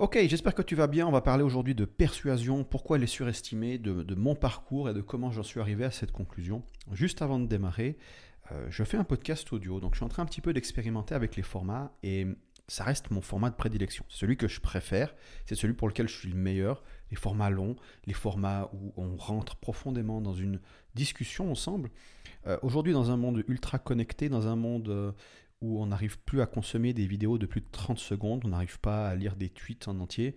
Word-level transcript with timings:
Ok, 0.00 0.18
j'espère 0.28 0.54
que 0.54 0.62
tu 0.62 0.74
vas 0.74 0.86
bien. 0.86 1.06
On 1.06 1.10
va 1.10 1.20
parler 1.20 1.42
aujourd'hui 1.42 1.74
de 1.74 1.84
persuasion, 1.84 2.64
pourquoi 2.64 2.96
elle 2.96 3.02
est 3.02 3.06
surestimée, 3.06 3.76
de, 3.76 4.14
mon 4.14 4.34
parcours 4.34 4.88
et 4.88 4.94
de 4.94 5.02
comment 5.02 5.30
j'en 5.30 5.42
suis 5.42 5.60
arrivé 5.60 5.84
à 5.84 5.90
cette 5.90 6.10
conclusion. 6.10 6.62
Juste 6.90 7.20
avant 7.20 7.38
de 7.38 7.44
démarrer, 7.44 7.98
euh, 8.50 8.66
je 8.70 8.82
fais 8.82 8.96
un 8.96 9.04
podcast 9.04 9.52
audio, 9.52 9.78
donc 9.78 9.92
je 9.92 9.98
suis 9.98 10.04
en 10.06 10.08
train 10.08 10.22
un 10.22 10.26
petit 10.26 10.40
peu 10.40 10.54
d'expérimenter 10.54 11.14
avec 11.14 11.36
les 11.36 11.42
formats 11.42 11.92
et 12.02 12.26
ça 12.66 12.84
reste 12.84 13.10
mon 13.10 13.20
format 13.20 13.50
de 13.50 13.56
prédilection. 13.56 14.06
C'est 14.08 14.20
celui 14.20 14.38
que 14.38 14.48
je 14.48 14.62
préfère, 14.62 15.14
c'est 15.44 15.54
celui 15.54 15.74
pour 15.74 15.86
lequel 15.86 16.08
je 16.08 16.16
suis 16.16 16.30
le 16.30 16.36
meilleur. 16.36 16.82
Les 17.10 17.16
formats 17.16 17.50
longs, 17.50 17.76
les 18.06 18.14
formats 18.14 18.70
où 18.72 18.94
on 18.96 19.18
rentre 19.18 19.56
profondément 19.56 20.22
dans 20.22 20.32
une 20.32 20.60
discussion 20.94 21.50
ensemble. 21.50 21.90
Euh, 22.46 22.56
aujourd'hui, 22.62 22.94
dans 22.94 23.10
un 23.10 23.18
monde 23.18 23.44
ultra 23.48 23.78
connecté, 23.78 24.30
dans 24.30 24.46
un 24.46 24.56
monde 24.56 24.88
euh, 24.88 25.12
où 25.60 25.82
on 25.82 25.86
n'arrive 25.86 26.18
plus 26.20 26.40
à 26.40 26.46
consommer 26.46 26.92
des 26.92 27.06
vidéos 27.06 27.38
de 27.38 27.46
plus 27.46 27.60
de 27.60 27.66
30 27.70 27.98
secondes, 27.98 28.42
on 28.44 28.48
n'arrive 28.48 28.80
pas 28.80 29.08
à 29.08 29.14
lire 29.14 29.36
des 29.36 29.50
tweets 29.50 29.88
en 29.88 30.00
entier. 30.00 30.34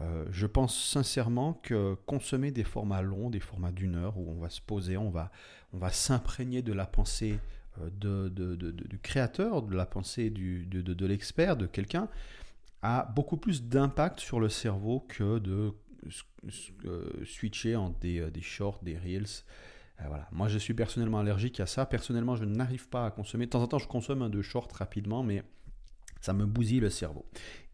Euh, 0.00 0.24
je 0.30 0.46
pense 0.46 0.82
sincèrement 0.82 1.54
que 1.54 1.94
consommer 2.06 2.50
des 2.50 2.64
formats 2.64 3.02
longs, 3.02 3.28
des 3.28 3.40
formats 3.40 3.72
d'une 3.72 3.96
heure, 3.96 4.16
où 4.16 4.30
on 4.30 4.40
va 4.40 4.48
se 4.48 4.62
poser, 4.62 4.96
on 4.96 5.10
va, 5.10 5.30
on 5.72 5.78
va 5.78 5.90
s'imprégner 5.90 6.62
de 6.62 6.72
la 6.72 6.86
pensée 6.86 7.38
euh, 7.80 8.30
du 8.30 8.98
créateur, 8.98 9.62
de 9.62 9.76
la 9.76 9.84
pensée 9.84 10.30
de, 10.30 11.06
l'expert, 11.06 11.56
de 11.56 11.66
quelqu'un, 11.66 12.08
a 12.80 13.04
beaucoup 13.14 13.36
plus 13.36 13.64
d'impact 13.64 14.20
sur 14.20 14.40
le 14.40 14.48
cerveau 14.48 15.00
que 15.00 15.38
de 15.38 15.74
euh, 16.86 17.24
switcher 17.24 17.76
en 17.76 17.90
des, 18.00 18.30
des 18.30 18.42
shorts, 18.42 18.80
des 18.82 18.96
reels. 18.96 19.44
Euh. 20.10 20.18
Moi, 20.32 20.48
je 20.48 20.58
suis 20.58 20.74
personnellement 20.74 21.18
allergique 21.18 21.60
à 21.60 21.66
ça. 21.66 21.86
Personnellement, 21.86 22.36
je 22.36 22.44
n'arrive 22.44 22.88
pas 22.88 23.06
à 23.06 23.10
consommer. 23.10 23.46
De 23.46 23.50
temps 23.50 23.62
en 23.62 23.68
temps, 23.68 23.78
je 23.78 23.88
consomme 23.88 24.22
un 24.22 24.30
deux 24.30 24.42
short 24.42 24.72
rapidement, 24.72 25.22
mais 25.22 25.42
ça 26.20 26.32
me 26.32 26.46
bousille 26.46 26.80
le 26.80 26.90
cerveau. 26.90 27.26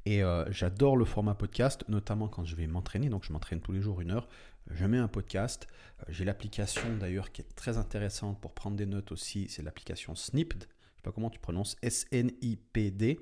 Et 0.07 0.23
euh, 0.23 0.51
j'adore 0.51 0.97
le 0.97 1.05
format 1.05 1.35
podcast, 1.35 1.85
notamment 1.89 2.29
quand 2.29 2.45
je 2.45 2.57
vais 2.57 2.67
m'entraîner. 2.67 3.09
Donc, 3.09 3.25
je 3.25 3.33
m'entraîne 3.33 3.61
tous 3.61 3.73
les 3.73 3.81
jours 3.81 4.01
une 4.01 4.11
heure. 4.11 4.29
Je 4.71 4.85
mets 4.85 4.99
un 4.99 5.09
podcast. 5.09 5.67
Euh, 6.01 6.05
j'ai 6.09 6.25
l'application 6.25 6.97
d'ailleurs 6.99 7.33
qui 7.33 7.43
est 7.43 7.55
très 7.55 7.79
intéressante 7.79 8.41
pour 8.41 8.55
prendre 8.55 8.77
des 8.77 8.87
notes 8.87 9.13
aussi. 9.13 9.47
C'est 9.49 9.63
l'application 9.63 10.15
Snipped. 10.15 10.63
Je 10.63 10.67
ne 10.67 10.97
sais 10.97 11.03
pas 11.03 11.13
comment 11.13 11.31
tu 11.31 11.39
prononces. 11.39 11.77
S-N-I-P-D. 11.83 13.21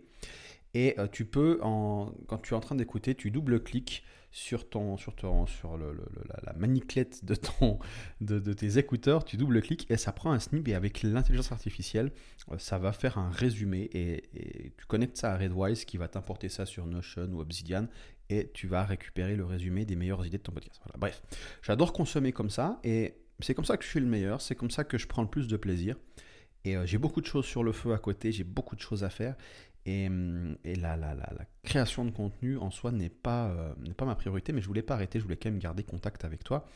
Et 0.78 0.94
tu 1.10 1.24
peux, 1.24 1.58
quand 1.62 2.38
tu 2.42 2.52
es 2.52 2.56
en 2.56 2.60
train 2.60 2.74
d'écouter, 2.74 3.14
tu 3.14 3.30
double-cliques 3.30 4.04
sur, 4.36 4.68
ton, 4.68 4.98
sur, 4.98 5.16
ton, 5.16 5.46
sur 5.46 5.78
la, 5.78 6.52
maniclette 6.52 7.24
de, 7.24 7.34
ton, 7.34 7.78
de, 8.20 8.52
tes 8.52 8.76
écouteurs, 8.76 9.24
tu 9.24 9.38
double-cliques 9.38 9.90
et 9.90 9.96
ça 9.96 10.12
prend 10.12 10.32
un 10.32 10.38
snip 10.38 10.68
et 10.68 10.74
avec 10.74 11.02
l'intelligence 11.02 11.52
artificielle, 11.52 12.12
euh, 12.52 12.58
ça 12.58 12.76
va 12.76 12.92
faire 12.92 13.16
un 13.16 13.30
résumé 13.30 13.88
et, 13.94 14.72
tu 14.76 14.84
connectes 14.84 15.16
ça 15.16 15.32
à 15.32 15.38
Redwise 15.38 15.86
qui 15.86 15.96
va 15.96 16.06
t'importer 16.06 16.50
ça 16.50 16.66
sur 16.66 16.84
Notion 16.84 17.30
ou 17.32 17.40
Obsidian 17.40 17.86
et 18.28 18.50
tu 18.52 18.66
vas 18.66 18.84
récupérer 18.84 19.36
le 19.36 19.46
résumé 19.46 19.86
des 19.86 19.96
meilleures 19.96 20.26
idées 20.26 20.36
de 20.36 20.42
ton 20.42 20.52
podcast. 20.52 20.78
Voilà. 20.84 20.98
Bref, 20.98 21.22
j'adore 21.62 21.94
consommer 21.94 22.32
comme 22.32 22.50
ça 22.50 22.78
et 22.84 23.14
c'est 23.40 23.54
comme 23.54 23.64
ça 23.64 23.78
que 23.78 23.84
je 23.84 23.88
suis 23.88 24.00
le 24.00 24.06
meilleur, 24.06 24.42
c'est 24.42 24.54
comme 24.54 24.70
ça 24.70 24.84
que 24.84 24.98
je 24.98 25.06
prends 25.06 25.22
le 25.22 25.30
plus 25.30 25.48
de 25.48 25.56
plaisir. 25.56 25.96
Et 26.66 26.76
euh, 26.76 26.84
j'ai 26.84 26.98
beaucoup 26.98 27.20
de 27.20 27.26
choses 27.26 27.46
sur 27.46 27.62
le 27.62 27.70
feu 27.70 27.94
à 27.94 27.98
côté, 27.98 28.32
j'ai 28.32 28.42
beaucoup 28.42 28.74
de 28.74 28.80
choses 28.80 29.04
à 29.04 29.08
faire. 29.08 29.36
Et, 29.88 30.08
la, 30.08 30.96
la, 30.96 31.14
la, 31.14 31.44
création 31.62 32.04
de 32.04 32.10
contenu 32.10 32.58
en 32.58 32.70
soi 32.70 32.90
n'est 32.90 33.08
pas, 33.08 33.48
euh, 33.50 33.72
pas 33.96 34.04
ma 34.04 34.16
priorité, 34.16 34.52
mais 34.52 34.60
je 34.60 34.66
voulais 34.66 34.82
pas 34.82 34.94
arrêter, 34.94 35.20
je 35.20 35.24
voulais 35.24 35.36
quand 35.36 35.48
même 35.48 35.60
garder 35.60 35.84
contact 35.84 36.24
avec 36.24 36.42
toi. 36.42 36.66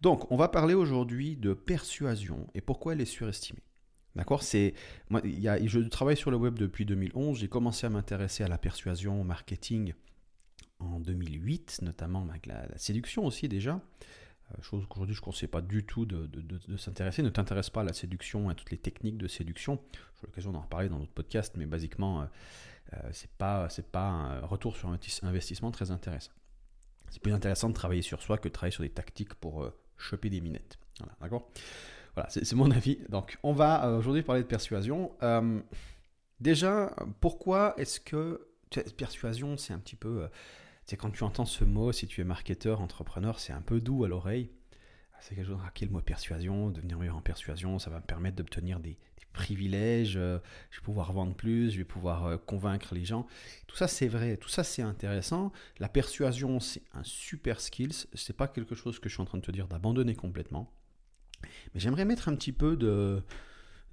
Donc, 0.00 0.30
on 0.32 0.36
va 0.36 0.48
parler 0.48 0.74
aujourd'hui 0.74 1.36
de 1.36 1.54
persuasion 1.54 2.48
et 2.54 2.60
pourquoi 2.60 2.94
elle 2.94 3.00
est 3.00 3.04
surestimée. 3.04 3.62
D'accord? 4.16 4.42
C'est 4.42 4.74
moi, 5.08 5.22
je 5.24 5.78
travaille 5.88 6.16
sur 6.16 6.32
le 6.32 6.36
web 6.36 6.58
depuis 6.58 6.84
2011. 6.84 7.38
J'ai 7.38 7.48
commencé 7.48 7.86
à 7.86 7.90
m'intéresser 7.90 8.42
à 8.42 8.48
la 8.48 8.58
persuasion, 8.58 9.20
au 9.20 9.24
marketing 9.24 9.92
en 10.80 10.98
2008, 10.98 11.80
notamment 11.82 12.26
avec 12.28 12.46
la, 12.46 12.66
la 12.66 12.78
séduction 12.78 13.24
aussi 13.24 13.48
déjà. 13.48 13.80
Euh, 14.52 14.62
chose 14.62 14.86
qu'aujourd'hui 14.88 15.14
je 15.14 15.20
ne 15.20 15.24
conseille 15.24 15.48
pas 15.48 15.60
du 15.60 15.84
tout 15.84 16.06
de, 16.06 16.28
s'intéresser. 16.76 17.22
Ne 17.22 17.28
t'intéresse 17.28 17.70
pas 17.70 17.82
à 17.82 17.84
la 17.84 17.92
séduction, 17.92 18.48
à 18.48 18.54
toutes 18.54 18.70
les 18.70 18.78
techniques 18.78 19.18
de 19.18 19.28
séduction. 19.28 19.78
J'ai 20.20 20.26
l'occasion 20.26 20.52
d'en 20.52 20.60
reparler 20.60 20.88
dans 20.88 20.98
d'autres 20.98 21.12
podcasts, 21.12 21.56
mais 21.56 21.66
basiquement, 21.66 22.22
euh, 22.22 22.24
euh, 22.94 23.08
c'est 23.12 23.30
pas, 23.32 23.68
pas 23.92 24.08
un 24.08 24.40
retour 24.40 24.76
sur 24.76 24.88
investissement 25.22 25.70
très 25.70 25.90
intéressant. 25.90 26.32
C'est 27.10 27.22
plus 27.22 27.32
intéressant 27.32 27.68
de 27.68 27.74
travailler 27.74 28.02
sur 28.02 28.22
soi 28.22 28.38
que 28.38 28.48
de 28.48 28.52
travailler 28.52 28.72
sur 28.72 28.82
des 28.82 28.90
tactiques 28.90 29.34
pour 29.34 29.70
choper 29.96 30.28
des 30.28 30.42
minettes. 30.42 30.78
Voilà, 30.98 31.14
d'accord? 31.22 31.50
Voilà, 32.14 32.28
c'est, 32.28 32.52
mon 32.52 32.70
avis. 32.70 32.98
Donc, 33.08 33.38
on 33.42 33.52
va 33.52 33.90
aujourd'hui 33.92 34.22
parler 34.22 34.42
de 34.42 34.46
persuasion. 34.46 35.12
déjà, 36.38 36.94
pourquoi 37.20 37.74
est-ce 37.78 37.98
que 37.98 38.46
persuasion, 38.98 39.56
c'est 39.56 39.72
un 39.72 39.78
petit 39.78 39.96
peu 39.96 40.28
c'est 40.88 40.96
quand 40.96 41.10
tu 41.10 41.22
entends 41.22 41.44
ce 41.44 41.64
mot, 41.64 41.92
si 41.92 42.06
tu 42.06 42.22
es 42.22 42.24
marketeur, 42.24 42.80
entrepreneur, 42.80 43.38
c'est 43.40 43.52
un 43.52 43.60
peu 43.60 43.78
doux 43.78 44.04
à 44.04 44.08
l'oreille. 44.08 44.48
C'est 45.20 45.34
quelque 45.34 45.48
chose, 45.48 45.58
ah, 45.62 45.70
le 45.82 45.88
mot 45.90 46.00
persuasion, 46.00 46.70
devenir 46.70 46.98
meilleur 46.98 47.16
en 47.16 47.20
persuasion, 47.20 47.78
ça 47.78 47.90
va 47.90 47.98
me 47.98 48.06
permettre 48.06 48.36
d'obtenir 48.36 48.80
des, 48.80 48.96
privilèges, 49.34 50.16
euh, 50.16 50.38
je 50.70 50.78
vais 50.78 50.84
pouvoir 50.84 51.12
vendre 51.12 51.34
plus, 51.34 51.70
je 51.70 51.78
vais 51.78 51.84
pouvoir 51.84 52.24
euh, 52.24 52.36
convaincre 52.38 52.94
les 52.94 53.04
gens. 53.04 53.26
Tout 53.66 53.76
ça, 53.76 53.86
c'est 53.86 54.08
vrai, 54.08 54.38
tout 54.38 54.48
ça, 54.48 54.64
c'est 54.64 54.80
intéressant. 54.80 55.52
La 55.78 55.90
persuasion, 55.90 56.58
c'est 56.58 56.82
un 56.94 57.04
super 57.04 57.60
skills. 57.60 58.06
C'est 58.14 58.36
pas 58.36 58.48
quelque 58.48 58.74
chose 58.74 58.98
que 58.98 59.10
je 59.10 59.14
suis 59.14 59.22
en 59.22 59.26
train 59.26 59.38
de 59.38 59.44
te 59.44 59.52
dire 59.52 59.68
d'abandonner 59.68 60.14
complètement. 60.14 60.72
Mais 61.42 61.80
j'aimerais 61.80 62.06
mettre 62.06 62.28
un 62.28 62.34
petit 62.34 62.52
peu 62.52 62.76
de, 62.76 63.22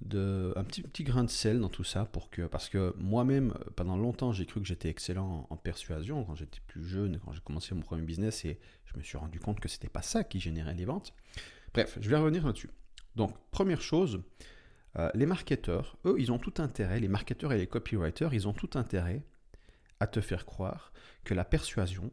de, 0.00 0.52
un 0.56 0.64
petit, 0.64 1.04
grain 1.04 1.24
de 1.24 1.30
sel 1.30 1.60
dans 1.60 1.68
tout 1.68 1.84
ça 1.84 2.04
pour 2.04 2.30
que, 2.30 2.42
parce 2.42 2.68
que 2.68 2.94
moi-même, 2.98 3.54
pendant 3.76 3.96
longtemps, 3.96 4.32
j'ai 4.32 4.46
cru 4.46 4.60
que 4.60 4.66
j'étais 4.66 4.88
excellent 4.88 5.46
en, 5.48 5.56
persuasion 5.56 6.24
quand 6.24 6.34
j'étais 6.34 6.60
plus 6.66 6.84
jeune, 6.84 7.18
quand 7.24 7.32
j'ai 7.32 7.40
commencé 7.40 7.74
mon 7.74 7.80
premier 7.80 8.02
business 8.02 8.44
et 8.44 8.60
je 8.84 8.96
me 8.96 9.02
suis 9.02 9.16
rendu 9.16 9.40
compte 9.40 9.58
que 9.58 9.68
c'était 9.68 9.88
pas 9.88 10.02
ça 10.02 10.22
qui 10.22 10.38
générait 10.38 10.74
les 10.74 10.84
ventes. 10.84 11.14
Bref, 11.72 11.98
je 12.00 12.08
vais 12.08 12.16
revenir 12.16 12.46
là-dessus. 12.46 12.70
Donc, 13.16 13.34
première 13.50 13.80
chose, 13.80 14.22
euh, 14.98 15.10
les 15.14 15.26
marketeurs, 15.26 15.96
eux, 16.04 16.16
ils 16.18 16.30
ont 16.30 16.38
tout 16.38 16.54
intérêt, 16.58 17.00
les 17.00 17.08
marketeurs 17.08 17.52
et 17.52 17.58
les 17.58 17.66
copywriters, 17.66 18.34
ils 18.34 18.46
ont 18.46 18.52
tout 18.52 18.70
intérêt 18.74 19.24
à 20.00 20.06
te 20.06 20.20
faire 20.20 20.44
croire 20.44 20.92
que 21.24 21.32
la 21.32 21.44
persuasion, 21.44 22.12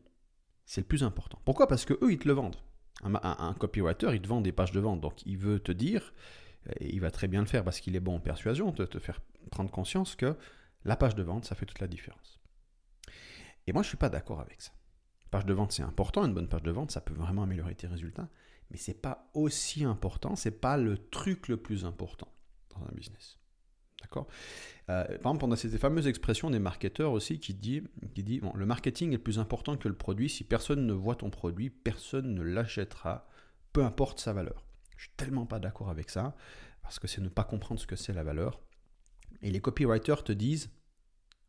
c'est 0.65 0.81
le 0.81 0.87
plus 0.87 1.03
important. 1.03 1.39
Pourquoi? 1.43 1.67
Parce 1.67 1.83
que 1.83 1.93
eux, 2.01 2.11
ils 2.11 2.19
te 2.19 2.27
le 2.27 2.33
vendent. 2.33 2.55
Un, 3.03 3.15
un 3.21 3.53
copywriter, 3.53 4.11
il 4.13 4.21
te 4.21 4.27
vend 4.27 4.39
des 4.39 4.53
pages 4.53 4.71
de 4.71 4.79
vente. 4.79 5.01
Donc, 5.01 5.25
il 5.25 5.37
veut 5.37 5.59
te 5.59 5.73
dire 5.73 6.13
il 6.79 7.01
va 7.01 7.11
très 7.11 7.27
bien 7.27 7.41
le 7.41 7.47
faire 7.47 7.63
parce 7.63 7.79
qu'il 7.79 7.95
est 7.95 7.99
bon 7.99 8.15
en 8.15 8.19
persuasion, 8.19 8.71
de 8.71 8.85
te 8.85 8.99
faire 8.99 9.21
prendre 9.51 9.71
conscience 9.71 10.15
que 10.15 10.35
la 10.85 10.95
page 10.95 11.15
de 11.15 11.23
vente, 11.23 11.45
ça 11.45 11.55
fait 11.55 11.65
toute 11.65 11.79
la 11.79 11.87
différence. 11.87 12.41
Et 13.67 13.73
moi, 13.73 13.81
je 13.81 13.87
ne 13.87 13.89
suis 13.89 13.97
pas 13.97 14.09
d'accord 14.09 14.41
avec 14.41 14.61
ça. 14.61 14.71
Page 15.31 15.45
de 15.45 15.53
vente, 15.53 15.71
c'est 15.71 15.83
important, 15.83 16.25
une 16.25 16.33
bonne 16.33 16.49
page 16.49 16.63
de 16.63 16.71
vente, 16.71 16.91
ça 16.91 17.01
peut 17.01 17.13
vraiment 17.13 17.43
améliorer 17.43 17.75
tes 17.75 17.87
résultats, 17.87 18.29
mais 18.69 18.77
ce 18.77 18.91
n'est 18.91 18.97
pas 18.97 19.29
aussi 19.33 19.83
important, 19.83 20.35
ce 20.35 20.49
n'est 20.49 20.55
pas 20.55 20.77
le 20.77 20.97
truc 20.97 21.47
le 21.47 21.57
plus 21.57 21.85
important 21.85 22.27
dans 22.69 22.83
un 22.85 22.91
business. 22.93 23.39
D'accord? 24.01 24.27
Euh, 24.89 25.05
Par 25.05 25.31
exemple, 25.31 25.45
on 25.45 25.51
a 25.51 25.55
cette 25.55 25.77
fameuse 25.77 26.07
expression 26.07 26.49
des 26.49 26.59
marketeurs 26.59 27.13
aussi 27.13 27.39
qui 27.39 27.53
dit, 27.53 27.81
le 28.53 28.65
marketing 28.65 29.13
est 29.13 29.17
plus 29.17 29.39
important 29.39 29.77
que 29.77 29.87
le 29.87 29.95
produit. 29.95 30.29
Si 30.29 30.43
personne 30.43 30.85
ne 30.85 30.93
voit 30.93 31.15
ton 31.15 31.29
produit, 31.29 31.69
personne 31.69 32.33
ne 32.35 32.41
l'achètera, 32.41 33.27
peu 33.71 33.83
importe 33.83 34.19
sa 34.19 34.33
valeur. 34.33 34.65
Je 35.03 35.09
suis 35.09 35.17
tellement 35.17 35.45
pas 35.45 35.59
d'accord 35.59 35.89
avec 35.89 36.09
ça, 36.09 36.33
parce 36.81 36.97
que 36.97 37.07
c'est 37.07 37.19
ne 37.19 37.27
pas 37.27 37.43
comprendre 37.43 37.77
ce 37.77 37.85
que 37.85 37.97
c'est 37.97 38.13
la 38.13 38.23
valeur. 38.23 38.61
Et 39.41 39.51
les 39.51 39.59
copywriters 39.59 40.23
te 40.23 40.31
disent, 40.31 40.69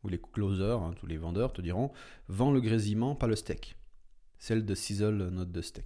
ou 0.03 0.09
les 0.09 0.19
closers, 0.19 0.81
hein, 0.81 0.93
tous 0.99 1.07
les 1.07 1.15
vendeurs 1.15 1.53
te 1.53 1.61
diront, 1.61 1.93
vends 2.27 2.51
le 2.51 2.59
grésillement, 2.59 3.15
pas 3.15 3.27
le 3.27 3.37
steak. 3.37 3.77
Celle 4.39 4.65
de 4.65 4.75
sizzle, 4.75 5.29
note 5.29 5.53
de 5.53 5.61
steak. 5.61 5.85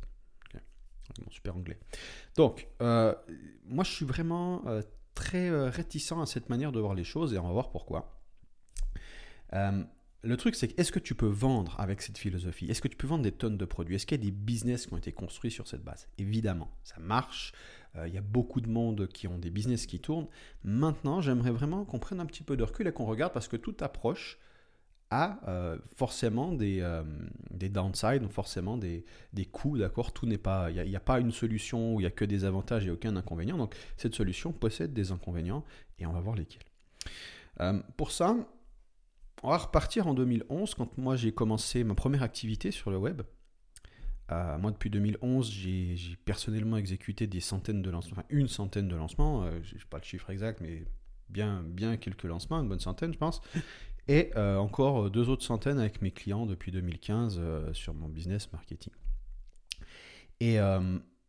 Super 1.29 1.55
anglais. 1.55 1.79
Donc, 2.35 2.67
euh, 2.81 3.13
moi 3.65 3.83
je 3.83 3.91
suis 3.91 4.05
vraiment 4.05 4.65
euh, 4.65 4.81
très 5.13 5.47
euh, 5.49 5.69
réticent 5.69 6.13
à 6.13 6.25
cette 6.25 6.49
manière 6.49 6.71
de 6.71 6.79
voir 6.79 6.95
les 6.95 7.03
choses, 7.03 7.35
et 7.35 7.37
on 7.37 7.45
va 7.45 7.53
voir 7.53 7.69
pourquoi. 7.69 8.19
Le 10.21 10.35
truc, 10.35 10.55
c'est 10.55 10.77
est-ce 10.77 10.91
que 10.91 10.99
tu 10.99 11.15
peux 11.15 11.27
vendre 11.27 11.79
avec 11.79 12.01
cette 12.01 12.17
philosophie? 12.17 12.65
Est-ce 12.65 12.81
que 12.81 12.89
tu 12.89 12.97
peux 12.97 13.07
vendre 13.07 13.23
des 13.23 13.31
tonnes 13.31 13.57
de 13.57 13.65
produits? 13.65 13.95
Est-ce 13.95 14.05
qu'il 14.05 14.17
y 14.17 14.21
a 14.21 14.25
des 14.25 14.31
business 14.31 14.85
qui 14.85 14.93
ont 14.93 14.97
été 14.97 15.13
construits 15.13 15.51
sur 15.51 15.67
cette 15.67 15.83
base? 15.83 16.09
Évidemment, 16.17 16.69
ça 16.83 16.99
marche. 16.99 17.53
Euh, 17.95 18.07
il 18.07 18.13
y 18.13 18.17
a 18.17 18.21
beaucoup 18.21 18.59
de 18.59 18.69
monde 18.69 19.07
qui 19.07 19.27
ont 19.27 19.37
des 19.37 19.49
business 19.49 19.85
qui 19.85 19.99
tournent. 20.01 20.27
Maintenant, 20.63 21.21
j'aimerais 21.21 21.51
vraiment 21.51 21.85
qu'on 21.85 21.99
prenne 21.99 22.19
un 22.19 22.25
petit 22.25 22.43
peu 22.43 22.57
de 22.57 22.63
recul 22.63 22.87
et 22.87 22.91
qu'on 22.91 23.05
regarde 23.05 23.31
parce 23.31 23.47
que 23.47 23.55
toute 23.55 23.81
approche 23.81 24.37
a 25.09 25.39
euh, 25.47 25.77
forcément 25.95 26.51
des, 26.51 26.81
euh, 26.81 27.01
des 27.49 27.69
downsides, 27.69 28.27
forcément 28.29 28.77
des, 28.77 29.05
des 29.31 29.45
coûts, 29.45 29.77
d'accord? 29.77 30.11
Tout 30.11 30.25
n'est 30.25 30.37
pas, 30.37 30.69
il 30.69 30.83
n'y 30.83 30.95
a, 30.97 30.99
pas 30.99 31.21
une 31.21 31.31
solution 31.31 31.95
où 31.95 32.01
il 32.01 32.03
n'y 32.03 32.07
a 32.07 32.11
que 32.11 32.25
des 32.25 32.43
avantages 32.43 32.85
et 32.85 32.91
aucun 32.91 33.15
inconvénient. 33.15 33.57
Donc 33.57 33.73
cette 33.95 34.15
solution 34.15 34.51
possède 34.51 34.91
des 34.91 35.11
inconvénients 35.13 35.63
et 35.97 36.05
on 36.05 36.11
va 36.11 36.19
voir 36.19 36.35
lesquels. 36.35 36.61
pour 37.95 38.11
ça, 38.11 38.35
on 39.43 39.49
va 39.49 39.57
repartir 39.57 40.07
en 40.07 40.13
2011 40.13 40.75
quand 40.75 40.97
moi 40.97 41.15
j'ai 41.15 41.31
commencé 41.31 41.83
ma 41.83 41.95
première 41.95 42.23
activité 42.23 42.71
sur 42.71 42.91
le 42.91 42.97
web. 42.97 43.21
Euh, 44.31 44.57
moi 44.59 44.71
depuis 44.71 44.89
2011 44.89 45.49
j'ai 45.49 45.97
personnellement 46.25 46.77
exécuté 46.77 47.25
des 47.25 47.39
centaines 47.39 47.81
de 47.81 47.89
lancements, 47.89 48.17
enfin 48.19 48.27
une 48.29 48.47
centaine 48.47 48.87
de 48.87 48.95
lancements, 48.95 49.43
euh, 49.43 49.59
je 49.63 49.75
n'ai 49.75 49.81
pas 49.89 49.97
le 49.97 50.03
chiffre 50.03 50.29
exact 50.29 50.61
mais 50.61 50.85
bien, 51.29 51.63
bien 51.63 51.97
quelques 51.97 52.25
lancements, 52.25 52.59
une 52.59 52.69
bonne 52.69 52.79
centaine 52.79 53.13
je 53.13 53.17
pense. 53.17 53.41
et 54.07 54.31
encore 54.35 55.09
deux 55.09 55.29
autres 55.29 55.43
centaines 55.43 55.79
avec 55.79 56.01
mes 56.01 56.11
clients 56.11 56.45
depuis 56.45 56.71
2015 56.71 57.41
sur 57.73 57.93
mon 57.93 58.07
business 58.07 58.51
marketing. 58.51 58.93
Et 60.39 60.57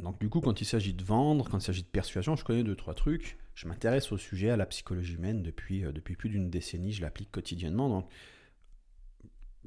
donc 0.02 0.18
du 0.20 0.28
coup, 0.28 0.40
quand 0.40 0.60
il 0.60 0.64
s'agit 0.64 0.94
de 0.94 1.04
vendre, 1.04 1.48
quand 1.48 1.58
il 1.58 1.64
s'agit 1.64 1.82
de 1.82 1.88
persuasion, 1.88 2.36
je 2.36 2.44
connais 2.44 2.64
deux, 2.64 2.76
trois 2.76 2.94
trucs. 2.94 3.38
Je 3.54 3.68
m'intéresse 3.68 4.12
au 4.12 4.16
sujet, 4.16 4.50
à 4.50 4.56
la 4.56 4.66
psychologie 4.66 5.14
humaine 5.14 5.42
depuis, 5.42 5.84
euh, 5.84 5.92
depuis 5.92 6.16
plus 6.16 6.30
d'une 6.30 6.50
décennie, 6.50 6.92
je 6.92 7.02
l'applique 7.02 7.30
quotidiennement, 7.30 7.88
donc 7.88 8.08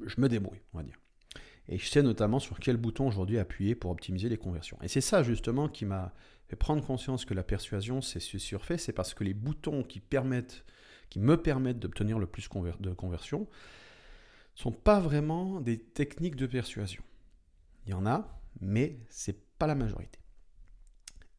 je 0.04 0.20
me 0.20 0.28
débrouille, 0.28 0.62
on 0.72 0.78
va 0.78 0.84
dire. 0.84 0.98
Et 1.68 1.78
je 1.78 1.86
sais 1.88 2.02
notamment 2.02 2.40
sur 2.40 2.58
quel 2.58 2.76
bouton 2.76 3.06
aujourd'hui 3.06 3.38
appuyer 3.38 3.74
pour 3.74 3.90
optimiser 3.90 4.28
les 4.28 4.36
conversions. 4.36 4.76
Et 4.82 4.88
c'est 4.88 5.00
ça 5.00 5.22
justement 5.22 5.68
qui 5.68 5.84
m'a 5.84 6.12
fait 6.48 6.56
prendre 6.56 6.84
conscience 6.84 7.24
que 7.24 7.32
la 7.32 7.42
persuasion, 7.42 8.02
c'est 8.02 8.20
surfait, 8.20 8.76
c'est 8.76 8.92
parce 8.92 9.14
que 9.14 9.24
les 9.24 9.32
boutons 9.32 9.82
qui, 9.82 10.00
permettent, 10.00 10.64
qui 11.08 11.20
me 11.20 11.36
permettent 11.36 11.78
d'obtenir 11.78 12.18
le 12.18 12.26
plus 12.26 12.48
de 12.80 12.92
conversion 12.92 13.48
sont 14.54 14.72
pas 14.72 15.00
vraiment 15.00 15.60
des 15.60 15.78
techniques 15.78 16.36
de 16.36 16.46
persuasion. 16.46 17.02
Il 17.86 17.90
y 17.90 17.94
en 17.94 18.06
a, 18.06 18.40
mais 18.60 18.98
c'est 19.08 19.40
pas 19.58 19.66
la 19.66 19.74
majorité. 19.74 20.18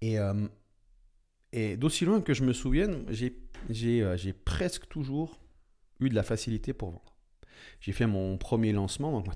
Et, 0.06 0.20
euh, 0.20 0.48
et 1.52 1.78
d'aussi 1.78 2.06
loin 2.06 2.22
que 2.22 2.36
je 2.36 2.44
me 2.44 2.54
souvienne, 2.54 3.06
euh, 3.10 4.18
j'ai 4.18 4.34
presque 4.34 4.88
toujours 4.88 5.42
eu 6.00 6.10
de 6.10 6.16
la 6.16 6.22
facilité 6.22 6.74
pour 6.74 6.92
vendre. 6.92 7.18
J'ai 7.80 7.92
fait 7.92 8.06
mon 8.06 8.38
premier 8.38 8.72
lancement, 8.72 9.12
donc 9.12 9.28
ma 9.28 9.34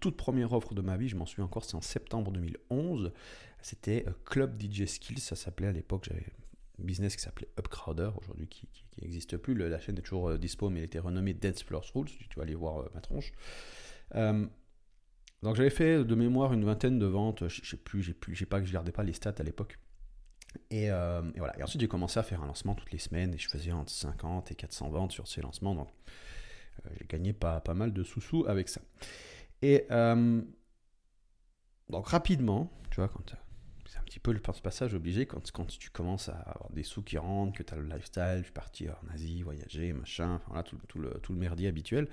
toute, 0.00 0.16
première 0.16 0.52
offre 0.52 0.74
de 0.74 0.82
ma 0.82 0.98
vie, 0.98 1.08
je 1.08 1.16
m'en 1.16 1.24
souviens 1.24 1.46
encore, 1.46 1.64
c'est 1.64 1.76
en 1.76 1.80
septembre 1.80 2.30
2011. 2.30 3.12
C'était 3.62 4.04
euh, 4.06 4.12
Club 4.26 4.60
DJ 4.60 4.84
Skills, 4.84 5.20
ça 5.20 5.34
s'appelait 5.34 5.68
à 5.68 5.72
l'époque. 5.72 6.04
J'avais 6.06 6.26
un 6.78 6.84
business 6.84 7.16
qui 7.16 7.22
s'appelait 7.22 7.48
Upcrowder, 7.58 8.10
aujourd'hui 8.20 8.48
qui 8.48 8.68
n'existe 9.00 9.38
plus. 9.38 9.54
la 9.54 9.80
chaîne 9.80 9.96
est 9.96 10.02
toujours 10.02 10.38
dispo, 10.38 10.68
mais 10.68 10.80
elle 10.80 10.86
était 10.86 10.98
renommée 10.98 11.32
Dance 11.32 11.62
Floor 11.62 11.84
Rules. 11.94 12.10
Tu 12.28 12.36
vas 12.36 12.42
aller 12.42 12.54
voir 12.54 12.90
ma 12.92 13.00
tronche. 13.00 13.32
donc 14.14 15.56
j'avais 15.56 15.70
fait 15.70 16.04
de 16.04 16.14
mémoire 16.14 16.52
une 16.52 16.66
vingtaine 16.66 16.98
de 16.98 17.06
ventes. 17.06 17.48
Je 17.48 17.64
sais 17.64 17.78
plus, 17.78 18.02
j'ai 18.02 18.12
plus, 18.12 18.34
j'ai 18.34 18.46
pas, 18.46 18.62
je 18.62 18.72
gardais 18.72 18.92
pas 18.92 19.04
les 19.04 19.14
stats 19.14 19.36
à 19.38 19.42
l'époque. 19.42 19.78
Euh, 20.72 21.22
et, 21.34 21.38
voilà. 21.38 21.58
Et 21.58 21.62
ensuite, 21.62 21.80
j'ai 21.80 21.88
commencé 21.88 22.18
à 22.18 22.22
faire 22.22 22.42
un 22.42 22.46
lancement 22.46 22.74
toutes 22.74 22.92
les 22.92 22.98
semaines 22.98 23.34
et 23.34 23.38
je 23.38 23.48
faisais 23.48 23.72
entre 23.72 23.90
50 23.90 24.50
et 24.50 24.54
400 24.54 24.90
ventes 24.90 25.12
sur 25.12 25.28
ces 25.28 25.40
lancements. 25.40 25.74
Donc, 25.74 25.88
euh, 26.86 26.90
j'ai 26.98 27.06
gagné 27.06 27.32
pas, 27.32 27.60
pas 27.60 27.74
mal 27.74 27.92
de 27.92 28.02
sous-sous 28.02 28.46
avec 28.46 28.68
ça. 28.68 28.80
Et 29.60 29.86
euh, 29.90 30.42
donc, 31.88 32.08
rapidement, 32.08 32.70
tu 32.90 32.96
vois, 32.96 33.08
quand 33.08 33.34
c'est 33.86 33.98
un 33.98 34.02
petit 34.02 34.20
peu 34.20 34.32
le 34.32 34.40
passage 34.40 34.94
obligé 34.94 35.26
quand, 35.26 35.50
quand 35.52 35.66
tu 35.66 35.90
commences 35.90 36.28
à 36.28 36.36
avoir 36.36 36.70
des 36.72 36.82
sous 36.82 37.02
qui 37.02 37.18
rentrent, 37.18 37.56
que 37.58 37.62
tu 37.62 37.74
as 37.74 37.76
le 37.76 37.86
lifestyle, 37.86 38.38
je 38.38 38.44
suis 38.44 38.52
parti 38.52 38.88
en 38.88 39.14
Asie, 39.14 39.42
voyager, 39.42 39.92
machin, 39.92 40.40
voilà, 40.46 40.62
tout, 40.62 40.78
le, 40.98 41.10
tout 41.22 41.32
le 41.32 41.38
merdier 41.38 41.68
habituel. 41.68 42.08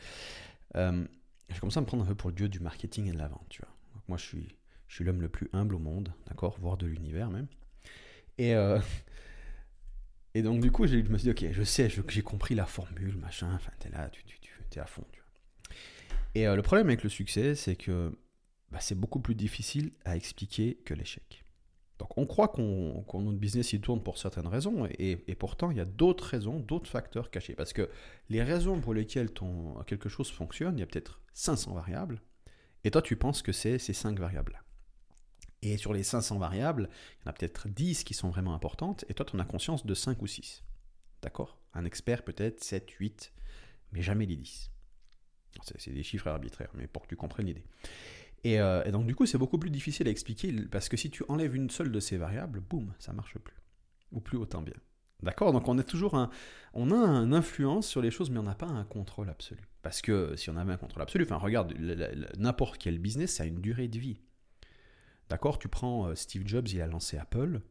j'ai 0.76 1.60
commencé 1.60 1.78
à 1.78 1.82
me 1.82 1.86
prendre 1.86 2.04
un 2.04 2.08
peu 2.08 2.16
pour 2.16 2.30
le 2.30 2.36
dieu 2.36 2.50
du 2.50 2.60
marketing 2.60 3.08
et 3.08 3.12
de 3.14 3.18
la 3.18 3.30
vente, 3.30 3.46
tu 3.50 3.62
vois. 3.62 3.74
Moi, 4.10 4.18
je 4.18 4.26
suis, 4.26 4.58
je 4.88 4.96
suis 4.96 5.06
l'homme 5.06 5.22
le 5.22 5.30
plus 5.30 5.50
humble 5.54 5.76
au 5.76 5.80
monde, 5.80 6.12
d'accord, 6.28 6.58
voire 6.60 6.76
de 6.76 6.86
l'univers 6.86 7.30
même. 7.30 7.48
Et, 8.40 8.56
euh, 8.56 8.80
et 10.34 10.42
donc, 10.42 10.62
du 10.62 10.72
coup, 10.72 10.88
je 10.88 10.96
me 10.96 11.18
suis 11.18 11.32
dit, 11.32 11.46
ok, 11.46 11.52
je 11.52 11.64
sais, 11.64 11.90
j'ai 11.90 12.22
compris 12.24 12.56
la 12.56 12.66
formule, 12.66 13.18
machin, 13.18 13.54
enfin, 13.54 13.72
t'es 13.78 13.90
là, 13.90 14.10
tu, 14.10 14.80
à 14.80 14.86
fond. 14.86 15.04
Et 16.36 16.48
euh, 16.48 16.56
le 16.56 16.62
problème 16.62 16.88
avec 16.88 17.04
le 17.04 17.10
succès, 17.10 17.54
c'est 17.54 17.76
que 17.76 18.18
bah, 18.72 18.80
c'est 18.80 18.96
beaucoup 18.96 19.20
plus 19.20 19.36
difficile 19.36 19.92
à 20.06 20.16
expliquer 20.16 20.76
que 20.86 20.94
l'échec. 20.94 21.44
Donc, 21.98 22.18
on 22.18 22.26
croit 22.26 22.48
qu'on 22.48 23.04
notre 23.14 23.38
business 23.38 23.74
il 23.74 23.82
tourne 23.82 24.02
pour 24.02 24.18
certaines 24.18 24.48
raisons, 24.48 24.88
et, 24.98 25.18
pourtant, 25.38 25.70
il 25.70 25.78
y 25.78 25.82
a 25.82 25.86
d'autres 25.86 26.24
raisons, 26.24 26.60
d'autres 26.60 26.90
facteurs 26.90 27.30
cachés. 27.30 27.56
Parce 27.56 27.74
que 27.74 27.90
les 28.30 28.42
raisons 28.42 28.80
pour 28.80 28.94
lesquelles 28.94 29.32
quelque 29.86 30.08
chose 30.08 30.32
fonctionne, 30.32 30.78
il 30.78 30.80
y 30.80 30.84
a 30.84 30.86
peut-être 30.86 31.20
500 31.34 31.74
variables, 31.74 32.22
et 32.86 32.92
toi, 32.92 33.02
tu 33.02 33.18
penses 33.18 33.42
que 33.42 33.52
c'est 33.52 33.80
ces 33.80 33.92
5 33.92 34.18
variables-là. 34.18 34.60
Et 35.62 35.78
sur 35.78 35.94
les 35.94 36.04
500 36.04 36.38
variables, 36.38 36.90
il 36.92 37.26
y 37.26 37.28
en 37.28 37.32
a 37.32 37.34
peut-être 37.34 37.68
10 37.68 38.04
qui 38.04 38.14
sont 38.14 38.30
vraiment 38.30 38.54
importantes, 38.54 39.06
et 39.10 39.14
toi, 39.14 39.26
tu 39.26 39.36
en 39.36 39.40
as 39.40 39.46
conscience 39.46 39.86
de 39.86 39.94
5 39.94 40.22
ou 40.22 40.28
6. 40.28 40.64
D'accord? 41.22 41.60
Un 41.74 41.86
expert 41.86 42.24
peut-être 42.24 42.64
7, 42.64 42.90
8, 42.90 43.34
mais 43.92 44.02
jamais 44.02 44.26
les 44.26 44.38
10. 44.38 44.72
C'est 45.78 45.92
des 45.92 46.04
chiffres 46.04 46.28
arbitraires, 46.28 46.72
mais 46.76 46.88
pour 46.88 47.04
que 47.04 47.08
tu 47.08 47.16
comprennes 47.16 47.48
l'idée. 47.48 47.66
Euh, 48.46 48.84
et, 48.86 48.92
donc, 48.92 49.06
du 49.06 49.16
coup, 49.16 49.26
c'est 49.26 49.38
beaucoup 49.38 49.58
plus 49.58 49.70
difficile 49.70 50.08
à 50.08 50.12
expliquer, 50.12 50.54
parce 50.72 50.90
que 50.90 50.98
si 50.98 51.10
tu 51.10 51.24
enlèves 51.28 51.56
une 51.56 51.70
seule 51.70 51.92
de 51.92 52.00
ces 52.00 52.18
variables, 52.18 52.62
boum, 52.62 52.94
ça 53.00 53.14
marche 53.14 53.38
plus. 53.38 53.56
Ou 54.12 54.22
plus 54.22 54.38
autant 54.38 54.62
bien. 54.62 54.76
D'accord? 55.22 55.52
Donc, 55.52 55.68
on 55.68 55.78
a 55.78 55.84
toujours 55.84 56.16
un, 56.16 56.30
on 56.74 56.92
a 56.92 56.96
une 56.96 57.34
influence 57.34 57.88
sur 57.88 58.02
les 58.02 58.12
choses, 58.12 58.30
mais 58.30 58.40
on 58.40 58.44
n'a 58.44 58.56
pas 58.56 58.68
un 58.68 58.86
contrôle 58.86 59.30
absolu. 59.30 59.62
Parce 59.82 60.02
que 60.02 60.36
si 60.36 60.50
on 60.50 60.56
avait 60.56 60.74
un 60.74 60.78
contrôle 60.78 61.04
absolu, 61.04 61.26
enfin, 61.26 61.38
regarde, 61.38 61.74
n'importe 62.38 62.78
quel 62.78 63.00
business, 63.00 63.36
ça 63.36 63.44
a 63.44 63.46
une 63.46 63.60
durée 63.60 63.88
de 63.88 64.00
vie. 64.00 64.22
D'accord 65.30 65.60
Tu 65.60 65.68
prends 65.68 66.08
euh, 66.08 66.16
Steve 66.16 66.44
Jobs, 66.46 66.68
il 66.70 66.82
a 66.82 66.88
lancé 66.88 67.18
Apple. 67.18 67.62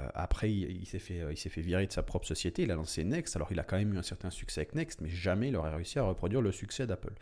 Euh, 0.00 0.08
après, 0.14 0.50
il, 0.50 0.86
s'est 0.86 0.98
fait, 0.98 1.20
euh, 1.20 1.32
il 1.32 1.36
s'est 1.36 1.50
fait 1.50 1.60
virer 1.60 1.86
de 1.86 1.92
sa 1.92 2.02
propre 2.02 2.26
société. 2.26 2.62
Il 2.62 2.70
a 2.70 2.74
lancé 2.74 3.04
Next. 3.04 3.36
Alors, 3.36 3.50
il 3.50 3.58
a 3.60 3.62
quand 3.62 3.76
même 3.76 3.92
eu 3.94 3.98
un 3.98 4.02
certain 4.02 4.30
succès 4.30 4.60
avec 4.60 4.74
Next, 4.74 5.00
mais 5.00 5.08
jamais 5.08 5.48
il 5.48 5.56
aurait 5.56 5.74
réussi 5.74 5.98
à 5.98 6.02
reproduire 6.02 6.40
le 6.40 6.52
succès 6.52 6.86
d'Apple. 6.86 7.14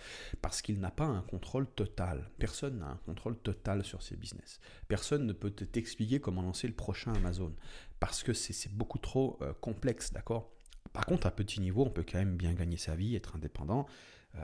Parce 0.42 0.62
qu'il 0.62 0.78
n'a 0.80 0.90
pas 0.90 1.04
un 1.04 1.22
contrôle 1.22 1.66
total. 1.68 2.30
Personne 2.38 2.78
n'a 2.78 2.90
un 2.90 3.00
contrôle 3.06 3.36
total 3.36 3.84
sur 3.84 4.02
ses 4.02 4.16
business. 4.16 4.60
Personne 4.88 5.26
ne 5.26 5.32
peut 5.32 5.50
t'expliquer 5.50 6.20
comment 6.20 6.42
lancer 6.42 6.66
le 6.68 6.74
prochain 6.74 7.12
Amazon. 7.14 7.54
Parce 7.98 8.22
que 8.22 8.32
c'est 8.32 8.72
beaucoup 8.72 8.98
trop 8.98 9.38
complexe, 9.60 10.12
d'accord? 10.12 10.52
Par 10.92 11.06
contre, 11.06 11.26
à 11.26 11.30
petit 11.30 11.60
niveau, 11.60 11.84
on 11.84 11.90
peut 11.90 12.04
quand 12.08 12.18
même 12.18 12.36
bien 12.36 12.54
gagner 12.54 12.76
sa 12.76 12.96
vie, 12.96 13.14
être 13.14 13.36
indépendant 13.36 13.86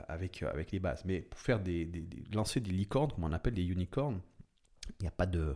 avec, 0.07 0.43
avec 0.43 0.71
les 0.71 0.79
bases. 0.79 1.03
Mais 1.05 1.21
pour 1.21 1.39
faire 1.39 1.59
des, 1.59 1.89
lancer 2.33 2.59
des 2.59 2.71
licornes, 2.71 3.11
comme 3.11 3.23
on 3.23 3.31
appelle 3.31 3.55
des 3.55 3.65
unicorns, 3.65 4.21
il 4.99 5.03
n'y 5.03 5.07
a 5.07 5.11
pas 5.11 5.25
de... 5.25 5.55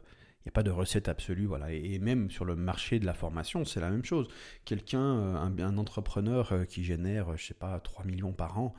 Recette 0.72 1.08
absolue. 1.08 1.50
Et, 1.70 2.00
même 2.00 2.32
sur 2.32 2.46
le 2.46 2.56
marché 2.56 3.00
de 3.00 3.06
la 3.06 3.14
formation, 3.14 3.64
c'est 3.64 3.80
la 3.80 3.90
même 3.90 4.04
chose. 4.04 4.28
Quelqu'un, 4.66 5.00
euh, 5.00 5.36
un, 5.36 5.78
entrepreneur 5.78 6.52
euh, 6.52 6.66
qui 6.66 6.84
génère, 6.84 7.38
je 7.38 7.48
sais 7.48 7.54
pas, 7.54 7.80
3 7.80 8.06
millions 8.06 8.34
par 8.34 8.58
an, 8.58 8.74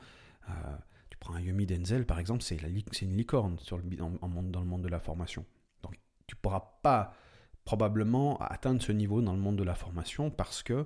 euh, 0.49 0.53
tu 1.09 1.17
prends 1.17 1.35
un 1.35 1.41
Yumi 1.41 1.65
Denzel, 1.65 2.05
par 2.05 2.19
exemple, 2.19 2.43
c'est 2.43 2.57
une 2.57 3.15
licorne 3.15 3.57
sur 3.59 3.77
le, 3.77 3.83
dans 3.83 4.59
le 4.59 4.65
monde 4.65 4.81
de 4.81 4.89
la 4.89 4.99
formation. 4.99 5.45
Donc, 5.83 5.93
tu 6.27 6.35
ne 6.35 6.41
pourras 6.41 6.79
pas 6.81 7.13
probablement 7.63 8.37
atteindre 8.39 8.81
ce 8.81 8.91
niveau 8.91 9.21
dans 9.21 9.31
le 9.31 9.39
monde 9.39 9.55
de 9.55 9.63
la 9.63 9.75
formation 9.75 10.29
parce 10.29 10.63
que 10.63 10.85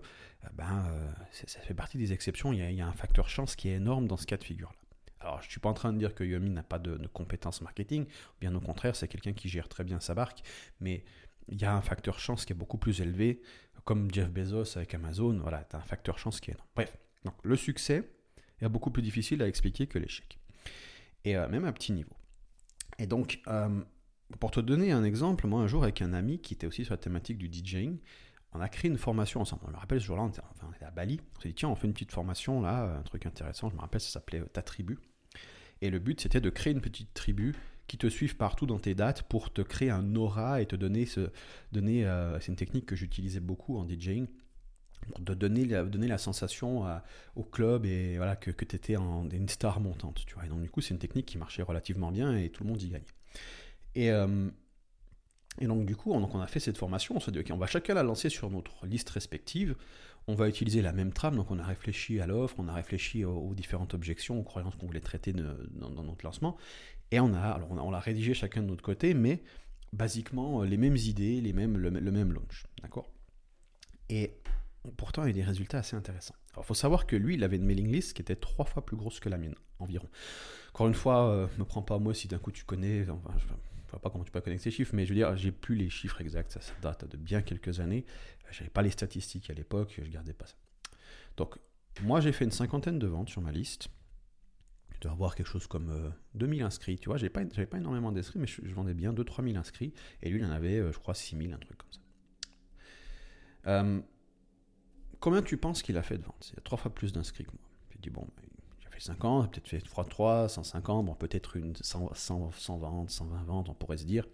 ben, 0.53 0.85
ça 1.31 1.59
fait 1.61 1.73
partie 1.73 1.97
des 1.97 2.13
exceptions. 2.13 2.53
Il 2.53 2.59
y, 2.59 2.61
a, 2.61 2.69
il 2.69 2.77
y, 2.77 2.81
a, 2.81 2.87
un 2.87 2.93
facteur 2.93 3.29
chance 3.29 3.55
qui 3.55 3.69
est 3.69 3.77
énorme 3.77 4.07
dans 4.07 4.17
ce 4.17 4.27
cas 4.27 4.37
de 4.37 4.43
figure-là. 4.43 4.87
Alors, 5.27 5.41
je 5.41 5.47
ne 5.47 5.51
suis 5.51 5.59
pas 5.59 5.68
en 5.68 5.74
train 5.74 5.91
de 5.91 5.97
dire 5.97 6.15
que 6.15 6.24
Yomi 6.24 6.50
n'a 6.50 6.63
pas 6.63 6.79
de, 6.79 7.06
compétences 7.07 7.62
marketing, 7.62 8.06
bien 8.39 8.56
au 8.56 8.62
contraire, 8.62 8.95
c'est 8.95 9.09
quelqu'un 9.09 9.34
qui 9.34 9.50
gère 9.50 9.67
très 9.67 9.84
bien 9.84 10.00
sa 10.00 10.13
barque, 10.13 10.41
mais 10.79 11.03
il 11.50 11.62
y 11.62 11.65
a 11.65 11.75
un 11.75 11.81
facteur 11.81 12.17
chance 12.17 12.46
qui 12.46 12.53
est 12.53 12.55
beaucoup 12.55 12.77
plus 12.77 13.01
élevé, 13.01 13.41
comme 13.84 14.10
Jeff 14.10 14.29
Bezos 14.29 14.77
avec 14.77 14.93
Amazon, 14.93 15.38
voilà, 15.41 15.65
tu 15.65 15.75
as 15.75 15.79
un 15.79 15.84
facteur 15.84 16.17
chance 16.17 16.39
qui 16.39 16.51
est 16.51 16.53
énorme. 16.53 16.69
Bref, 16.77 16.98
donc 17.25 17.34
le 17.43 17.57
succès 17.57 18.10
est 18.62 18.69
beaucoup 18.69 18.89
plus 18.89 19.01
difficile 19.01 19.43
à 19.43 19.50
expliquer 19.50 19.86
que 19.88 20.00
l'échec, 20.00 20.39
et 21.25 21.36
euh, 21.36 21.50
même 21.50 21.65
à 21.65 21.74
petit 21.74 21.91
niveau. 21.91 22.15
Et 22.98 23.05
donc, 23.05 23.41
euh, 23.48 23.81
pour 24.39 24.51
te 24.51 24.62
donner 24.62 24.93
un 24.93 25.03
exemple, 25.03 25.46
moi 25.46 25.60
un 25.60 25.67
jour 25.67 25.84
avec 25.84 26.01
un 26.01 26.13
ami 26.13 26.39
qui 26.39 26.53
était 26.53 26.67
aussi 26.67 26.86
sur 26.86 26.93
la 26.93 27.00
thématique 27.00 27.38
du 27.38 27.51
DJing, 27.51 28.00
on 28.53 28.62
a 28.62 28.69
créé 28.69 28.89
une 28.89 28.98
formation 28.98 29.41
ensemble. 29.41 29.63
On 29.67 29.72
me 29.72 29.75
rappelle 29.75 30.00
ce 30.00 30.05
jour-là, 30.05 30.24
on, 30.24 30.29
était 30.72 30.86
à 30.86 30.91
Bali. 30.91 31.19
On 31.36 31.41
s'est 31.41 31.50
dit, 31.50 31.55
tiens, 31.55 31.67
on 31.67 31.75
fait 31.75 31.86
une 31.86 31.93
petite 31.93 32.13
formation 32.13 32.62
là, 32.62 32.96
un 32.98 33.03
truc 33.03 33.25
intéressant. 33.25 33.69
Je 33.69 33.75
me 33.75 33.81
rappelle, 33.81 34.00
ça 34.00 34.10
s'appelait 34.10 34.41
Ta 34.53 34.62
tribu. 34.62 34.98
Et 35.81 35.89
le 35.89 36.00
but, 36.00 36.22
c'était 36.22 36.41
de 36.41 36.50
créer 36.50 36.74
une 36.74 36.81
petite 36.81 37.13
tribu 37.13 37.55
qui 37.88 37.98
te 37.98 38.07
suive 38.07 38.36
partout 38.36 38.65
dans 38.65 38.79
tes 38.79 38.96
dates 38.96 39.24
pour 39.24 39.53
te 39.53 39.62
créer 39.62 39.89
un 39.89 40.15
aura 40.15 40.62
et 40.62 40.65
te 40.65 40.75
donner 40.75 41.05
ce. 41.05 41.29
Donner, 41.72 42.05
euh, 42.05 42.39
c'est 42.39 42.48
une 42.48 42.57
technique 42.57 42.86
que 42.86 42.96
j'utilisais 42.96 43.39
beaucoup 43.39 43.77
en 43.77 43.88
DJing. 43.88 44.27
De 45.19 45.34
donner, 45.34 45.65
donner 45.65 46.07
la 46.07 46.17
sensation 46.17 46.84
au 47.36 47.43
club 47.43 47.86
et 47.86 48.17
voilà 48.17 48.36
que, 48.36 48.51
que 48.51 48.65
tu 48.65 48.75
étais 48.75 48.96
une 48.96 49.48
star 49.48 49.79
montante. 49.79 50.24
Tu 50.25 50.34
vois. 50.34 50.46
Et 50.46 50.50
donc, 50.50 50.62
du 50.62 50.69
coup, 50.69 50.81
c'est 50.81 50.93
une 50.93 51.00
technique 51.00 51.27
qui 51.27 51.38
marchait 51.38 51.62
relativement 51.62 52.12
bien 52.12 52.36
et 52.36 52.50
tout 52.50 52.63
le 52.63 52.69
monde 52.69 52.81
y 52.81 52.89
gagnait. 52.89 53.05
Et. 53.96 54.12
Euh, 54.12 54.50
et 55.60 55.67
donc 55.67 55.86
du 55.86 55.96
coup, 55.96 56.12
on, 56.12 56.19
donc 56.19 56.36
on 56.36 56.39
a 56.39 56.48
fait 56.48 56.60
cette 56.60 56.77
formation, 56.77 57.15
on 57.15 57.19
s'est 57.19 57.31
dit, 57.31 57.39
ok, 57.39 57.48
on 57.51 57.57
va 57.57 57.67
chacun 57.67 57.93
la 57.93 58.03
lancer 58.03 58.29
sur 58.29 58.50
notre 58.50 58.86
liste 58.86 59.10
respective, 59.10 59.75
on 60.27 60.36
va 60.36 60.50
utiliser 60.50 60.81
la 60.81 60.91
même 60.91 61.13
trame, 61.13 61.38
donc 61.38 61.51
on 61.51 61.60
a 61.60 61.63
réfléchi 61.63 62.19
à 62.19 62.27
l'offre, 62.27 62.55
on 62.57 62.67
a 62.67 62.74
réfléchi 62.74 63.24
aux, 63.24 63.53
différentes 63.55 63.93
objections, 63.93 64.39
aux 64.39 64.43
croyances 64.43 64.75
qu'on 64.75 64.86
voulait 64.86 65.00
traiter 65.00 65.31
dans, 65.31 66.03
notre 66.03 66.25
lancement, 66.25 66.57
et 67.12 67.19
on 67.19 67.34
a, 67.34 67.39
alors 67.39 67.72
on, 67.72 67.91
l'a 67.91 68.00
rédigé 68.00 68.34
chacun 68.34 68.62
de 68.62 68.67
notre 68.67 68.84
côté, 68.84 69.13
mais 69.13 69.41
basiquement 69.93 70.62
euh, 70.62 70.65
les 70.65 70.75
mêmes 70.75 70.98
idées, 70.98 71.39
les 71.39 71.53
mêmes, 71.53 71.77
le, 71.77 71.89
même 71.89 72.34
launch, 72.34 72.65
d'accord? 72.81 73.10
Et 74.10 74.34
pourtant, 74.98 75.24
il 75.24 75.27
y 75.27 75.29
a 75.31 75.34
des 75.34 75.43
résultats 75.43 75.79
assez 75.79 75.96
intéressants. 75.96 76.36
Alors, 76.53 76.65
il 76.65 76.67
faut 76.67 76.74
savoir 76.74 77.07
que 77.07 77.15
lui, 77.15 77.36
il 77.36 77.43
avait 77.43 77.55
une 77.55 77.65
mailing 77.65 77.89
list 77.89 78.13
qui 78.13 78.22
était 78.22 78.36
trois 78.36 78.65
fois 78.65 78.86
plus 78.86 78.98
grosse 78.98 79.22
que 79.22 79.29
la 79.29 79.38
mienne, 79.38 79.55
environ. 79.79 80.10
Encore 80.74 80.88
une 80.88 80.93
fois, 80.93 81.27
ne 81.27 81.43
euh, 81.43 81.48
me 81.57 81.63
prends 81.63 81.81
pas 81.81 82.00
moi 82.00 82.13
si 82.13 82.27
d'un 82.27 82.39
coup 82.39 82.51
tu 82.51 82.65
connais, 82.65 83.05
pas 84.00 84.10
comment 84.10 84.24
tu 84.24 84.32
peux 84.32 84.42
connaître 84.42 84.63
ces 84.63 84.72
chiffres, 84.72 84.96
mais 84.96 85.06
je 85.06 85.10
veux 85.10 85.16
dire, 85.16 85.36
j'ai 85.38 85.51
plus 85.51 85.75
les 85.75 85.89
chiffres 85.89 86.22
exacts, 86.22 86.51
ça, 86.51 86.74
date 86.82 87.10
de 87.10 87.18
bien 87.18 87.42
quelques 87.42 87.80
années. 87.80 88.06
J'avais 88.51 88.70
pas 88.70 88.82
les 88.82 88.92
statistiques 88.92 89.50
à 89.50 89.54
l'époque, 89.54 90.00
je 90.01 90.10
gardais 90.10 90.34
pas 90.34 90.46
ça. 90.46 90.56
Donc, 91.36 91.58
moi, 92.01 92.22
j'ai 92.22 92.32
fait 92.32 92.46
une 92.46 92.51
cinquantaine 92.51 93.00
de 93.00 93.08
ventes 93.08 93.30
sur 93.30 93.42
ma 93.42 93.51
liste. 93.51 93.89
tu 94.94 95.00
dois 95.01 95.12
avoir 95.12 95.36
quelque 95.36 95.48
chose 95.48 95.68
comme 95.68 96.13
2000 96.36 96.63
inscrits. 96.63 96.98
Tu 96.98 97.10
vois, 97.10 97.18
j'avais 97.18 97.30
pas, 97.30 97.44
pas 97.46 97.77
énormément 97.77 98.12
d'inscrits, 98.12 98.39
mais 98.39 98.48
je, 98.48 98.74
vendais 98.74 98.94
bien 98.94 99.13
2-3000 99.13 99.58
inscrits. 99.58 99.94
Et 100.22 100.30
lui, 100.30 100.39
il 100.39 100.46
en 100.46 100.51
avait, 100.51 100.77
je 100.92 100.98
crois, 101.00 101.13
6000, 101.13 101.54
un 101.54 101.58
truc 101.58 101.77
comme 101.77 101.92
ça. 103.63 103.84
combien 105.20 105.42
tu 105.42 105.58
penses 105.58 105.82
qu'il 105.82 105.98
a 105.98 106.04
fait 106.04 106.18
de 106.18 106.24
ventes? 106.24 106.50
Il 106.51 106.56
y 106.56 106.60
a 106.60 106.62
trois 106.62 106.77
fois 106.77 106.94
plus 106.94 107.13
d'inscrits 107.13 107.44
que 107.44 107.51
moi. 107.51 107.70
J'ai 107.92 108.00
dit, 108.00 108.10
bon, 108.10 108.27
fait 108.98 109.08
50, 109.08 109.51
peut-être 109.51 109.68
fait 109.68 109.82
3, 109.82 110.50
150, 110.50 111.06
bon, 111.06 111.16
peut-être 111.16 111.56
une 111.56 111.75
100, 111.75 112.13
100, 112.13 112.51
100 112.51 112.77
ventes, 112.77 113.10
120 113.10 113.44
ventes, 113.44 113.70
on 113.70 113.74
pourrait 113.74 113.98
se 113.98 114.06
dire. 114.06 114.27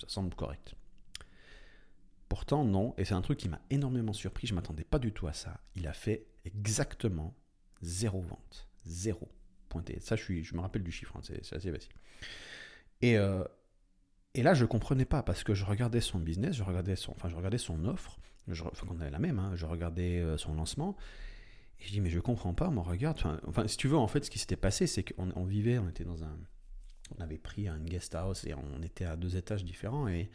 Ça 0.00 0.08
semble 0.08 0.34
correct. 0.34 0.74
Pourtant, 2.28 2.64
non, 2.64 2.94
et 2.96 3.04
c'est 3.04 3.14
un 3.14 3.22
truc 3.22 3.38
qui 3.38 3.48
m'a 3.48 3.60
énormément 3.70 4.12
surpris, 4.12 4.46
je 4.46 4.52
ne 4.52 4.56
m'attendais 4.56 4.84
pas 4.84 4.98
du 4.98 5.12
tout 5.12 5.26
à 5.26 5.32
ça. 5.32 5.60
Il 5.74 5.86
a 5.88 5.92
fait 5.92 6.26
exactement 6.44 7.34
zéro 7.82 8.20
vente. 8.20 8.68
Zéro. 8.84 9.28
Pointé. 9.68 9.98
Ça, 10.00 10.16
je, 10.16 10.22
suis, 10.22 10.44
je 10.44 10.54
me 10.54 10.60
rappelle 10.60 10.82
du 10.82 10.92
chiffre, 10.92 11.16
hein, 11.16 11.20
c'est 11.22 11.54
assez 11.54 11.72
facile. 11.72 11.92
Et, 13.02 13.18
euh, 13.18 13.44
et 14.34 14.42
là, 14.42 14.54
je 14.54 14.62
ne 14.62 14.68
comprenais 14.68 15.04
pas, 15.04 15.22
parce 15.22 15.42
que 15.42 15.54
je 15.54 15.64
regardais 15.64 16.00
son 16.00 16.18
business, 16.18 16.54
je 16.54 16.62
regardais 16.62 16.96
son, 16.96 17.12
enfin, 17.12 17.28
je 17.28 17.36
regardais 17.36 17.58
son 17.58 17.84
offre, 17.84 18.18
je, 18.46 18.62
enfin, 18.64 18.86
on 18.90 19.00
avait 19.00 19.10
la 19.10 19.18
même, 19.18 19.38
hein, 19.38 19.52
je 19.54 19.66
regardais 19.66 20.20
euh, 20.20 20.36
son 20.36 20.54
lancement, 20.54 20.96
et 21.80 21.86
je 21.86 21.92
dis, 21.92 22.00
mais 22.00 22.10
je 22.10 22.20
comprends 22.20 22.54
pas, 22.54 22.70
mon 22.70 22.82
regard. 22.82 23.14
Enfin, 23.46 23.66
si 23.66 23.76
tu 23.76 23.88
veux, 23.88 23.96
en 23.96 24.06
fait, 24.06 24.24
ce 24.24 24.30
qui 24.30 24.38
s'était 24.38 24.56
passé, 24.56 24.86
c'est 24.86 25.02
qu'on 25.02 25.30
on 25.34 25.44
vivait, 25.44 25.78
on 25.78 25.88
était 25.88 26.04
dans 26.04 26.24
un. 26.24 26.38
On 27.18 27.22
avait 27.22 27.38
pris 27.38 27.66
un 27.66 27.80
guest 27.80 28.14
house 28.14 28.44
et 28.44 28.54
on 28.54 28.82
était 28.82 29.04
à 29.04 29.16
deux 29.16 29.36
étages 29.36 29.64
différents, 29.64 30.06
et 30.06 30.30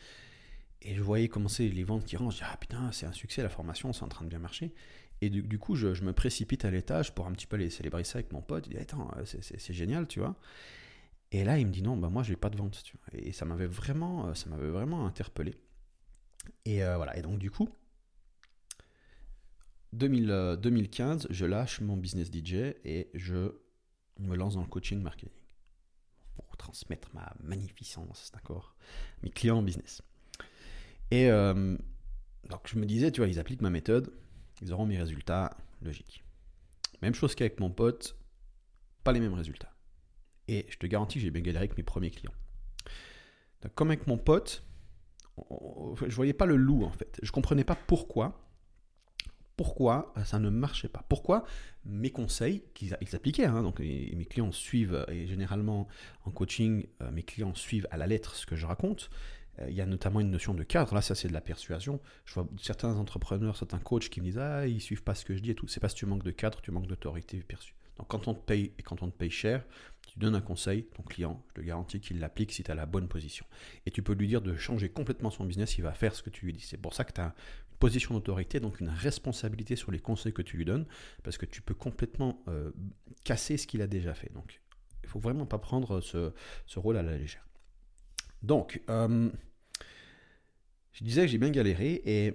et 0.85 0.93
je 0.93 1.01
voyais 1.01 1.27
commencer 1.27 1.67
les 1.67 1.83
ventes 1.83 2.05
qui 2.05 2.15
rentrent. 2.15 2.31
Je 2.31 2.37
dis, 2.37 2.43
ah 2.45 2.57
putain, 2.57 2.91
c'est 2.91 3.07
un 3.07 3.11
succès, 3.11 3.41
la 3.41 3.49
formation, 3.49 3.91
c'est 3.91 4.03
en 4.03 4.07
train 4.07 4.23
de 4.23 4.29
bien 4.29 4.39
marcher. 4.39 4.73
Et 5.21 5.29
du, 5.29 5.57
coup, 5.57 5.75
je, 5.75 5.87
me 6.03 6.13
précipite 6.13 6.65
à 6.65 6.69
l'étage 6.71 7.15
pour 7.15 7.25
un 7.25 7.31
petit 7.31 7.47
peu 7.47 7.55
aller 7.55 7.71
célébrer 7.71 8.03
ça 8.03 8.19
avec 8.19 8.31
mon 8.31 8.41
pote. 8.41 8.67
Il 8.67 8.73
dit, 8.73 8.77
attends, 8.77 9.09
c'est 9.23 9.73
génial, 9.73 10.07
tu 10.07 10.19
vois. 10.19 10.35
Et 11.31 11.43
là, 11.43 11.57
il 11.57 11.65
me 11.65 11.71
dit, 11.71 11.81
non, 11.81 11.97
bah, 11.97 12.09
moi, 12.09 12.21
je 12.21 12.31
n'ai 12.31 12.35
pas 12.35 12.49
de 12.49 12.57
vente. 12.57 12.83
Et 13.13 13.31
ça 13.31 13.45
m'avait 13.45 13.65
vraiment, 13.65 14.27
euh, 14.27 14.71
vraiment 14.71 15.07
interpellé. 15.07 15.55
Et 16.65 16.83
euh, 16.83 16.97
voilà. 16.97 17.17
Et 17.17 17.23
donc, 17.23 17.39
du 17.39 17.49
coup, 17.49 17.69
2015, 19.95 21.27
je 21.29 21.45
lâche 21.45 21.81
mon 21.81 21.97
business 21.97 22.29
DJ 22.31 22.75
et 22.83 23.09
je 23.13 23.55
me 24.19 24.35
lance 24.35 24.55
dans 24.55 24.61
le 24.61 24.67
coaching 24.67 25.01
marketing 25.01 25.31
pour 26.35 26.57
transmettre 26.57 27.09
ma 27.13 27.33
magnificence, 27.41 28.31
d'accord, 28.33 28.75
mes 29.23 29.29
clients 29.29 29.59
en 29.59 29.63
business. 29.63 30.01
Et 31.11 31.29
euh, 31.29 31.77
donc 32.49 32.61
je 32.65 32.77
me 32.77 32.85
disais, 32.85 33.11
tu 33.11 33.21
vois, 33.21 33.27
ils 33.27 33.39
appliquent 33.39 33.61
ma 33.61 33.69
méthode, 33.69 34.11
ils 34.61 34.73
auront 34.73 34.85
mes 34.85 34.97
résultats, 34.97 35.55
logiques. 35.81 36.23
Même 37.01 37.13
chose 37.13 37.35
qu'avec 37.35 37.59
mon 37.59 37.69
pote, 37.69 38.17
pas 39.03 39.11
les 39.11 39.19
mêmes 39.19 39.33
résultats. 39.33 39.73
Et 40.47 40.65
je 40.69 40.77
te 40.77 40.87
garantis 40.87 41.19
j'ai 41.19 41.31
bien 41.31 41.41
galéré 41.41 41.65
avec 41.65 41.77
mes 41.77 41.83
premiers 41.83 42.11
clients. 42.11 42.33
Comme 43.73 43.89
avec 43.89 44.05
mon 44.07 44.17
pote, 44.17 44.63
je 46.05 46.15
voyais 46.15 46.33
pas 46.33 46.45
le 46.45 46.55
loup 46.55 46.83
en 46.83 46.91
fait. 46.91 47.19
Je 47.23 47.31
comprenais 47.31 47.63
pas 47.63 47.75
pourquoi. 47.75 48.44
Pourquoi 49.57 50.13
ça 50.25 50.39
ne 50.39 50.49
marchait 50.49 50.89
pas 50.89 51.05
Pourquoi 51.07 51.45
mes 51.85 52.09
conseils, 52.09 52.63
qu'ils 52.73 52.93
appliquaient, 52.93 53.45
hein, 53.45 53.61
donc 53.61 53.79
mes 53.79 54.27
clients 54.29 54.51
suivent, 54.51 55.05
et 55.07 55.27
généralement 55.27 55.87
en 56.25 56.31
coaching, 56.31 56.87
euh, 57.01 57.11
mes 57.11 57.23
clients 57.23 57.53
suivent 57.53 57.87
à 57.91 57.97
la 57.97 58.07
lettre 58.07 58.35
ce 58.35 58.45
que 58.45 58.55
je 58.55 58.65
raconte, 58.65 59.09
euh, 59.59 59.69
il 59.69 59.75
y 59.75 59.81
a 59.81 59.85
notamment 59.85 60.19
une 60.19 60.31
notion 60.31 60.53
de 60.53 60.63
cadre. 60.63 60.93
Là, 60.93 61.01
ça, 61.01 61.15
c'est 61.15 61.27
de 61.27 61.33
la 61.33 61.41
persuasion. 61.41 61.99
Je 62.25 62.33
vois 62.33 62.47
certains 62.61 62.95
entrepreneurs, 62.95 63.57
certains 63.57 63.79
coachs 63.79 64.09
qui 64.09 64.19
me 64.19 64.25
disent 64.25 64.37
Ah, 64.37 64.67
ils 64.67 64.81
suivent 64.81 65.03
pas 65.03 65.15
ce 65.15 65.25
que 65.25 65.35
je 65.35 65.39
dis 65.41 65.51
et 65.51 65.55
tout. 65.55 65.67
C'est 65.67 65.79
parce 65.79 65.93
que 65.93 65.99
tu 65.99 66.05
manques 66.05 66.23
de 66.23 66.31
cadre, 66.31 66.61
tu 66.61 66.71
manques 66.71 66.87
d'autorité 66.87 67.37
perçue. 67.39 67.75
Donc, 67.97 68.09
quand 68.09 68.27
on 68.27 68.33
te 68.33 68.43
paye 68.43 68.73
et 68.77 68.83
quand 68.83 69.01
on 69.03 69.09
te 69.09 69.15
paye 69.15 69.29
cher, 69.29 69.63
tu 70.07 70.19
donnes 70.19 70.35
un 70.35 70.41
conseil, 70.41 70.83
ton 70.95 71.03
client, 71.03 71.41
je 71.47 71.61
te 71.61 71.65
garantis 71.65 72.01
qu'il 72.01 72.19
l'applique 72.19 72.51
si 72.51 72.61
tu 72.61 72.69
as 72.69 72.75
la 72.75 72.85
bonne 72.85 73.07
position. 73.07 73.45
Et 73.85 73.91
tu 73.91 74.03
peux 74.03 74.13
lui 74.13 74.27
dire 74.27 74.41
de 74.41 74.55
changer 74.57 74.89
complètement 74.89 75.31
son 75.31 75.45
business, 75.45 75.77
il 75.77 75.81
va 75.83 75.93
faire 75.93 76.13
ce 76.13 76.21
que 76.21 76.29
tu 76.29 76.45
lui 76.45 76.53
dis. 76.53 76.61
C'est 76.61 76.77
pour 76.77 76.93
ça 76.93 77.05
que 77.05 77.13
tu 77.13 77.21
as 77.21 77.33
position 77.79 78.13
d'autorité, 78.13 78.59
donc 78.59 78.79
une 78.79 78.89
responsabilité 78.89 79.75
sur 79.75 79.91
les 79.91 79.99
conseils 79.99 80.33
que 80.33 80.41
tu 80.41 80.57
lui 80.57 80.65
donnes, 80.65 80.85
parce 81.23 81.37
que 81.37 81.45
tu 81.45 81.61
peux 81.61 81.73
complètement 81.73 82.43
euh, 82.47 82.71
casser 83.23 83.57
ce 83.57 83.67
qu'il 83.67 83.81
a 83.81 83.87
déjà 83.87 84.13
fait. 84.13 84.31
Donc, 84.33 84.61
il 85.03 85.09
faut 85.09 85.19
vraiment 85.19 85.45
pas 85.45 85.59
prendre 85.59 86.01
ce, 86.01 86.33
ce 86.65 86.79
rôle 86.79 86.97
à 86.97 87.03
la 87.03 87.17
légère. 87.17 87.47
Donc, 88.41 88.81
euh, 88.89 89.29
je 90.93 91.03
disais 91.03 91.21
que 91.21 91.27
j'ai 91.27 91.37
bien 91.37 91.49
galéré 91.49 92.01
et, 92.05 92.33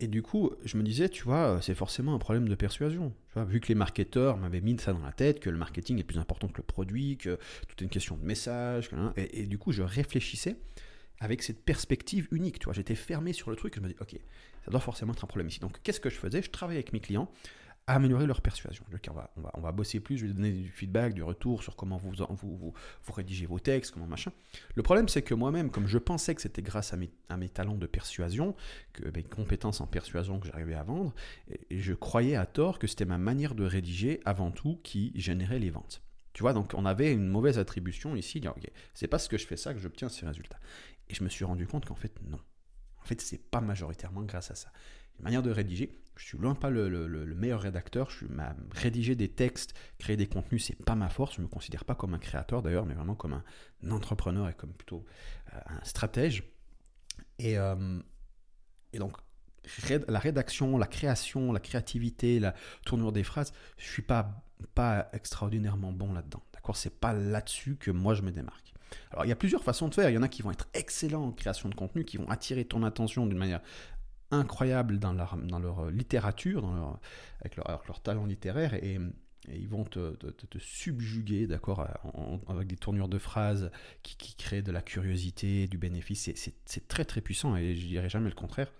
et 0.00 0.08
du 0.08 0.22
coup, 0.22 0.52
je 0.64 0.76
me 0.76 0.82
disais, 0.82 1.08
tu 1.08 1.24
vois, 1.24 1.60
c'est 1.60 1.74
forcément 1.74 2.14
un 2.14 2.18
problème 2.18 2.48
de 2.48 2.54
persuasion. 2.54 3.14
Tu 3.32 3.44
vu 3.44 3.60
que 3.60 3.68
les 3.68 3.74
marketeurs 3.74 4.36
m'avaient 4.36 4.60
mis 4.60 4.78
ça 4.78 4.92
dans 4.92 5.02
la 5.02 5.12
tête, 5.12 5.40
que 5.40 5.50
le 5.50 5.58
marketing 5.58 5.98
est 5.98 6.04
plus 6.04 6.18
important 6.18 6.48
que 6.48 6.58
le 6.58 6.62
produit, 6.62 7.16
que 7.16 7.38
tout 7.68 7.76
est 7.78 7.82
une 7.82 7.90
question 7.90 8.16
de 8.16 8.24
message, 8.24 8.90
et 9.16 9.46
du 9.46 9.58
coup, 9.58 9.72
je 9.72 9.82
réfléchissais 9.82 10.56
avec 11.20 11.42
cette 11.42 11.64
perspective 11.64 12.28
unique. 12.30 12.58
Tu 12.58 12.64
vois, 12.64 12.74
j'étais 12.74 12.94
fermé 12.94 13.32
sur 13.32 13.50
le 13.50 13.56
truc. 13.56 13.74
Je 13.76 13.80
me 13.80 13.88
dis, 13.88 13.96
ok, 14.00 14.16
ça 14.64 14.70
doit 14.70 14.80
forcément 14.80 15.12
être 15.12 15.24
un 15.24 15.26
problème 15.26 15.48
ici. 15.48 15.60
Donc, 15.60 15.80
qu'est-ce 15.82 16.00
que 16.00 16.10
je 16.10 16.16
faisais? 16.16 16.42
Je 16.42 16.50
travaillais 16.50 16.78
avec 16.78 16.92
mes 16.92 17.00
clients 17.00 17.30
améliorer 17.88 18.26
leur 18.26 18.42
persuasion. 18.42 18.84
on, 18.90 19.12
va, 19.12 19.30
on, 19.36 19.40
va, 19.40 19.50
on 19.54 19.60
va 19.60 19.72
bosser 19.72 19.98
plus, 19.98 20.18
je 20.18 20.26
vais 20.26 20.32
donner 20.32 20.52
du 20.52 20.68
feedback, 20.68 21.14
du 21.14 21.22
retour 21.22 21.62
sur 21.62 21.74
comment 21.74 21.96
vous, 21.96 22.12
vous, 22.12 22.56
vous, 22.56 22.74
vous 23.02 23.12
rédigez 23.12 23.46
vos 23.46 23.58
textes, 23.58 23.92
comment 23.92 24.06
machin. 24.06 24.30
Le 24.74 24.82
problème, 24.82 25.08
c'est 25.08 25.22
que 25.22 25.34
moi-même, 25.34 25.70
comme 25.70 25.86
je 25.86 25.98
pensais 25.98 26.34
que 26.34 26.42
c'était 26.42 26.62
grâce 26.62 26.92
à 26.92 26.96
mes, 26.96 27.10
à 27.28 27.36
mes, 27.36 27.48
talents 27.48 27.76
de 27.76 27.86
persuasion, 27.86 28.54
que 28.92 29.08
mes 29.14 29.22
compétences 29.22 29.80
en 29.80 29.86
persuasion 29.86 30.38
que 30.38 30.46
j'arrivais 30.46 30.74
à 30.74 30.82
vendre, 30.82 31.14
et, 31.70 31.78
je 31.78 31.94
croyais 31.94 32.36
à 32.36 32.44
tort 32.44 32.78
que 32.78 32.86
c'était 32.86 33.06
ma 33.06 33.18
manière 33.18 33.54
de 33.54 33.64
rédiger 33.64 34.20
avant 34.26 34.50
tout 34.50 34.78
qui 34.84 35.12
générait 35.14 35.58
les 35.58 35.70
ventes. 35.70 36.02
Tu 36.34 36.42
vois, 36.42 36.52
donc 36.52 36.72
on 36.74 36.84
avait 36.84 37.12
une 37.12 37.26
mauvaise 37.26 37.58
attribution 37.58 38.14
ici, 38.14 38.40
ok, 38.46 38.70
c'est 38.94 39.08
parce 39.08 39.26
que 39.28 39.38
je 39.38 39.46
fais 39.46 39.56
ça 39.56 39.72
que 39.72 39.80
j'obtiens 39.80 40.08
ces 40.08 40.26
résultats. 40.26 40.60
Et 41.10 41.14
je 41.14 41.24
me 41.24 41.28
suis 41.28 41.44
rendu 41.44 41.66
compte 41.66 41.86
qu'en 41.86 41.94
fait, 41.94 42.12
non. 42.22 42.40
En 43.00 43.04
fait, 43.04 43.20
c'est 43.20 43.38
pas 43.50 43.60
majoritairement 43.60 44.22
grâce 44.22 44.50
à 44.50 44.54
ça 44.54 44.70
manière 45.20 45.42
de 45.42 45.50
rédiger. 45.50 45.92
Je 46.16 46.24
suis 46.24 46.38
loin 46.38 46.54
pas 46.54 46.70
le, 46.70 47.34
meilleur 47.36 47.60
rédacteur. 47.60 48.10
Je 48.10 48.18
suis, 48.18 48.26
rédiger 48.72 49.14
des 49.14 49.28
textes, 49.28 49.74
créer 49.98 50.16
des 50.16 50.26
contenus, 50.26 50.64
c'est 50.66 50.84
pas 50.84 50.94
ma 50.94 51.08
force. 51.08 51.36
Je 51.36 51.42
me 51.42 51.48
considère 51.48 51.84
pas 51.84 51.94
comme 51.94 52.14
un 52.14 52.18
créateur 52.18 52.62
d'ailleurs, 52.62 52.86
mais 52.86 52.94
vraiment 52.94 53.14
comme 53.14 53.34
un, 53.34 53.90
entrepreneur 53.90 54.48
et 54.48 54.54
comme 54.54 54.72
plutôt 54.72 55.04
euh, 55.54 55.58
un 55.66 55.84
stratège. 55.84 56.42
Et, 57.38 57.56
euh, 57.56 58.00
et 58.92 58.98
donc 58.98 59.16
la 60.08 60.18
rédaction, 60.18 60.78
la 60.78 60.86
création, 60.86 61.52
la 61.52 61.60
créativité, 61.60 62.40
la 62.40 62.54
tournure 62.84 63.12
des 63.12 63.22
phrases, 63.22 63.52
je 63.76 63.86
suis 63.86 64.02
pas 64.02 64.44
pas 64.74 65.08
extraordinairement 65.12 65.92
bon 65.92 66.12
là-dedans. 66.12 66.42
D'accord, 66.52 66.76
c'est 66.76 66.98
pas 66.98 67.12
là-dessus 67.12 67.76
que 67.76 67.92
moi 67.92 68.14
je 68.14 68.22
me 68.22 68.32
démarque. 68.32 68.74
Alors 69.10 69.24
il 69.24 69.28
y 69.28 69.32
a 69.32 69.36
plusieurs 69.36 69.62
façons 69.62 69.88
de 69.88 69.94
faire. 69.94 70.10
Il 70.10 70.14
y 70.14 70.18
en 70.18 70.22
a 70.22 70.28
qui 70.28 70.42
vont 70.42 70.50
être 70.50 70.68
excellents 70.74 71.26
en 71.26 71.32
création 71.32 71.68
de 71.68 71.74
contenu, 71.74 72.04
qui 72.04 72.16
vont 72.16 72.28
attirer 72.28 72.64
ton 72.64 72.82
attention 72.82 73.26
d'une 73.26 73.38
manière 73.38 73.60
incroyables 74.30 74.98
dans 74.98 75.12
leur, 75.12 75.34
euh, 75.34 75.90
littérature, 75.90 76.98
avec 77.40 77.56
leur, 77.56 78.00
talent 78.02 78.26
littéraire, 78.26 78.74
et, 78.74 78.98
ils 79.50 79.68
vont 79.68 79.84
te, 79.84 80.14
subjuguer, 80.58 81.46
d'accord, 81.46 81.86
avec 82.48 82.68
des 82.68 82.76
tournures 82.76 83.08
de 83.08 83.18
phrases 83.18 83.70
qui, 84.02 84.34
créent 84.34 84.60
de 84.60 84.72
la 84.72 84.82
curiosité, 84.82 85.66
du 85.66 85.78
bénéfice. 85.78 86.30
C'est 86.34 86.88
très 86.88 87.04
très 87.06 87.22
puissant, 87.22 87.56
et 87.56 87.74
je 87.74 87.86
dirais 87.86 88.10
jamais 88.10 88.28
le 88.28 88.34
contraire. 88.34 88.70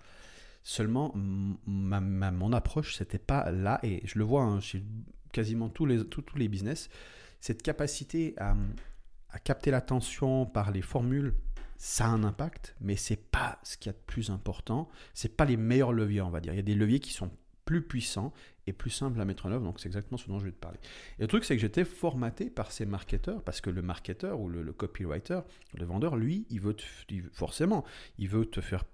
Seulement, 0.62 1.14
mon 1.16 2.52
approche, 2.52 2.96
c'était 2.96 3.18
pas 3.18 3.50
là, 3.50 3.80
et 3.82 4.02
je 4.04 4.18
le 4.18 4.24
vois 4.24 4.42
hein, 4.42 4.60
chez 4.60 4.82
quasiment 5.32 5.70
tous 5.70 5.86
les, 5.86 6.04
tous 6.04 6.24
les 6.36 6.48
business, 6.48 6.90
cette 7.40 7.62
capacité 7.62 8.34
à, 8.38 8.54
à 9.30 9.38
capter 9.38 9.70
l'attention 9.70 10.46
par 10.46 10.70
les 10.70 10.82
formules 10.82 11.34
ça 11.78 12.06
a 12.06 12.08
un 12.08 12.24
impact, 12.24 12.74
mais 12.80 12.96
c'est 12.96 13.30
pas 13.30 13.60
ce 13.62 13.76
qu'il 13.76 13.86
y 13.86 13.90
a 13.90 13.92
de 13.92 14.04
plus 14.04 14.30
important. 14.30 14.88
C'est 15.14 15.36
pas 15.36 15.44
les 15.44 15.56
meilleurs 15.56 15.92
leviers, 15.92 16.20
on 16.20 16.30
va 16.30 16.40
dire. 16.40 16.52
Il 16.52 16.56
y 16.56 16.60
a 16.60 16.62
des 16.62 16.74
leviers 16.74 16.98
qui 16.98 17.12
sont 17.12 17.30
plus 17.64 17.82
puissants 17.82 18.32
et 18.66 18.72
plus 18.72 18.90
simples 18.90 19.20
à 19.20 19.24
mettre 19.24 19.46
en 19.46 19.52
œuvre. 19.52 19.64
Donc 19.64 19.78
c'est 19.78 19.88
exactement 19.88 20.18
ce 20.18 20.26
dont 20.26 20.40
je 20.40 20.46
vais 20.46 20.52
te 20.52 20.58
parler. 20.58 20.78
Et 21.18 21.22
le 21.22 21.28
truc, 21.28 21.44
c'est 21.44 21.54
que 21.54 21.60
j'étais 21.60 21.84
formaté 21.84 22.50
par 22.50 22.72
ces 22.72 22.84
marketeurs 22.84 23.42
parce 23.44 23.60
que 23.60 23.70
le 23.70 23.80
marketeur 23.80 24.40
ou 24.40 24.48
le, 24.48 24.72
copywriter, 24.72 25.40
le 25.74 25.84
vendeur, 25.84 26.16
lui, 26.16 26.46
il 26.50 26.60
veut 26.60 26.76
forcément, 27.32 27.84
il 28.18 28.28
veut 28.28 28.44
te 28.44 28.60
faire 28.60 28.84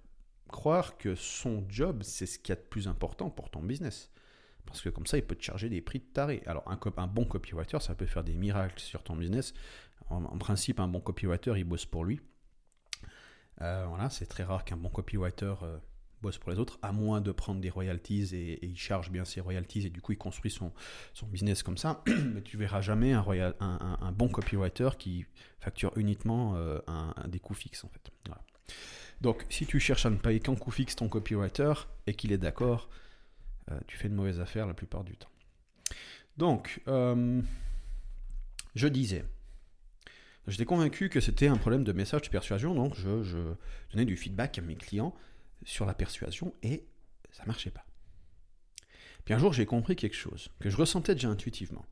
croire 0.47 0.97
que 0.97 1.15
son 1.15 1.65
job, 1.67 2.03
c'est 2.03 2.27
ce 2.27 2.37
qu'il 2.37 2.49
y 2.49 2.57
a 2.57 2.61
de 2.61 2.67
plus 2.67 2.87
important 2.87 3.31
pour 3.31 3.49
ton 3.49 3.63
business. 3.63 4.11
Parce 4.65 4.81
que 4.81 4.89
comme 4.89 5.05
ça, 5.05 5.17
il 5.17 5.23
peut 5.23 5.35
te 5.35 5.43
charger 5.43 5.69
des 5.69 5.81
prix 5.81 5.99
de 5.99 6.05
taré. 6.05 6.43
Alors, 6.45 6.63
un 6.67 7.07
bon 7.07 7.25
copywriter, 7.25 7.79
ça 7.79 7.95
peut 7.95 8.05
faire 8.05 8.23
des 8.23 8.33
miracles 8.33 8.79
sur 8.79 9.03
ton 9.03 9.15
business. 9.15 9.53
En, 10.09 10.37
principe, 10.37 10.79
un 10.79 10.87
bon 10.87 10.99
copywriter, 10.99 11.53
il 11.57 11.63
bosse 11.63 11.85
pour 11.85 12.05
lui. 12.05 12.21
Euh, 13.61 13.85
voilà, 13.87 14.09
c'est 14.09 14.25
très 14.25 14.43
rare 14.43 14.63
qu'un 14.63 14.77
bon 14.77 14.89
copywriter 14.89 15.53
euh, 15.63 15.77
bosse 16.21 16.37
pour 16.37 16.51
les 16.51 16.59
autres, 16.59 16.77
à 16.81 16.91
moins 16.91 17.21
de 17.21 17.31
prendre 17.31 17.59
des 17.59 17.69
royalties 17.69 18.35
et, 18.35 18.63
il 18.65 18.77
charge 18.77 19.09
bien 19.09 19.25
ses 19.25 19.41
royalties 19.41 19.87
et 19.87 19.89
du 19.89 20.01
coup 20.01 20.11
il 20.11 20.17
construit 20.17 20.51
son, 20.51 20.71
son 21.13 21.25
business 21.25 21.63
comme 21.63 21.77
ça. 21.77 22.03
Mais 22.33 22.41
tu 22.41 22.57
verras 22.57 22.81
jamais 22.81 23.13
un, 23.13 23.25
un, 23.59 24.11
bon 24.11 24.27
copywriter 24.27 24.89
qui 24.99 25.25
facture 25.59 25.97
uniquement 25.97 26.55
euh, 26.55 26.79
des 27.27 27.39
coûts 27.39 27.53
fixes 27.53 27.83
en 27.83 27.89
fait. 27.89 28.11
Donc 29.21 29.45
si 29.49 29.65
tu 29.65 29.79
cherches 29.79 30.05
à 30.05 30.09
ne 30.09 30.17
payer 30.17 30.39
qu'un 30.39 30.55
coût 30.55 30.71
fixe 30.71 30.95
ton 30.95 31.07
copywriter 31.07 31.73
et 32.05 32.13
qu'il 32.13 32.31
est 32.31 32.37
d'accord, 32.37 32.89
tu 33.87 33.97
fais 33.97 34.07
une 34.07 34.15
mauvaise 34.15 34.39
affaire 34.39 34.67
la 34.67 34.75
plupart 34.75 35.03
du 35.03 35.15
temps. 35.15 35.29
Donc, 36.37 36.81
je 38.75 38.87
disais, 38.89 39.25
j'étais 40.47 40.65
convaincu 40.65 41.09
que 41.09 41.19
c'était 41.19 41.47
un 41.47 41.57
problème 41.57 41.83
de 41.83 41.91
message 41.91 42.23
de 42.23 42.29
persuasion, 42.29 42.75
donc 42.75 42.95
je, 42.95 43.53
donnais 43.91 44.05
du 44.05 44.17
feedback 44.17 44.57
à 44.59 44.61
mes 44.61 44.75
clients 44.75 45.15
sur 45.63 45.85
la 45.85 45.93
persuasion 45.93 46.53
et 46.61 46.85
ça 47.31 47.43
marchait 47.45 47.71
pas. 47.71 47.85
Puis 49.23 49.33
un 49.33 49.39
jour, 49.39 49.53
j'ai 49.53 49.65
compris 49.65 49.95
quelque 49.95 50.15
chose 50.15 50.49
que 50.59 50.69
je 50.69 50.77
ressentais 50.77 51.15
déjà 51.15 51.29
intuitivement. 51.29 51.85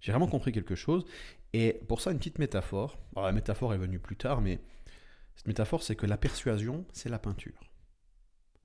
J'ai 0.00 0.12
vraiment 0.12 0.26
compris 0.26 0.52
quelque 0.52 0.74
chose, 0.74 1.04
et 1.52 1.80
pour 1.88 2.00
ça, 2.00 2.10
une 2.10 2.18
petite 2.18 2.38
métaphore. 2.38 2.98
la 3.16 3.32
métaphore 3.32 3.72
est 3.72 3.78
venue 3.78 3.98
plus 3.98 4.16
tard, 4.16 4.40
mais 4.40 4.60
cette 5.36 5.46
métaphore, 5.46 5.82
c'est 5.82 5.96
que 5.96 6.06
la 6.06 6.18
persuasion, 6.18 6.84
c'est 6.92 7.08
la 7.08 7.18
peinture. 7.18 7.70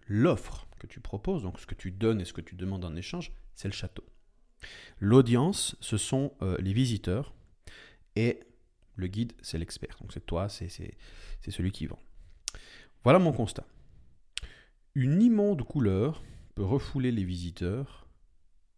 L'offre 0.07 0.67
que 0.79 0.87
tu 0.87 0.99
proposes, 0.99 1.43
donc 1.43 1.59
ce 1.59 1.65
que 1.65 1.75
tu 1.75 1.91
donnes 1.91 2.19
et 2.19 2.25
ce 2.25 2.33
que 2.33 2.41
tu 2.41 2.55
demandes 2.55 2.83
en 2.83 2.95
échange, 2.95 3.31
c'est 3.55 3.67
le 3.67 3.73
château. 3.73 4.03
L'audience, 4.99 5.75
ce 5.79 5.97
sont 5.97 6.33
euh, 6.41 6.57
les 6.59 6.73
visiteurs 6.73 7.33
et 8.15 8.41
le 9.01 9.07
guide, 9.07 9.33
c'est 9.41 9.57
l'expert. 9.57 9.97
Donc 9.99 10.13
c'est 10.13 10.25
toi, 10.25 10.47
c'est 10.47 10.69
celui 11.49 11.71
qui 11.71 11.87
vend. 11.87 11.99
Voilà 13.03 13.19
mon 13.19 13.33
constat. 13.33 13.65
Une 14.95 15.21
immonde 15.21 15.63
couleur 15.63 16.23
peut 16.55 16.63
refouler 16.63 17.11
les 17.11 17.23
visiteurs, 17.23 18.07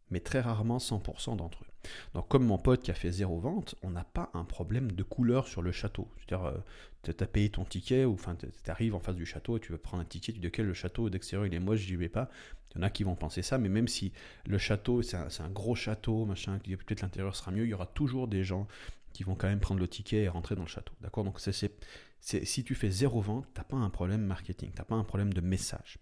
mais 0.10 0.20
très 0.20 0.42
rarement 0.42 0.78
100% 0.78 1.38
d'entre 1.38 1.64
eux. 1.64 1.68
Donc, 2.14 2.28
comme 2.28 2.46
mon 2.46 2.58
pote 2.58 2.82
qui 2.82 2.92
a 2.92 2.94
fait 2.94 3.12
zéro 3.12 3.40
vente, 3.40 3.76
on 3.82 3.90
n'a 3.90 4.04
pas 4.04 4.30
un 4.34 4.46
problème 4.46 4.92
de 4.92 5.04
couleur 5.04 5.48
sur 5.48 5.62
le 5.62 5.72
château. 5.72 6.08
C'est-à-dire, 6.18 6.46
euh, 6.46 6.58
tu 7.04 7.12
as 7.12 7.28
payé 7.28 7.50
ton 7.50 7.66
ticket, 7.66 8.06
ou 8.06 8.14
enfin, 8.14 8.36
tu 8.36 8.72
arrives 8.72 8.96
en 8.96 9.00
face 9.00 9.16
du 9.16 9.26
château 9.26 9.58
et 9.58 9.60
tu 9.60 9.72
veux 9.72 9.78
prendre 9.78 10.02
un 10.02 10.06
ticket, 10.06 10.32
tu 10.32 10.40
dis, 10.40 10.50
le 10.56 10.74
château 10.74 11.10
d'extérieur 11.10 11.46
il 11.46 11.54
est 11.54 11.60
moche, 11.60 11.80
j'y 11.80 11.96
vais 11.96 12.10
pas. 12.10 12.30
Il 12.72 12.78
y 12.78 12.80
en 12.80 12.84
a 12.84 12.90
qui 12.90 13.04
vont 13.04 13.16
penser 13.16 13.42
ça, 13.42 13.58
mais 13.58 13.70
même 13.70 13.88
si 13.88 14.14
le 14.46 14.58
château, 14.58 15.02
c'est 15.02 15.18
un, 15.18 15.50
gros 15.50 15.76
château, 15.76 16.26
machin, 16.26 16.60
peut-être 16.60 17.02
l'intérieur 17.02 17.36
sera 17.36 17.52
mieux, 17.52 17.66
il 17.66 17.70
y 17.70 17.74
aura 17.74 17.86
toujours 17.86 18.28
des 18.28 18.44
gens 18.44 18.68
qui 19.14 19.24
vont 19.24 19.36
quand 19.36 19.48
même 19.48 19.60
prendre 19.60 19.80
le 19.80 19.88
ticket 19.88 20.24
et 20.24 20.28
rentrer 20.28 20.56
dans 20.56 20.64
le 20.64 20.68
château. 20.68 20.94
D'accord? 21.02 21.24
Donc, 21.24 21.40
si 22.20 22.64
tu 22.64 22.76
fais 22.76 22.90
zéro 22.90 23.22
vente, 23.22 23.46
tu 23.54 23.60
n'as 23.60 23.64
pas 23.64 23.78
un 23.78 23.90
problème 23.90 24.26
marketing, 24.26 24.72
tu 24.72 24.78
n'as 24.78 24.86
pas 24.86 24.96
un 24.96 25.04
problème 25.04 25.34
de 25.34 25.42
message. 25.42 26.00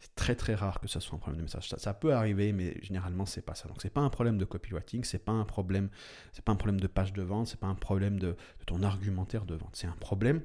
C'est 0.00 0.14
très 0.14 0.34
très 0.34 0.54
rare 0.54 0.80
que 0.80 0.88
ça 0.88 0.98
soit 0.98 1.16
un 1.16 1.18
problème 1.18 1.38
de 1.38 1.42
message. 1.42 1.68
Ça, 1.68 1.92
peut 1.92 2.14
arriver, 2.14 2.52
mais 2.52 2.82
généralement 2.82 3.26
c'est 3.26 3.42
pas 3.42 3.54
ça. 3.54 3.68
Donc 3.68 3.82
c'est 3.82 3.90
pas 3.90 4.00
un 4.00 4.08
problème 4.08 4.38
de 4.38 4.46
copywriting, 4.46 5.04
c'est 5.04 5.18
pas 5.18 5.32
pas 5.32 5.38
un 5.38 5.44
problème 5.44 5.90
de 6.80 6.86
page 6.86 7.12
de 7.12 7.22
vente, 7.22 7.48
c'est 7.48 7.60
pas 7.60 7.66
un 7.66 7.74
problème 7.74 8.18
de, 8.18 8.34
ton 8.66 8.82
argumentaire 8.82 9.44
de 9.44 9.54
vente. 9.54 9.76
C'est 9.76 9.86
un 9.86 9.96
problème 9.96 10.40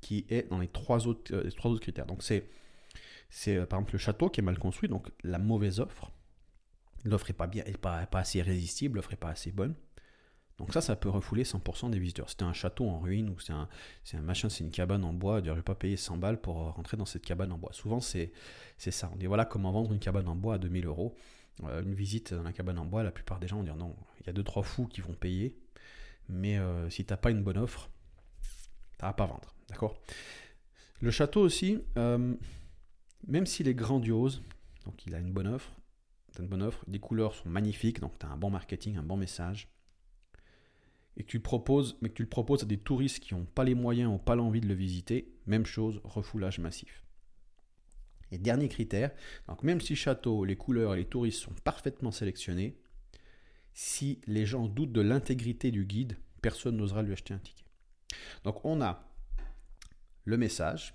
qui 0.00 0.24
est 0.30 0.48
dans 0.50 0.60
les 0.60 0.68
trois 0.68 1.08
autres, 1.08 1.34
euh, 1.34 1.50
trois 1.50 1.72
autres 1.72 1.80
critères. 1.80 2.06
Donc 2.06 2.22
c'est, 2.22 2.48
c'est 3.28 3.56
euh, 3.56 3.66
par 3.66 3.80
exemple 3.80 3.94
le 3.94 3.98
château 3.98 4.28
qui 4.28 4.40
est 4.40 4.44
mal 4.44 4.58
construit, 4.58 4.88
donc 4.88 5.08
la 5.24 5.38
mauvaise 5.38 5.80
offre. 5.80 6.12
L'offre 7.04 7.30
est 7.30 7.34
pas 7.34 7.50
pas, 7.80 8.06
pas 8.06 8.20
assez 8.20 8.38
irrésistible, 8.38 8.96
l'offre 8.96 9.12
est 9.12 9.16
pas 9.16 9.30
assez 9.30 9.50
bonne. 9.50 9.74
Donc 10.58 10.72
ça, 10.72 10.80
ça 10.80 10.96
peut 10.96 11.08
refouler 11.08 11.44
100% 11.44 11.90
des 11.90 11.98
visiteurs. 11.98 12.28
C'était 12.28 12.44
un 12.44 12.52
château 12.52 12.88
en 12.88 13.00
ruine 13.00 13.30
ou 13.30 13.40
c'est 13.40 13.52
un, 13.52 13.68
machin, 14.20 14.48
c'est 14.48 14.62
une 14.64 14.70
cabane 14.70 15.04
en 15.04 15.12
bois, 15.12 15.40
je 15.40 15.48
n'aurais 15.48 15.62
pas 15.62 15.74
payé 15.74 15.96
100 15.96 16.18
balles 16.18 16.40
pour 16.40 16.56
rentrer 16.56 16.96
dans 16.96 17.06
cette 17.06 17.24
cabane 17.24 17.52
en 17.52 17.58
bois. 17.58 17.72
Souvent, 17.72 18.00
c'est 18.00 18.32
ça. 18.78 19.10
On 19.12 19.16
dit 19.16 19.26
voilà 19.26 19.44
comment 19.44 19.72
vendre 19.72 19.92
une 19.92 19.98
cabane 19.98 20.28
en 20.28 20.36
bois 20.36 20.54
à 20.54 20.58
2000 20.58 20.86
euros. 20.86 21.16
Euh, 21.64 21.82
une 21.82 21.94
visite 21.94 22.34
dans 22.34 22.42
la 22.42 22.52
cabane 22.52 22.78
en 22.78 22.86
bois, 22.86 23.02
la 23.02 23.12
plupart 23.12 23.38
des 23.38 23.46
gens 23.46 23.56
vont 23.56 23.62
dire 23.62 23.76
non, 23.76 23.94
il 24.20 24.26
y 24.26 24.30
a 24.30 24.32
deux 24.32 24.42
trois 24.42 24.62
fous 24.62 24.86
qui 24.86 25.00
vont 25.00 25.12
payer, 25.12 25.56
mais 26.28 26.58
euh, 26.58 26.88
si 26.90 27.04
tu 27.04 27.12
n'as 27.12 27.18
pas 27.18 27.30
une 27.30 27.42
bonne 27.42 27.58
offre, 27.58 27.90
tu 28.98 29.02
vas 29.02 29.12
pas 29.12 29.26
vendre. 29.26 29.54
D'accord? 29.68 30.00
Le 31.00 31.10
château 31.10 31.40
aussi, 31.40 31.78
euh, 31.98 32.34
même 33.26 33.46
s'il 33.46 33.68
est 33.68 33.74
grandiose, 33.74 34.42
donc 34.86 35.06
il 35.06 35.14
a 35.14 35.18
une 35.18 35.32
bonne 35.32 35.46
offre, 35.46 35.72
une 36.38 36.48
bonne 36.48 36.62
offre, 36.62 36.84
les 36.88 36.98
couleurs 36.98 37.34
sont 37.34 37.48
magnifiques, 37.48 38.00
donc 38.00 38.18
tu 38.18 38.26
as 38.26 38.30
un 38.30 38.36
bon 38.36 38.50
marketing, 38.50 38.96
un 38.96 39.02
bon 39.02 39.16
message 39.16 39.68
et 41.16 41.24
que 41.24 41.28
tu 41.28 41.40
proposes, 41.40 41.98
mais 42.00 42.08
tu 42.10 42.22
le 42.22 42.28
proposes 42.28 42.62
à 42.62 42.66
des 42.66 42.78
touristes 42.78 43.20
qui 43.20 43.34
n'ont 43.34 43.44
pas 43.44 43.64
les 43.64 43.74
moyens, 43.74 44.10
n'ont 44.10 44.18
pas 44.18 44.34
l'envie 44.34 44.60
de 44.60 44.68
le 44.68 44.74
visiter, 44.74 45.32
même 45.46 45.66
chose, 45.66 46.00
refoulage 46.04 46.58
massif. 46.58 47.04
Et 48.30 48.38
dernier 48.38 48.68
critère, 48.68 49.12
donc 49.46 49.62
même 49.62 49.80
si 49.80 49.94
château, 49.94 50.44
les 50.44 50.56
couleurs 50.56 50.94
et 50.94 50.98
les 50.98 51.04
touristes 51.04 51.40
sont 51.40 51.54
parfaitement 51.64 52.12
sélectionnés, 52.12 52.78
si 53.74 54.20
les 54.26 54.46
gens 54.46 54.68
doutent 54.68 54.92
de 54.92 55.00
l'intégrité 55.00 55.70
du 55.70 55.84
guide, 55.84 56.16
personne 56.40 56.76
n'osera 56.76 57.02
lui 57.02 57.12
acheter 57.12 57.34
un 57.34 57.38
ticket. 57.38 57.66
Donc 58.44 58.64
on 58.64 58.80
a 58.80 59.08
le 60.24 60.36
message, 60.36 60.94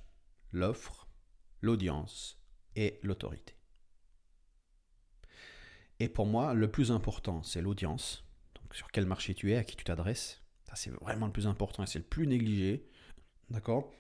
l'offre, 0.52 1.08
l'audience 1.62 2.42
et 2.76 3.00
l'autorité. 3.04 3.54
Et 6.00 6.10
pour 6.10 6.28
moi, 6.28 6.54
le 6.54 6.70
plus 6.70 6.92
important, 6.92 7.42
c'est 7.44 7.62
l'audience, 7.62 8.27
sur 8.72 8.92
quel 8.92 9.06
marché 9.06 9.34
tu 9.34 9.52
es, 9.52 9.58
à 9.58 9.64
qui 9.64 9.76
tu 9.76 9.84
t'adresses. 9.84 10.42
Ça, 10.66 10.76
c'est 10.76 10.92
vraiment 11.02 11.28
le 11.28 11.32
plus 11.32 11.48
important 11.48 11.84
et 11.84 11.88
c'est 11.88 12.00
le 12.00 12.06
plus 12.06 12.28
négligé. 12.28 12.86
D'accord 13.50 13.92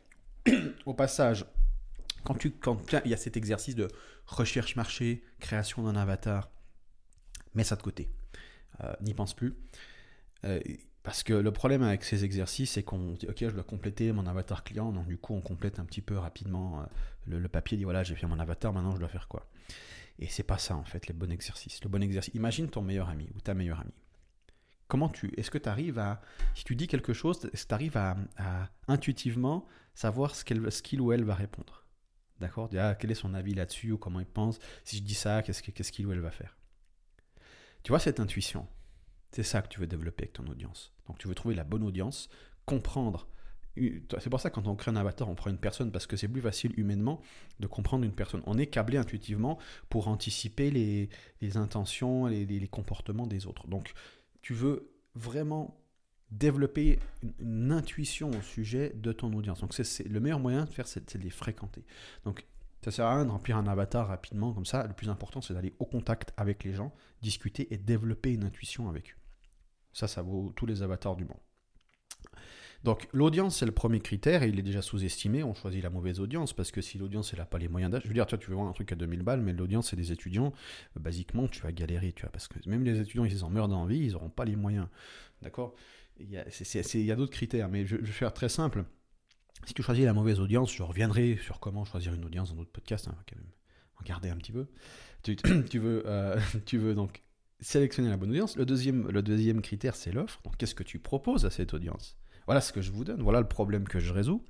Au 0.86 0.93
passage, 0.93 1.45
quand, 2.23 2.36
tu, 2.36 2.51
quand 2.51 2.82
il 3.06 3.12
y 3.12 3.13
a 3.13 3.17
cet 3.17 3.38
exercice 3.38 3.75
de 3.75 3.88
recherche 4.25 4.75
marché, 4.75 5.23
création 5.39 5.84
d'un 5.84 5.95
avatar, 5.95 6.49
mets 7.53 7.63
ça 7.63 7.75
de 7.75 7.82
côté. 7.82 8.10
Euh, 8.84 8.93
n'y 9.01 9.13
pense 9.13 9.34
plus. 9.34 9.56
Euh, 10.43 10.60
parce 11.03 11.23
que 11.23 11.34
le 11.34 11.51
problème 11.51 11.84
avec 11.84 12.03
ces 12.03 12.25
exercices, 12.25 12.71
c'est 12.71 12.84
qu'on 12.84 13.13
dit, 13.13 13.27
ok, 13.27 13.38
je 13.39 13.47
dois 13.47 13.63
compléter 13.63 14.12
mon 14.12 14.27
avatar 14.27 14.65
client, 14.65 14.91
donc 14.91 15.08
du 15.08 15.17
coup, 15.17 15.34
on 15.34 15.41
complète 15.41 15.80
un 15.80 15.86
petit 15.86 16.01
peu 16.01 16.17
rapidement 16.17 16.82
euh, 16.82 16.86
le, 17.25 17.39
le, 17.39 17.47
papier, 17.47 17.77
dit, 17.77 17.86
voilà, 17.86 18.03
j'ai 18.03 18.15
fait 18.15 18.27
mon 18.27 18.39
avatar, 18.39 18.73
maintenant 18.73 18.93
je 18.93 18.99
dois 18.99 19.08
faire 19.08 19.30
quoi? 19.30 19.49
Et 20.19 20.27
c'est 20.27 20.43
pas 20.43 20.58
ça, 20.58 20.75
en 20.75 20.84
fait, 20.84 21.08
le 21.08 21.13
bon 21.13 21.32
exercice. 21.32 21.82
Le 21.84 21.89
bon 21.89 22.03
exercice, 22.03 22.34
imagine 22.34 22.69
ton 22.69 22.82
meilleur 22.82 23.08
ami 23.08 23.30
ou 23.36 23.39
ta 23.39 23.53
meilleure 23.53 23.80
amie 23.80 23.93
comment 24.88 25.10
tu, 25.10 25.34
est-ce 25.38 25.52
que 25.52 25.58
tu 25.58 25.69
arrives 25.69 26.00
à, 26.00 26.21
si 26.56 26.63
tu 26.63 26.76
dis 26.76 26.88
quelque 26.88 27.13
chose, 27.13 27.50
est-ce 27.54 27.63
que 27.63 27.69
tu 27.69 27.73
arrives 27.73 27.97
à, 27.97 28.15
intuitivement 28.88 29.67
savoir 29.93 30.36
ce 30.36 30.43
qu'il 30.43 31.02
ou 31.02 31.12
elle 31.12 31.23
va 31.23 31.36
répondre? 31.36 31.86
D'accord? 32.39 32.69
Ah, 32.78 32.95
Quel 32.95 33.12
est 33.12 33.15
son 33.15 33.34
avis 33.34 33.54
là-dessus 33.54 33.91
ou 33.91 33.97
comment 33.97 34.19
il 34.19 34.26
pense? 34.26 34.60
Si 34.84 34.97
je 34.97 35.04
dis 35.04 35.15
ça, 35.15 35.41
qu'est-ce 35.41 35.91
qu'il 35.91 36.06
ou 36.06 36.12
elle 36.12 36.19
va 36.19 36.32
faire? 36.32 36.58
Tu 37.84 37.91
vois 37.91 38.00
cette 38.00 38.19
intuition? 38.19 38.67
C'est 39.32 39.43
ça 39.43 39.62
que 39.62 39.67
tu 39.67 39.80
veux 39.80 39.88
développer 39.88 40.23
avec 40.23 40.34
ton 40.34 40.47
audience. 40.47 40.93
Donc 41.08 41.17
tu 41.17 41.28
veux 41.28 41.36
trouver 41.36 41.56
la 41.56 41.63
bonne 41.63 41.84
audience, 41.84 42.30
comprendre. 42.65 43.28
C'est 44.19 44.30
pour 44.30 44.39
ça 44.39 44.50
que 44.50 44.56
quand 44.56 44.67
on 44.67 44.76
crée 44.76 44.89
un 44.89 44.95
avatar, 44.95 45.30
on 45.30 45.36
prend 45.36 45.52
une 45.52 45.60
personne 45.60 45.91
parce 45.91 46.08
que 46.08 46.17
c'est 46.17 46.28
plus 46.28 46.41
facile 46.41 46.73
humainement 46.78 47.21
de 47.60 47.67
comprendre 47.67 48.04
une 48.06 48.13
personne. 48.13 48.41
On 48.47 48.58
est 48.58 48.65
câblé 48.65 48.97
intuitivement 48.97 49.60
pour 49.89 50.08
anticiper 50.08 50.71
les, 50.71 51.58
intentions, 51.58 52.26
les, 52.26 52.45
les 52.45 52.67
comportements 52.67 53.28
des 53.28 53.45
autres. 53.45 53.67
Donc 53.67 53.93
tu 54.47 54.53
veux 54.53 54.93
vraiment 55.13 55.77
développer 56.31 56.99
une, 57.41 57.73
intuition 57.73 58.29
au 58.29 58.41
sujet 58.41 58.93
de 58.95 59.12
ton 59.12 59.33
audience. 59.33 59.60
Donc 59.60 59.73
c'est 59.73 60.07
le 60.07 60.21
meilleur 60.21 60.39
moyen 60.39 60.63
de 60.63 60.69
faire, 60.69 60.88
c'est 60.88 61.17
de 61.17 61.21
les 61.21 61.29
fréquenter. 61.29 61.83
Donc 62.23 62.45
ça 62.81 62.91
sert 62.91 63.05
à 63.05 63.15
rien 63.15 63.25
de 63.25 63.29
remplir 63.29 63.57
un 63.57 63.67
avatar 63.67 64.07
rapidement 64.07 64.53
comme 64.53 64.65
ça. 64.65 64.88
Le 64.88 64.93
plus 64.93 65.10
important, 65.10 65.41
c'est 65.41 65.53
d'aller 65.53 65.75
au 65.79 65.86
contact 65.86 66.31
avec 66.38 66.63
les 66.63 66.71
gens, 66.71 66.93
discuter 67.21 67.73
et 67.73 67.77
développer 67.77 68.31
une 68.31 68.45
intuition 68.45 68.88
avec 68.88 69.12
eux. 69.12 69.17
Ça, 69.91 70.07
ça 70.07 70.21
vaut 70.21 70.53
tous 70.55 70.65
les 70.65 70.81
avatars 70.81 71.17
du 71.17 71.25
monde. 71.25 71.41
Donc 72.88 73.06
l'audience, 73.12 73.58
c'est 73.58 73.65
le 73.65 73.73
premier 73.73 74.00
critère 74.00 74.43
et 74.43 74.47
il 74.47 74.58
est 74.58 74.63
déjà 74.63 74.82
sous-estimé. 74.82 75.43
On 75.43 75.54
choisit 75.54 75.84
la 75.84 75.89
mauvaise 75.89 76.21
audience 76.21 76.54
parce 76.54 76.71
que 76.71 76.80
si 76.80 76.97
l'audience 76.97 77.34
n'a 77.34 77.45
pas 77.45 77.58
les 77.58 77.67
moyens 77.67 77.91
d'âge, 77.91 78.04
je 78.04 78.08
veux 78.08 78.13
dire, 78.13 78.26
toi, 78.26 78.38
tu 78.38 78.50
veux 78.50 78.56
vendre 78.56 78.69
un 78.69 78.73
truc 78.73 78.89
à 78.93 78.95
2000 78.95 79.23
balles, 79.23 79.41
mais 79.41 79.52
l'audience, 79.52 79.89
c'est 79.89 79.97
des 79.97 80.13
étudiants, 80.13 80.54
euh, 80.95 81.02
basiquement, 81.02 81.50
tu 81.50 81.62
vas 81.63 81.73
galérer, 81.73 82.13
tu 82.13 82.21
vois, 82.21 82.32
parce 82.32 82.47
que 82.47 82.58
même 82.65 82.86
les 82.86 82.97
étudiants, 83.02 83.26
ils 83.26 83.43
en 83.43 83.50
meurent 83.50 83.67
d'envie, 83.67 84.00
ils 84.00 84.13
n'auront 84.13 84.30
pas 84.30 84.45
les 84.45 84.56
moyens. 84.56 84.88
D'accord? 85.41 85.76
Il 86.21 86.32
y 86.32 86.38
a, 86.38 87.15
d'autres 87.17 87.34
critères, 87.34 87.67
mais 87.67 87.86
je, 87.86 87.97
vais 87.97 88.06
faire 88.06 88.34
très 88.34 88.47
simple. 88.47 88.86
Si 89.65 89.73
tu 89.73 89.84
choisis 89.84 90.06
la 90.06 90.13
mauvaise 90.13 90.39
audience, 90.39 90.73
je 90.73 90.82
reviendrai 90.82 91.38
sur 91.43 91.60
comment 91.60 91.84
choisir 91.84 92.13
une 92.13 92.23
audience 92.23 92.52
dans 92.52 92.56
d'autres 92.56 92.71
podcasts, 92.71 93.10
hein, 93.10 93.17
quand 93.30 93.36
même 93.36 93.52
en 94.00 94.04
garder 94.06 94.30
un 94.30 94.38
petit 94.38 94.54
peu. 94.54 94.65
Tu, 95.23 95.36
veux, 95.78 96.04
euh, 96.06 96.39
tu 96.65 96.78
veux 96.78 96.95
donc 96.95 97.21
sélectionner 97.60 98.08
la 98.08 98.15
bonne 98.15 98.30
audience. 98.30 98.56
Le 98.56 98.65
deuxième, 98.65 99.10
le 99.10 99.21
deuxième 99.21 99.62
critère, 99.62 99.97
c'est 99.97 100.13
l'offre. 100.13 100.39
Donc, 100.45 100.56
qu'est-ce 100.56 100.73
que 100.73 100.84
tu 100.84 101.00
proposes 101.00 101.43
à 101.43 101.50
cette 101.50 101.73
audience? 101.73 102.17
Voilà 102.47 102.62
ce 102.62 102.71
que 102.71 102.81
je 102.81 102.91
vous 102.91 103.03
donne, 103.03 103.21
voilà 103.21 103.41
le 103.41 103.47
problème 103.47 103.88
que 103.88 103.99
je 103.99 104.12
résous, 104.12 104.43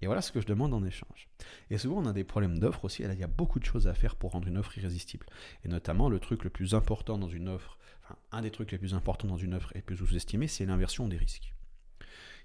et 0.00 0.06
voilà 0.06 0.22
ce 0.22 0.32
que 0.32 0.40
je 0.40 0.46
demande 0.46 0.72
en 0.72 0.82
échange. 0.84 1.28
Et 1.70 1.76
souvent, 1.76 1.98
on 1.98 2.06
a 2.06 2.12
des 2.14 2.24
problèmes 2.24 2.58
d'offre 2.58 2.86
aussi, 2.86 3.02
il 3.02 3.18
y 3.18 3.22
a 3.22 3.28
beaucoup 3.28 3.60
de 3.60 3.64
choses 3.64 3.86
à 3.86 3.94
faire 3.94 4.16
pour 4.16 4.32
rendre 4.32 4.48
une 4.48 4.56
offre 4.56 4.76
irrésistible. 4.78 5.26
Et 5.64 5.68
notamment, 5.68 6.08
le 6.08 6.18
truc 6.18 6.44
le 6.44 6.50
plus 6.50 6.74
important 6.74 7.18
dans 7.18 7.28
une 7.28 7.48
offre, 7.48 7.78
enfin, 8.02 8.16
un 8.32 8.40
des 8.40 8.50
trucs 8.50 8.72
les 8.72 8.78
plus 8.78 8.94
importants 8.94 9.28
dans 9.28 9.36
une 9.36 9.54
offre 9.54 9.70
et 9.76 9.82
plus 9.82 9.98
sous-estimé, 9.98 10.48
c'est 10.48 10.64
l'inversion 10.64 11.06
des 11.08 11.18
risques. 11.18 11.54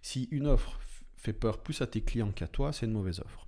Si 0.01 0.27
une 0.29 0.45
offre 0.45 0.77
fait 1.15 1.33
peur 1.33 1.63
plus 1.63 1.81
à 1.81 1.87
tes 1.87 2.01
clients 2.01 2.31
qu'à 2.31 2.47
toi, 2.47 2.73
c'est 2.73 2.85
une 2.85 2.91
mauvaise 2.91 3.21
offre. 3.21 3.47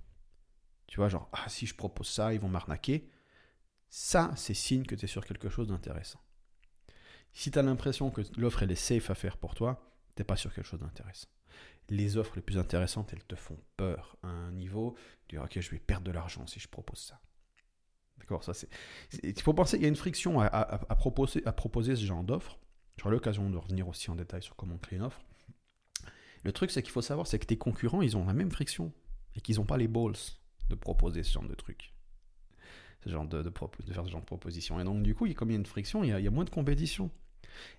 Tu 0.86 0.96
vois, 0.96 1.08
genre, 1.10 1.28
ah, 1.32 1.48
si 1.48 1.66
je 1.66 1.74
propose 1.74 2.08
ça, 2.08 2.32
ils 2.32 2.40
vont 2.40 2.48
m'arnaquer. 2.48 3.08
Ça, 3.90 4.32
c'est 4.34 4.54
signe 4.54 4.84
que 4.84 4.94
tu 4.94 5.04
es 5.04 5.08
sur 5.08 5.24
quelque 5.24 5.50
chose 5.50 5.68
d'intéressant. 5.68 6.20
Si 7.32 7.50
tu 7.50 7.58
as 7.58 7.62
l'impression 7.62 8.10
que 8.10 8.22
l'offre, 8.38 8.62
elle 8.62 8.72
est 8.72 8.76
safe 8.76 9.10
à 9.10 9.14
faire 9.14 9.36
pour 9.36 9.54
toi, 9.54 9.86
tu 10.16 10.22
n'es 10.22 10.24
pas 10.24 10.36
sur 10.36 10.52
quelque 10.52 10.66
chose 10.66 10.80
d'intéressant 10.80 11.28
les 11.90 12.16
offres 12.16 12.32
les 12.36 12.42
plus 12.42 12.58
intéressantes, 12.58 13.12
elles 13.12 13.24
te 13.24 13.34
font 13.34 13.58
peur 13.76 14.16
à 14.22 14.28
un 14.28 14.52
niveau, 14.52 14.96
tu 15.26 15.36
dis, 15.36 15.42
ok, 15.42 15.60
je 15.60 15.70
vais 15.70 15.78
perdre 15.78 16.06
de 16.06 16.12
l'argent 16.12 16.46
si 16.46 16.60
je 16.60 16.68
propose 16.68 16.98
ça. 16.98 17.20
D'accord, 18.18 18.44
ça 18.44 18.54
c'est. 18.54 18.68
Il 19.22 19.40
faut 19.40 19.54
penser, 19.54 19.76
il 19.76 19.82
y 19.82 19.86
a 19.86 19.88
une 19.88 19.96
friction 19.96 20.40
à, 20.40 20.76
proposer, 20.96 21.42
à 21.46 21.52
proposer 21.52 21.96
ce 21.96 22.04
genre 22.04 22.22
d'offre. 22.22 22.58
J'aurai 22.98 23.12
l'occasion 23.14 23.48
de 23.50 23.56
revenir 23.56 23.88
aussi 23.88 24.10
en 24.10 24.14
détail 24.14 24.42
sur 24.42 24.56
comment 24.56 24.76
créer 24.78 24.98
une 24.98 25.04
offre. 25.04 25.20
Le 26.42 26.52
truc, 26.52 26.70
c'est 26.70 26.82
qu'il 26.82 26.92
faut 26.92 27.02
savoir, 27.02 27.26
c'est 27.26 27.38
que 27.38 27.46
tes 27.46 27.58
concurrents, 27.58 28.02
ils 28.02 28.16
ont 28.16 28.26
la 28.26 28.34
même 28.34 28.50
friction 28.50 28.92
et 29.34 29.40
qu'ils 29.40 29.56
n'ont 29.56 29.64
pas 29.64 29.76
les 29.76 29.88
balls 29.88 30.14
de 30.68 30.74
proposer 30.74 31.22
ce 31.22 31.32
genre 31.32 31.46
de 31.46 31.54
truc. 31.54 31.94
Ce 33.04 33.08
genre 33.08 33.26
de, 33.26 33.42
faire 33.42 34.04
ce 34.04 34.10
genre 34.10 34.20
de 34.20 34.26
proposition. 34.26 34.78
Et 34.78 34.84
donc, 34.84 35.02
du 35.02 35.14
coup, 35.14 35.26
comme 35.34 35.50
il 35.50 35.54
y 35.54 35.56
a 35.56 35.58
une 35.58 35.66
friction, 35.66 36.04
il 36.04 36.10
y 36.10 36.26
a, 36.26 36.30
moins 36.30 36.44
de 36.44 36.50
compétition. 36.50 37.10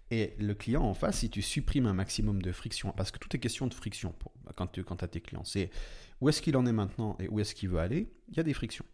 Et 0.10 0.36
le 0.40 0.54
client 0.54 0.84
en 0.84 0.94
face, 0.94 1.20
si 1.20 1.30
tu 1.30 1.42
supprimes 1.42 1.86
un 1.86 1.94
maximum 1.94 2.42
de 2.42 2.52
friction, 2.52 2.92
parce 2.92 3.12
que 3.12 3.20
tout 3.20 3.34
est 3.36 3.40
question 3.40 3.68
de 3.68 3.74
friction 3.74 4.14
pour, 4.20 4.34
quand 4.56 4.68
tu 4.68 4.84
as 4.90 5.08
tes 5.08 5.22
clients, 5.22 5.46
c'est 5.46 5.70
où 6.20 6.30
est-ce 6.30 6.42
qu'il 6.42 6.58
en 6.58 6.66
est 6.66 6.74
maintenant 6.74 7.16
et 7.20 7.28
où 7.30 7.40
est-ce 7.40 7.56
qu'il 7.56 7.70
veut 7.70 7.80
aller, 7.80 8.12
il 8.30 8.38
y 8.38 8.40
a 8.40 8.44
des 8.44 8.54
frictions. 8.54 8.86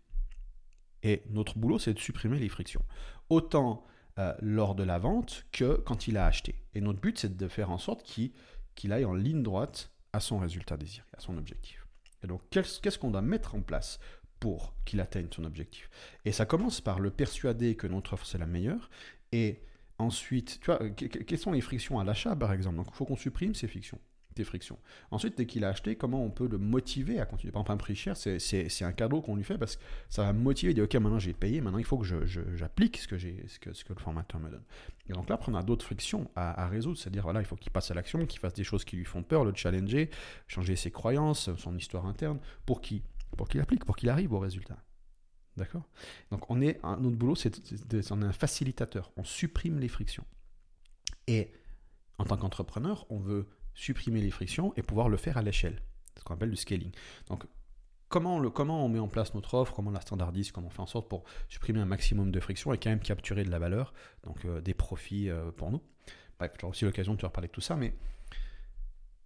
Et 1.04 1.24
notre 1.30 1.58
boulot, 1.58 1.80
c'est 1.80 1.94
de 1.94 2.00
supprimer 2.00 2.40
les 2.40 2.50
frictions. 2.50 2.84
Autant 3.30 3.86
euh, 4.20 4.34
lors 4.42 4.74
de 4.74 4.84
la 4.84 4.98
vente 4.98 5.46
que 5.52 5.76
quand 5.76 6.08
il 6.08 6.18
a 6.18 6.26
acheté. 6.26 6.56
Et 6.74 6.82
notre 6.82 7.00
but, 7.00 7.20
c'est 7.20 7.38
de 7.38 7.48
faire 7.48 7.70
en 7.70 7.78
sorte 7.78 8.04
qu'il 8.04 8.92
aille 8.92 9.06
en 9.06 9.14
ligne 9.14 9.44
droite 9.44 9.92
à 10.12 10.20
son 10.20 10.40
résultat 10.40 10.76
désiré, 10.76 11.06
à 11.16 11.20
son 11.20 11.38
objectif. 11.38 11.86
Et 12.24 12.28
donc, 12.28 12.42
qu'est-ce 12.50 12.98
qu'on 12.98 13.12
doit 13.12 13.22
mettre 13.22 13.54
en 13.54 13.62
place 13.62 14.00
pour 14.40 14.74
qu'il 14.86 15.02
atteigne 15.02 15.28
son 15.32 15.44
objectif? 15.44 15.90
Et 16.26 16.32
ça 16.32 16.46
commence 16.46 16.82
par 16.82 17.00
le 17.00 17.12
persuader 17.12 17.76
que 17.76 17.86
notre 17.86 18.14
offre, 18.14 18.26
c'est 18.26 18.40
la 18.40 18.48
meilleure. 18.48 18.90
Et 19.32 19.62
ensuite, 20.00 20.60
tu 20.62 20.66
vois, 20.68 20.90
quelles 20.90 21.40
sont 21.40 21.52
les 21.52 21.62
frictions 21.62 22.00
à 22.00 22.04
l'achat, 22.04 22.36
par 22.36 22.54
exemple? 22.54 22.78
Donc, 22.78 22.88
il 22.90 22.96
faut 22.96 23.06
qu'on 23.06 23.18
supprime 23.18 23.56
ces 23.56 23.68
frictions 23.68 24.00
frictions. 24.44 24.78
Ensuite, 25.12 25.38
dès 25.38 25.46
qu'il 25.46 25.64
a 25.64 25.70
acheté, 25.70 25.96
comment 25.96 26.24
on 26.24 26.30
peut 26.30 26.48
le 26.48 26.58
motiver 26.58 27.20
à 27.20 27.26
continuer? 27.26 27.52
Par 27.52 27.70
un 27.70 27.78
prix 27.78 27.96
cher, 27.96 28.16
c'est 28.18 28.84
un 28.84 28.92
cadeau 28.92 29.22
qu'on 29.22 29.36
lui 29.36 29.44
fait 29.44 29.58
parce 29.58 29.76
que 29.76 29.82
ça 30.10 30.24
va 30.24 30.34
motiver. 30.34 30.72
Il 30.72 30.76
dit, 30.76 30.82
OK, 30.82 30.94
maintenant 30.96 31.20
j'ai 31.20 31.34
payé, 31.34 31.62
maintenant 31.62 31.80
il 31.80 31.86
faut 31.86 31.98
que 31.98 32.06
j'applique 32.56 32.98
ce, 32.98 33.08
que 33.08 33.18
ce, 33.18 33.60
que, 33.60 33.74
ce 33.74 33.84
que 33.84 33.94
le 33.94 34.00
formateur 34.00 34.40
me 34.40 34.50
donne. 34.50 34.64
Et 35.10 35.14
donc 35.14 35.30
là, 35.30 35.40
on 35.48 35.56
a 35.56 35.64
d'autres 35.64 35.86
frictions 35.86 36.30
à, 36.36 36.68
résoudre, 36.68 36.98
c'est-à-dire, 36.98 37.24
voilà, 37.24 37.40
il 37.40 37.46
faut 37.46 37.56
qu'il 37.56 37.72
passe 37.72 37.92
à 37.92 37.94
l'action, 37.94 38.26
qu'il 38.26 38.40
fasse 38.40 38.54
des 38.54 38.64
choses 38.64 38.84
qui 38.84 38.98
lui 38.98 39.06
font 39.06 39.24
peur, 39.24 39.46
le 39.46 39.54
challenger, 39.56 40.10
changer 40.48 40.76
ses 40.76 40.92
croyances, 40.92 41.50
son 41.56 41.76
histoire 41.76 42.06
interne, 42.06 42.40
pour 42.66 42.82
qu'il 42.82 43.02
pour 43.36 43.50
qu'il 43.50 43.60
applique, 43.60 43.86
pour 43.86 43.98
qu'il 43.98 44.10
arrive 44.10 44.34
au 44.34 44.40
résultat. 44.40 44.78
D'accord 45.58 45.90
Donc 46.32 46.50
on 46.50 46.62
est, 46.62 46.80
notre 46.84 47.18
boulot, 47.18 47.36
c'est 47.36 47.60
on 48.12 48.22
est 48.22 48.26
un 48.26 48.32
facilitateur, 48.32 49.12
on 49.18 49.24
supprime 49.24 49.80
les 49.80 49.88
frictions. 49.88 50.26
Et 51.26 51.52
en 52.20 52.26
tant 52.26 52.38
qu'entrepreneur, 52.38 53.06
on 53.10 53.20
veut 53.20 53.50
supprimer 53.74 54.22
les 54.22 54.32
frictions 54.32 54.74
et 54.76 54.84
pouvoir 54.84 55.10
le 55.10 55.18
faire 55.18 55.38
à 55.38 55.42
l'échelle, 55.42 55.82
ce 56.18 56.24
qu'on 56.24 56.36
appelle 56.36 56.52
du 56.52 56.56
scaling. 56.56 56.92
Donc, 57.28 57.46
comment, 58.08 58.40
le, 58.40 58.50
comment 58.50 58.86
on 58.86 58.90
met 58.90 59.00
en 59.00 59.08
place 59.08 59.34
notre 59.34 59.56
offre, 59.56 59.74
comment 59.74 59.90
on 59.90 59.94
la 59.94 60.02
standardise, 60.02 60.52
comment 60.52 60.68
on 60.68 60.72
fait 60.72 60.82
en 60.82 60.88
sorte 60.88 61.10
pour 61.10 61.24
supprimer 61.50 61.80
un 61.80 61.86
maximum 61.86 62.32
de 62.32 62.40
frictions 62.40 62.74
et 62.74 62.78
quand 62.78 62.90
même 62.90 63.00
capturer 63.00 63.44
de 63.44 63.52
la 63.52 63.60
valeur, 63.60 63.94
donc 64.24 64.46
euh, 64.46 64.62
des 64.62 64.74
profits 64.74 65.30
euh, 65.30 65.52
pour 65.52 65.72
nous. 65.72 65.82
Bref, 66.40 66.52
j'aurai 66.60 66.72
aussi 66.72 66.86
l'occasion 66.86 67.14
de 67.14 67.20
te 67.20 67.26
reparler 67.26 67.48
de 67.48 67.54
tout 67.54 67.62
ça, 67.62 67.76
mais 67.76 67.96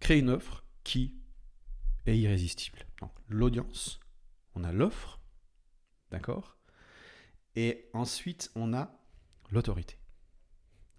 créer 0.00 0.18
une 0.18 0.30
offre 0.30 0.64
qui 0.82 1.14
est 2.06 2.16
irrésistible. 2.18 2.86
Donc, 3.00 3.12
l'audience, 3.28 4.00
on 4.54 4.64
a 4.64 4.72
l'offre, 4.72 5.20
d'accord? 6.12 6.56
Et 7.56 7.90
ensuite, 7.92 8.50
on 8.54 8.72
a 8.72 8.96
l'autorité, 9.50 9.96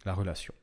la 0.05 0.13
relation. 0.13 0.53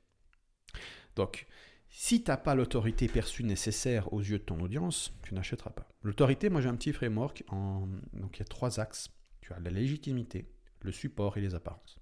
Donc, 1.16 1.46
si 1.88 2.22
tu 2.22 2.30
n'as 2.30 2.36
pas 2.36 2.54
l'autorité 2.54 3.08
perçue 3.08 3.42
nécessaire 3.42 4.12
aux 4.12 4.20
yeux 4.20 4.38
de 4.38 4.44
ton 4.44 4.60
audience, 4.60 5.12
tu 5.22 5.34
n'achèteras 5.34 5.70
pas. 5.70 5.88
L'autorité, 6.02 6.48
moi 6.48 6.60
j'ai 6.60 6.68
un 6.68 6.76
petit 6.76 6.92
framework, 6.92 7.44
donc 7.50 8.36
il 8.36 8.38
y 8.38 8.42
a 8.42 8.46
trois 8.46 8.78
axes. 8.78 9.10
Tu 9.40 9.52
as 9.52 9.58
la 9.58 9.70
légitimité, 9.70 10.48
le 10.82 10.92
support 10.92 11.36
et 11.36 11.40
les 11.40 11.54
apparences. 11.54 11.98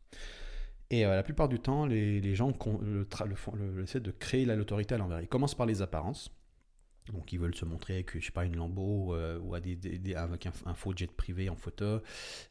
Et 0.91 1.05
euh, 1.05 1.15
la 1.15 1.23
plupart 1.23 1.49
du 1.49 1.59
temps, 1.59 1.87
les, 1.87 2.35
gens 2.35 2.53
essaient 3.83 4.01
de 4.01 4.11
créer 4.11 4.45
l'autorité 4.45 4.95
à 4.95 4.99
l'envers. 4.99 5.21
Ils 5.21 5.29
commencent 5.29 5.55
par 5.55 5.67
les 5.67 5.83
apparences. 5.83 6.31
Donc 7.13 7.33
ils 7.33 7.39
veulent 7.39 7.55
se 7.55 7.65
montrer 7.65 7.95
avec, 7.95 8.19
je 8.19 8.25
sais 8.25 8.33
pas, 8.33 8.45
une 8.45 8.57
Lambo 8.57 9.15
euh, 9.15 9.39
ou 9.41 9.55
avec 9.55 10.47
un, 10.67 10.75
faux 10.75 10.93
jet 10.95 11.11
privé 11.11 11.49
en 11.49 11.57
photo, 11.57 12.01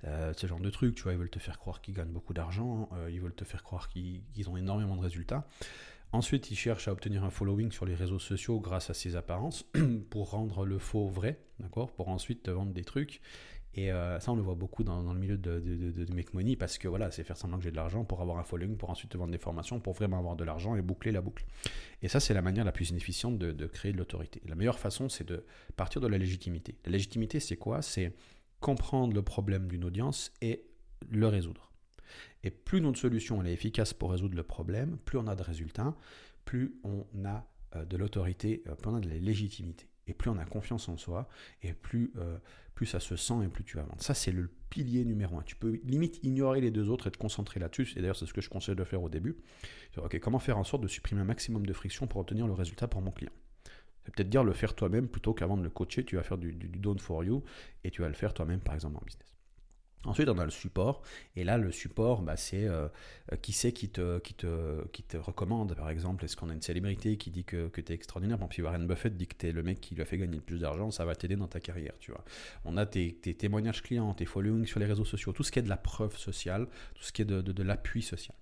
euh, 0.04 0.34
ce 0.36 0.48
genre 0.48 0.60
de 0.60 0.70
trucs, 0.70 0.96
tu 0.96 1.04
vois, 1.04 1.14
ils 1.14 1.20
veulent 1.20 1.30
te 1.30 1.40
faire 1.40 1.60
croire 1.60 1.82
qu'ils 1.82 1.94
gagnent 1.94 2.12
beaucoup 2.12 2.34
d'argent, 2.34 2.90
ils 3.10 3.22
veulent 3.22 3.36
te 3.36 3.46
faire 3.46 3.64
croire 3.64 3.90
qu'ils 3.90 4.50
ont 4.50 4.58
énormément 4.58 4.96
de 4.96 5.02
résultats. 5.02 5.48
Ensuite, 6.14 6.52
il 6.52 6.56
cherche 6.56 6.88
à 6.88 6.94
obtenir 6.94 7.26
un 7.26 7.30
following 7.30 7.72
sur 7.72 7.86
les 7.86 7.94
réseaux 7.94 8.20
sociaux 8.20 8.60
grâce 8.62 8.90
à 8.90 8.94
ses 8.94 9.16
apparences 9.18 9.66
pour 10.10 10.32
rendre 10.32 10.66
le 10.66 10.80
faux 10.80 11.08
vrai, 11.08 11.38
d'accord? 11.60 11.92
Pour 11.92 12.08
ensuite 12.08 12.44
te 12.44 12.52
vendre 12.52 12.72
des 12.72 12.86
trucs. 12.86 13.22
Et 13.74 13.92
euh, 13.92 14.20
ça, 14.20 14.32
on 14.32 14.36
le 14.36 14.42
voit 14.42 14.56
beaucoup 14.56 14.84
dans, 14.84 15.14
le 15.14 15.20
milieu 15.20 15.38
de, 15.38 15.60
de, 15.60 16.06
Money 16.34 16.56
parce 16.56 16.78
que 16.78 16.88
voilà, 16.88 17.12
c'est 17.12 17.24
faire 17.24 17.38
semblant 17.38 17.58
que 17.58 17.64
j'ai 17.64 17.72
de 17.72 17.76
l'argent 17.76 18.04
pour 18.04 18.22
avoir 18.22 18.40
un 18.40 18.44
following, 18.44 18.76
pour 18.76 18.90
ensuite 18.90 19.12
te 19.12 19.18
vendre 19.18 19.32
des 19.32 19.38
formations, 19.38 19.80
pour 19.80 19.94
vraiment 19.94 20.18
avoir 20.18 20.36
de 20.36 20.44
l'argent 20.44 20.76
et 20.76 20.82
boucler 20.82 21.12
la 21.12 21.22
boucle. 21.22 21.46
Et 22.02 22.08
ça, 22.08 22.20
c'est 22.20 22.34
la 22.34 22.42
manière 22.42 22.66
la 22.66 22.72
plus 22.72 22.90
inefficiente 22.90 23.38
de, 23.38 23.66
créer 23.68 23.92
de 23.92 23.98
l'autorité. 23.98 24.42
La 24.48 24.56
meilleure 24.56 24.80
façon, 24.80 25.10
c'est 25.10 25.28
de 25.28 25.46
partir 25.76 26.02
de 26.02 26.08
la 26.08 26.18
légitimité. 26.18 26.76
La 26.86 26.92
légitimité, 26.92 27.40
c'est 27.40 27.58
quoi? 27.58 27.82
C'est 27.82 28.14
comprendre 28.60 29.14
le 29.14 29.22
problème 29.22 29.68
d'une 29.68 29.84
audience 29.84 30.32
et 30.42 30.66
le 31.12 31.28
résoudre. 31.28 31.72
Et 32.44 32.50
plus 32.50 32.82
notre 32.82 32.98
solution 32.98 33.44
est 33.44 33.54
efficace 33.54 33.94
pour 33.94 34.12
résoudre 34.12 34.36
le 34.36 34.44
problème, 34.44 34.98
plus 35.06 35.20
on 35.20 35.28
a 35.28 35.36
de 35.36 35.44
résultats, 35.44 35.96
plus 36.46 36.80
on 36.84 37.06
a 37.26 37.46
euh, 37.76 37.86
de 37.86 37.98
l'autorité, 37.98 38.64
euh, 38.68 38.76
plus 38.76 38.90
on 38.90 38.96
a 38.96 39.00
de 39.00 39.10
la 39.10 39.18
légitimité. 39.18 39.88
Et 40.08 40.14
plus 40.14 40.30
on 40.30 40.38
a 40.38 40.46
confiance 40.46 40.90
en 40.90 40.98
soi, 40.98 41.28
et 41.62 41.74
plus, 41.74 42.12
euh, 42.18 42.38
plus 42.76 42.86
ça 42.86 43.00
se 43.00 43.16
sent, 43.16 43.44
et 43.44 43.48
plus 43.48 43.64
tu 43.64 43.80
avances. 43.80 44.02
Ça, 44.02 44.14
c'est 44.14 44.32
le 44.32 44.50
pilier 44.70 45.06
numéro 45.06 45.38
un. 45.38 45.44
Tu 45.44 45.56
peux 45.56 45.80
limite 45.84 46.20
ignorer 46.24 46.62
les 46.62 46.72
deux 46.72 46.90
autres 46.90 47.08
et 47.08 47.12
te 47.12 47.18
concentrer 47.18 47.60
là-dessus. 47.60 47.94
Et 47.96 48.02
d'ailleurs, 48.02 48.16
c'est 48.16 48.26
ce 48.26 48.34
que 48.34 48.42
je 48.42 48.50
conseille 48.50 48.76
de 48.76 48.84
faire 48.84 49.02
au 49.02 49.10
début. 49.10 49.38
Ok, 49.98 50.20
comment 50.20 50.40
faire 50.40 50.58
en 50.58 50.64
sorte 50.64 50.84
de 50.84 50.88
supprimer 50.88 51.22
un 51.22 51.26
maximum 51.26 51.66
de 51.66 51.74
friction 51.74 52.08
pour 52.08 52.22
obtenir 52.22 52.48
le 52.48 52.54
résultat 52.54 52.88
pour 52.88 53.02
mon 53.02 53.12
client? 53.12 53.32
C'est 54.06 54.16
peut-être 54.16 54.30
dire 54.30 54.44
le 54.44 54.54
faire 54.54 54.74
toi-même 54.74 55.08
plutôt 55.10 55.34
qu'avant 55.34 55.58
de 55.58 55.64
le 55.64 55.70
coacher, 55.70 56.06
tu 56.06 56.16
vas 56.16 56.24
faire 56.24 56.38
du, 56.38 56.54
du, 56.54 56.70
du 56.70 56.80
done 56.80 57.00
for 57.00 57.24
you 57.24 57.44
et 57.84 57.92
tu 57.92 58.02
vas 58.02 58.08
le 58.08 58.14
faire 58.14 58.34
toi-même, 58.34 58.62
par 58.62 58.76
exemple, 58.76 58.98
en 58.98 59.06
business. 59.06 59.37
Ensuite, 60.06 60.30
on 60.30 60.38
a 60.38 60.46
le 60.46 60.52
support. 60.52 61.02
Et 61.36 61.44
là, 61.44 61.58
le 61.58 61.72
support, 61.72 62.22
bah, 62.22 62.38
c'est 62.38 62.66
euh, 62.66 62.88
qui 63.42 63.52
c'est 63.52 63.72
qui 63.72 63.90
te, 63.90 64.20
qui, 64.20 64.34
te, 64.34 64.88
qui 64.90 65.04
te 65.04 65.18
recommande, 65.18 65.76
par 65.76 65.90
exemple. 65.90 66.24
Est-ce 66.24 66.38
qu'on 66.38 66.50
a 66.50 66.54
une 66.54 66.62
célébrité 66.62 67.18
qui 67.18 67.32
dit 67.32 67.44
que, 67.44 67.68
que 67.68 67.82
tu 67.82 67.92
es 67.92 67.96
extraordinaire? 67.96 68.38
Exemple, 68.38 68.56
si 68.56 68.62
Warren 68.62 68.88
Buffett 68.88 69.18
dit 69.18 69.28
que 69.28 69.36
tu 69.36 69.48
es 69.48 69.52
le 69.52 69.64
mec 69.64 69.82
qui 69.82 69.96
lui 69.96 70.02
a 70.02 70.06
fait 70.06 70.18
gagner 70.18 70.36
le 70.36 70.42
plus 70.42 70.60
d'argent, 70.60 70.92
ça 70.92 71.04
va 71.04 71.16
t'aider 71.16 71.36
dans 71.36 71.48
ta 71.48 71.60
carrière, 71.60 71.94
tu 72.00 72.12
vois. 72.12 72.24
On 72.64 72.78
a 72.78 72.86
tes, 72.86 73.14
témoignages 73.14 73.82
clients, 73.82 74.14
tes 74.14 74.26
followings 74.26 74.66
sur 74.66 74.80
les 74.80 74.86
réseaux 74.86 75.06
sociaux, 75.06 75.34
tout 75.34 75.44
ce 75.44 75.52
qui 75.52 75.60
est 75.60 75.64
de 75.64 75.70
la 75.70 75.78
preuve 75.78 76.16
sociale, 76.16 76.68
tout 76.96 77.04
ce 77.04 77.12
qui 77.12 77.24
est 77.24 77.26
de, 77.26 77.42
de, 77.42 77.64
l'appui 77.64 78.02
social. 78.02 78.36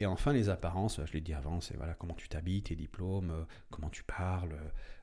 Et 0.00 0.06
enfin, 0.06 0.32
les 0.32 0.50
apparences, 0.50 1.00
je 1.04 1.12
l'ai 1.12 1.20
dit 1.20 1.32
avant, 1.32 1.60
c'est 1.60 1.76
voilà, 1.76 1.94
comment 1.94 2.14
tu 2.14 2.28
t'habilles, 2.28 2.62
tes 2.62 2.76
diplômes, 2.76 3.30
euh, 3.30 3.44
comment 3.70 3.88
tu 3.88 4.02
parles, 4.04 4.56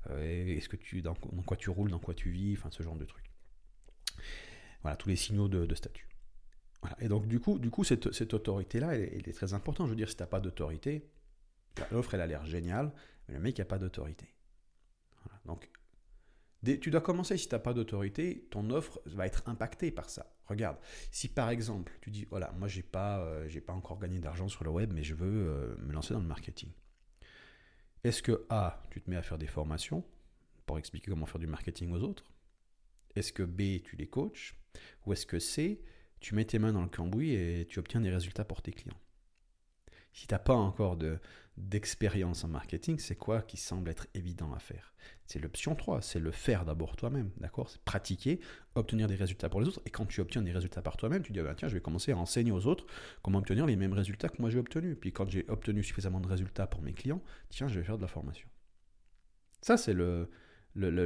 euh, 0.09 0.55
est-ce 0.55 0.69
que 0.69 0.77
tu, 0.77 1.01
dans, 1.01 1.15
dans 1.31 1.43
quoi 1.43 1.57
tu 1.57 1.69
roules, 1.69 1.89
dans 1.89 1.99
quoi 1.99 2.13
tu 2.13 2.29
vis, 2.29 2.53
enfin, 2.57 2.69
ce 2.71 2.83
genre 2.83 2.95
de 2.95 3.05
trucs. 3.05 3.25
Voilà, 4.81 4.97
tous 4.97 5.09
les 5.09 5.15
signaux 5.15 5.47
de, 5.47 5.73
statut. 5.75 6.07
Et 6.99 7.07
donc, 7.07 7.27
du 7.27 7.39
coup, 7.39 7.57
du 7.57 7.71
coup 7.71 7.83
cette, 7.83 8.33
autorité-là, 8.33 8.95
elle, 8.95 9.27
est 9.27 9.33
très 9.33 9.53
importante. 9.53 9.87
Je 9.87 9.91
veux 9.91 9.97
dire, 9.97 10.09
si 10.09 10.15
tu 10.15 10.21
n'as 10.21 10.27
pas 10.27 10.39
d'autorité, 10.39 11.09
l'offre, 11.91 12.13
elle 12.13 12.21
a 12.21 12.27
l'air 12.27 12.45
géniale, 12.45 12.93
mais 13.27 13.35
le 13.35 13.39
mec 13.39 13.57
n'a 13.57 13.65
pas 13.65 13.79
d'autorité. 13.79 14.27
Donc, 15.45 15.69
tu 16.63 16.89
dois 16.89 17.01
commencer, 17.01 17.37
si 17.37 17.47
tu 17.47 17.55
n'as 17.55 17.59
pas 17.59 17.73
d'autorité, 17.73 18.47
ton 18.51 18.69
offre 18.69 18.99
va 19.05 19.25
être 19.25 19.43
impactée 19.47 19.91
par 19.91 20.09
ça. 20.09 20.31
Regarde, 20.47 20.77
si 21.11 21.27
par 21.27 21.49
exemple, 21.49 21.91
tu 22.01 22.11
dis, 22.11 22.25
voilà, 22.25 22.51
moi, 22.53 22.67
je 22.67 22.77
n'ai 22.77 22.83
pas, 22.83 23.19
euh, 23.19 23.49
pas 23.65 23.73
encore 23.73 23.99
gagné 23.99 24.19
d'argent 24.19 24.47
sur 24.47 24.63
le 24.63 24.69
web, 24.69 24.91
mais 24.93 25.03
je 25.03 25.15
veux 25.15 25.47
euh, 25.47 25.75
me 25.79 25.93
lancer 25.93 26.13
dans 26.13 26.19
le 26.19 26.27
marketing. 26.27 26.71
Est-ce 28.03 28.21
que, 28.21 28.45
A, 28.49 28.83
tu 28.91 29.01
te 29.01 29.09
mets 29.09 29.15
à 29.15 29.23
faire 29.23 29.37
des 29.37 29.47
formations 29.47 30.03
pour 30.65 30.77
expliquer 30.77 31.11
comment 31.11 31.25
faire 31.25 31.39
du 31.39 31.47
marketing 31.47 31.91
aux 31.91 32.01
autres? 32.01 32.23
Est-ce 33.15 33.33
que, 33.33 33.43
B, 33.43 33.81
tu 33.83 33.95
les 33.95 34.07
coaches 34.07 34.55
ou 35.05 35.13
est-ce 35.13 35.25
que 35.25 35.39
c'est 35.39 35.81
tu 36.25 36.33
mets 36.33 36.45
tes 36.45 36.57
mains 36.57 36.73
dans 36.73 36.81
le 36.81 36.89
cambouis 36.89 37.33
et 37.33 37.67
tu 37.69 37.77
obtiens 37.77 38.01
des 38.01 38.09
résultats 38.09 38.45
pour 38.45 38.63
tes 38.63 38.71
clients 38.71 38.97
Si 40.11 40.25
tu 40.25 40.33
n'as 40.33 40.39
pas 40.39 40.55
encore 40.55 40.97
d'expérience 41.55 42.43
en 42.43 42.47
marketing, 42.47 42.97
c'est 42.97 43.15
quoi 43.15 43.43
qui 43.43 43.57
semble 43.57 43.91
être 43.91 44.07
évident 44.15 44.51
à 44.51 44.57
faire? 44.57 44.95
C'est 45.27 45.37
l'option 45.37 45.75
3, 45.75 46.01
c'est 46.01 46.19
le 46.19 46.31
faire 46.31 46.65
d'abord 46.65 46.95
toi-même, 46.95 47.29
d'accord? 47.37 47.69
C'est 47.69 47.81
pratiquer, 47.81 48.39
obtenir 48.73 49.07
des 49.07 49.13
résultats 49.13 49.49
pour 49.49 49.61
les 49.61 49.67
autres. 49.67 49.81
Et 49.85 49.91
quand 49.91 50.07
tu 50.07 50.19
obtiens 50.19 50.41
des 50.41 50.51
résultats 50.51 50.81
par 50.81 50.97
toi-même, 50.97 51.21
tu 51.21 51.31
dis, 51.31 51.39
ah 51.41 51.43
ben 51.43 51.53
tiens, 51.53 51.67
je 51.67 51.75
vais 51.75 51.81
commencer 51.81 52.11
à 52.11 52.17
enseigner 52.17 52.51
aux 52.51 52.65
autres 52.65 52.87
comment 53.21 53.37
obtenir 53.37 53.67
les 53.67 53.75
mêmes 53.75 53.93
résultats 53.93 54.29
que 54.29 54.41
moi 54.41 54.49
j'ai 54.49 54.57
obtenus. 54.57 54.97
Puis 54.99 55.11
quand 55.11 55.29
j'ai 55.29 55.45
obtenu 55.47 55.83
suffisamment 55.83 56.21
de 56.21 56.27
résultats 56.27 56.65
pour 56.65 56.81
mes 56.81 56.93
clients, 56.93 57.21
tiens, 57.49 57.67
je 57.67 57.79
vais 57.79 57.85
faire 57.85 57.97
de 57.97 58.01
la 58.01 58.07
formation. 58.07 58.47
Ça, 59.61 59.77
c'est 59.77 59.93
le, 59.93 60.29
le, 60.75 61.05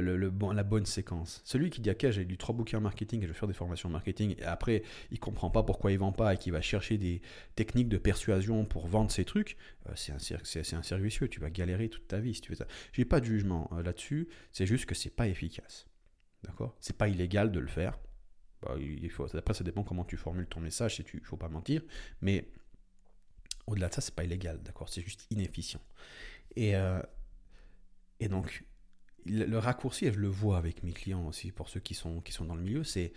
la 0.52 0.62
bonne 0.64 0.86
séquence. 0.86 1.40
Celui 1.44 1.70
qui 1.70 1.80
dit, 1.80 1.90
ok, 1.90 2.10
j'ai 2.10 2.24
lu 2.24 2.36
trois 2.36 2.54
bouquins 2.54 2.78
en 2.78 2.80
marketing 2.80 3.20
et 3.20 3.22
je 3.22 3.28
vais 3.28 3.38
faire 3.38 3.48
des 3.48 3.54
formations 3.54 3.88
en 3.88 3.92
marketing, 3.92 4.34
et 4.38 4.44
après, 4.44 4.82
il 5.10 5.20
comprend 5.20 5.50
pas 5.50 5.62
pourquoi 5.62 5.92
il 5.92 5.98
vend 5.98 6.12
pas 6.12 6.34
et 6.34 6.36
qui 6.36 6.50
va 6.50 6.60
chercher 6.60 6.98
des 6.98 7.22
techniques 7.54 7.88
de 7.88 7.98
persuasion 7.98 8.64
pour 8.64 8.86
vendre 8.88 9.10
ses 9.10 9.24
trucs, 9.24 9.56
euh, 9.88 9.92
c'est 9.94 10.12
un, 10.12 10.18
c'est, 10.18 10.74
un 10.74 11.26
Tu 11.28 11.40
vas 11.40 11.50
galérer 11.50 11.88
toute 11.88 12.08
ta 12.08 12.18
vie 12.18 12.34
si 12.34 12.40
tu 12.40 12.48
fais 12.50 12.56
ça. 12.56 12.66
J'ai 12.92 13.04
pas 13.04 13.20
de 13.20 13.26
jugement 13.26 13.70
euh, 13.72 13.82
là-dessus, 13.82 14.28
c'est 14.52 14.66
juste 14.66 14.86
que 14.86 14.94
c'est 14.94 15.14
pas 15.14 15.28
efficace. 15.28 15.86
D'accord? 16.42 16.76
C'est 16.80 16.96
pas 16.96 17.08
illégal 17.08 17.52
de 17.52 17.60
le 17.60 17.68
faire. 17.68 17.98
Bah, 18.62 18.74
après, 19.34 19.54
ça 19.54 19.64
dépend 19.64 19.84
comment 19.84 20.04
tu 20.04 20.16
formules 20.16 20.46
ton 20.46 20.60
message, 20.60 20.96
si 20.96 21.04
tu 21.04 21.20
faut 21.24 21.36
pas 21.36 21.48
mentir, 21.48 21.82
mais 22.20 22.46
Au-delà 23.66 23.88
de 23.88 23.94
ça, 23.94 24.00
c'est 24.00 24.14
pas 24.14 24.24
illégal, 24.24 24.60
d'accord? 24.62 24.88
C'est 24.88 25.02
juste 25.02 25.26
inefficient. 25.30 25.80
Et, 26.56 26.74
euh, 26.74 27.00
et 28.18 28.28
donc, 28.28 28.64
le, 29.26 29.58
raccourci, 29.58 30.06
et 30.06 30.12
je 30.12 30.18
le 30.18 30.28
vois 30.28 30.58
avec 30.58 30.82
mes 30.82 30.92
clients 30.92 31.26
aussi, 31.26 31.52
pour 31.52 31.68
ceux 31.68 31.80
qui 31.80 31.94
sont, 31.94 32.20
qui 32.20 32.32
sont 32.32 32.44
dans 32.44 32.54
le 32.54 32.62
milieu, 32.62 32.84
c'est 32.84 33.12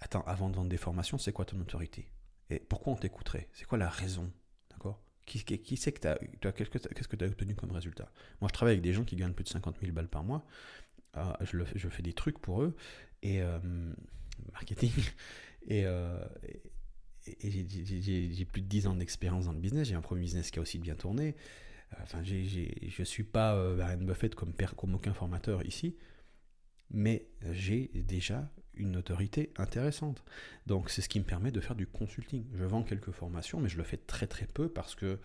Attends, 0.00 0.22
avant 0.26 0.48
de 0.48 0.56
vendre 0.56 0.68
des 0.68 0.76
formations, 0.76 1.18
c'est 1.18 1.32
quoi 1.32 1.44
ton 1.44 1.58
autorité? 1.60 2.08
Et 2.50 2.60
pourquoi 2.60 2.92
on 2.92 2.96
t'écouterait? 2.96 3.48
C'est 3.52 3.66
quoi 3.66 3.78
la 3.78 3.88
raison? 3.88 4.30
D'accord? 4.70 5.00
Qui, 5.26 5.42
qui, 5.42 5.76
sait 5.76 5.92
que 5.92 6.00
tu 6.00 6.08
as, 6.48 6.52
qu'est-ce 6.52 7.08
que 7.08 7.16
tu 7.16 7.24
as 7.24 7.28
obtenu 7.28 7.54
comme 7.54 7.72
résultat? 7.72 8.10
Moi, 8.40 8.48
je 8.48 8.54
travaille 8.54 8.74
avec 8.74 8.82
des 8.82 8.94
gens 8.94 9.04
qui 9.04 9.16
gagnent 9.16 9.34
plus 9.34 9.44
de 9.44 9.50
50 9.50 9.76
000 9.80 9.92
balles 9.92 10.08
par 10.08 10.24
mois. 10.24 10.46
Euh, 11.16 11.32
je, 11.42 11.58
je, 11.74 11.88
fais 11.88 12.02
des 12.02 12.12
trucs 12.12 12.38
pour 12.38 12.62
eux. 12.62 12.76
Et 13.22 13.42
euh, 13.42 13.58
marketing. 14.52 14.92
Et, 15.68 15.84
euh, 15.84 16.24
j'ai 17.42 18.44
plus 18.46 18.62
de 18.62 18.68
10 18.68 18.86
ans 18.86 18.94
d'expérience 18.94 19.46
dans 19.46 19.52
le 19.52 19.58
business. 19.58 19.88
J'ai 19.88 19.96
un 19.96 20.00
premier 20.00 20.22
business 20.22 20.50
qui 20.50 20.60
a 20.60 20.62
aussi 20.62 20.78
bien 20.78 20.94
tourné. 20.94 21.34
Enfin, 22.02 22.22
je 22.22 22.34
ne 23.00 23.04
suis 23.04 23.24
pas 23.24 23.54
euh, 23.54 23.76
Warren 23.76 24.04
Buffett 24.04 24.34
comme, 24.34 24.54
aucun 24.94 25.12
formateur 25.12 25.64
ici, 25.66 25.96
mais 26.90 27.26
j'ai 27.52 27.90
déjà 27.94 28.50
une 28.74 28.96
autorité 28.96 29.52
intéressante. 29.56 30.22
Donc 30.66 30.90
c'est 30.90 31.02
ce 31.02 31.08
qui 31.08 31.18
me 31.18 31.24
permet 31.24 31.50
de 31.50 31.60
faire 31.60 31.74
du 31.74 31.86
consulting. 31.86 32.44
Je 32.54 32.64
vends 32.64 32.82
quelques 32.82 33.10
formations, 33.10 33.60
mais 33.60 33.68
je 33.68 33.76
le 33.76 33.84
fais 33.84 33.96
très 33.96 34.26
très 34.26 34.46
peu 34.46 34.68
parce 34.68 34.94
que 34.94 35.18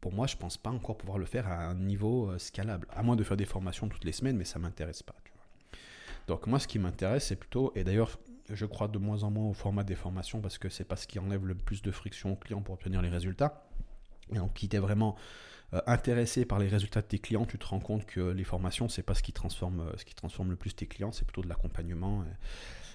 pour 0.00 0.12
moi, 0.12 0.26
je 0.26 0.36
ne 0.36 0.40
pense 0.40 0.56
pas 0.56 0.70
encore 0.70 0.96
pouvoir 0.96 1.18
le 1.18 1.26
faire 1.26 1.48
à 1.48 1.66
un 1.66 1.74
niveau 1.74 2.30
euh, 2.30 2.38
scalable. 2.38 2.86
À 2.90 3.02
moins 3.02 3.16
de 3.16 3.24
faire 3.24 3.36
des 3.36 3.44
formations 3.44 3.88
toutes 3.88 4.04
les 4.04 4.12
semaines, 4.12 4.36
mais 4.36 4.44
ça 4.44 4.58
ne 4.58 4.64
m'intéresse 4.64 5.02
pas. 5.02 5.14
Donc 6.28 6.46
moi, 6.46 6.58
ce 6.58 6.68
qui 6.68 6.78
m'intéresse, 6.78 7.26
c'est 7.26 7.36
plutôt, 7.36 7.72
et 7.74 7.84
d'ailleurs, 7.84 8.18
je 8.50 8.66
crois 8.66 8.86
de 8.86 8.98
moins 8.98 9.22
en 9.24 9.30
moins 9.30 9.48
au 9.48 9.54
format 9.54 9.82
des 9.82 9.94
formations 9.94 10.40
parce 10.40 10.58
que 10.58 10.68
c'est 10.68 10.84
pas 10.84 10.96
ce 10.96 11.06
qui 11.06 11.18
enlève 11.18 11.46
le 11.46 11.54
plus 11.54 11.82
de 11.82 11.90
friction 11.90 12.32
aux 12.32 12.36
clients 12.36 12.62
pour 12.62 12.74
obtenir 12.74 13.02
les 13.02 13.08
résultats. 13.08 13.68
Et 14.32 14.36
donc, 14.36 14.54
qui 14.54 14.66
était 14.66 14.78
vraiment 14.78 15.16
intéressé 15.86 16.44
par 16.46 16.58
les 16.58 16.68
résultats 16.68 17.02
de 17.02 17.06
tes 17.06 17.18
clients, 17.18 17.44
tu 17.44 17.58
te 17.58 17.66
rends 17.66 17.80
compte 17.80 18.06
que 18.06 18.20
les 18.20 18.44
formations, 18.44 18.88
c'est 18.88 19.02
pas 19.02 19.14
ce 19.14 19.22
qui 19.22 19.32
transforme, 19.32 19.80
euh, 19.80 19.96
ce 19.96 20.04
qui 20.04 20.14
transforme 20.14 20.50
le 20.50 20.56
plus 20.56 20.74
tes 20.74 20.86
clients, 20.86 21.12
c'est 21.12 21.24
plutôt 21.24 21.42
de 21.42 21.48
l'accompagnement. 21.48 22.24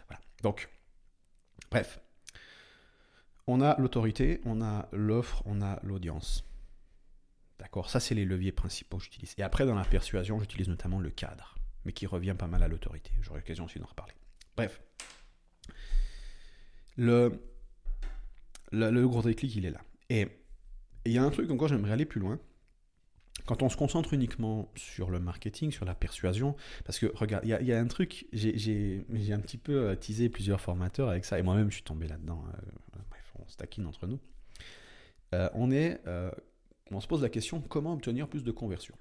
Voilà. 0.08 0.22
Donc, 0.42 0.70
bref, 1.70 2.00
on 3.46 3.62
a 3.62 3.80
l'autorité, 3.80 4.42
on 4.46 4.62
a 4.62 4.90
l'offre, 4.92 5.44
on 5.46 5.62
a 5.62 5.80
l'audience. 5.84 6.46
D'accord 7.60 7.90
Ça, 7.90 8.00
c'est 8.00 8.16
les 8.16 8.26
leviers 8.26 8.52
principaux 8.52 8.98
que 8.98 9.04
j'utilise. 9.04 9.36
Et 9.38 9.44
après, 9.44 9.66
dans 9.66 9.76
la 9.76 9.86
persuasion, 9.86 10.40
j'utilise 10.40 10.68
notamment 10.68 11.00
le 11.00 11.12
cadre, 11.12 11.56
mais 11.86 11.92
qui 11.92 12.08
revient 12.08 12.36
pas 12.38 12.48
mal 12.48 12.64
à 12.64 12.68
l'autorité. 12.68 13.12
J'aurai 13.22 13.40
l'occasion 13.40 13.66
aussi 13.66 13.80
d'en 13.80 13.86
reparler. 13.86 14.14
Bref. 14.58 14.82
Le, 16.96 17.40
le 18.72 19.08
gros 19.08 19.22
déclic, 19.22 19.56
il 19.56 19.66
est 19.66 19.72
là. 19.72 19.82
Et 20.10 20.28
il 21.06 21.12
y 21.12 21.18
a 21.18 21.24
un 21.24 21.30
truc 21.30 21.52
encore, 21.52 21.68
j'aimerais 21.68 21.92
aller 21.92 22.06
plus 22.06 22.20
loin. 22.20 22.40
Quand 23.46 23.62
on 23.62 23.70
se 23.70 23.76
concentre 23.76 24.14
uniquement 24.14 24.72
sur 24.76 25.10
le 25.10 25.20
marketing, 25.20 25.72
sur 25.72 25.84
la 25.84 25.96
persuasion, 25.96 26.56
parce 26.86 26.98
que 26.98 27.08
regarde, 27.14 27.44
il 27.46 27.50
y, 27.50 27.74
a 27.74 27.80
un 27.80 27.88
truc, 27.88 28.26
j'ai 28.32 29.04
un 29.32 29.40
petit 29.40 29.58
peu 29.58 29.90
euh, 29.90 29.96
teasé 29.96 30.30
plusieurs 30.30 30.62
formateurs 30.62 31.10
avec 31.10 31.26
ça, 31.26 31.38
et 31.40 31.42
moi-même 31.42 31.70
je 31.70 31.76
suis 31.76 31.84
tombé 31.84 32.08
là-dedans. 32.08 32.42
Euh, 32.48 33.00
bref, 33.10 33.34
on 33.40 33.48
se 33.48 33.58
taquine 33.58 33.86
entre 33.86 34.08
nous. 34.08 34.20
Euh, 35.34 35.50
on 36.92 37.02
se 37.02 37.08
pose 37.08 37.22
la 37.22 37.30
question 37.30 37.60
comment 37.60 37.94
obtenir 37.94 38.30
plus 38.30 38.44
de 38.44 38.52
conversion. 38.52 38.96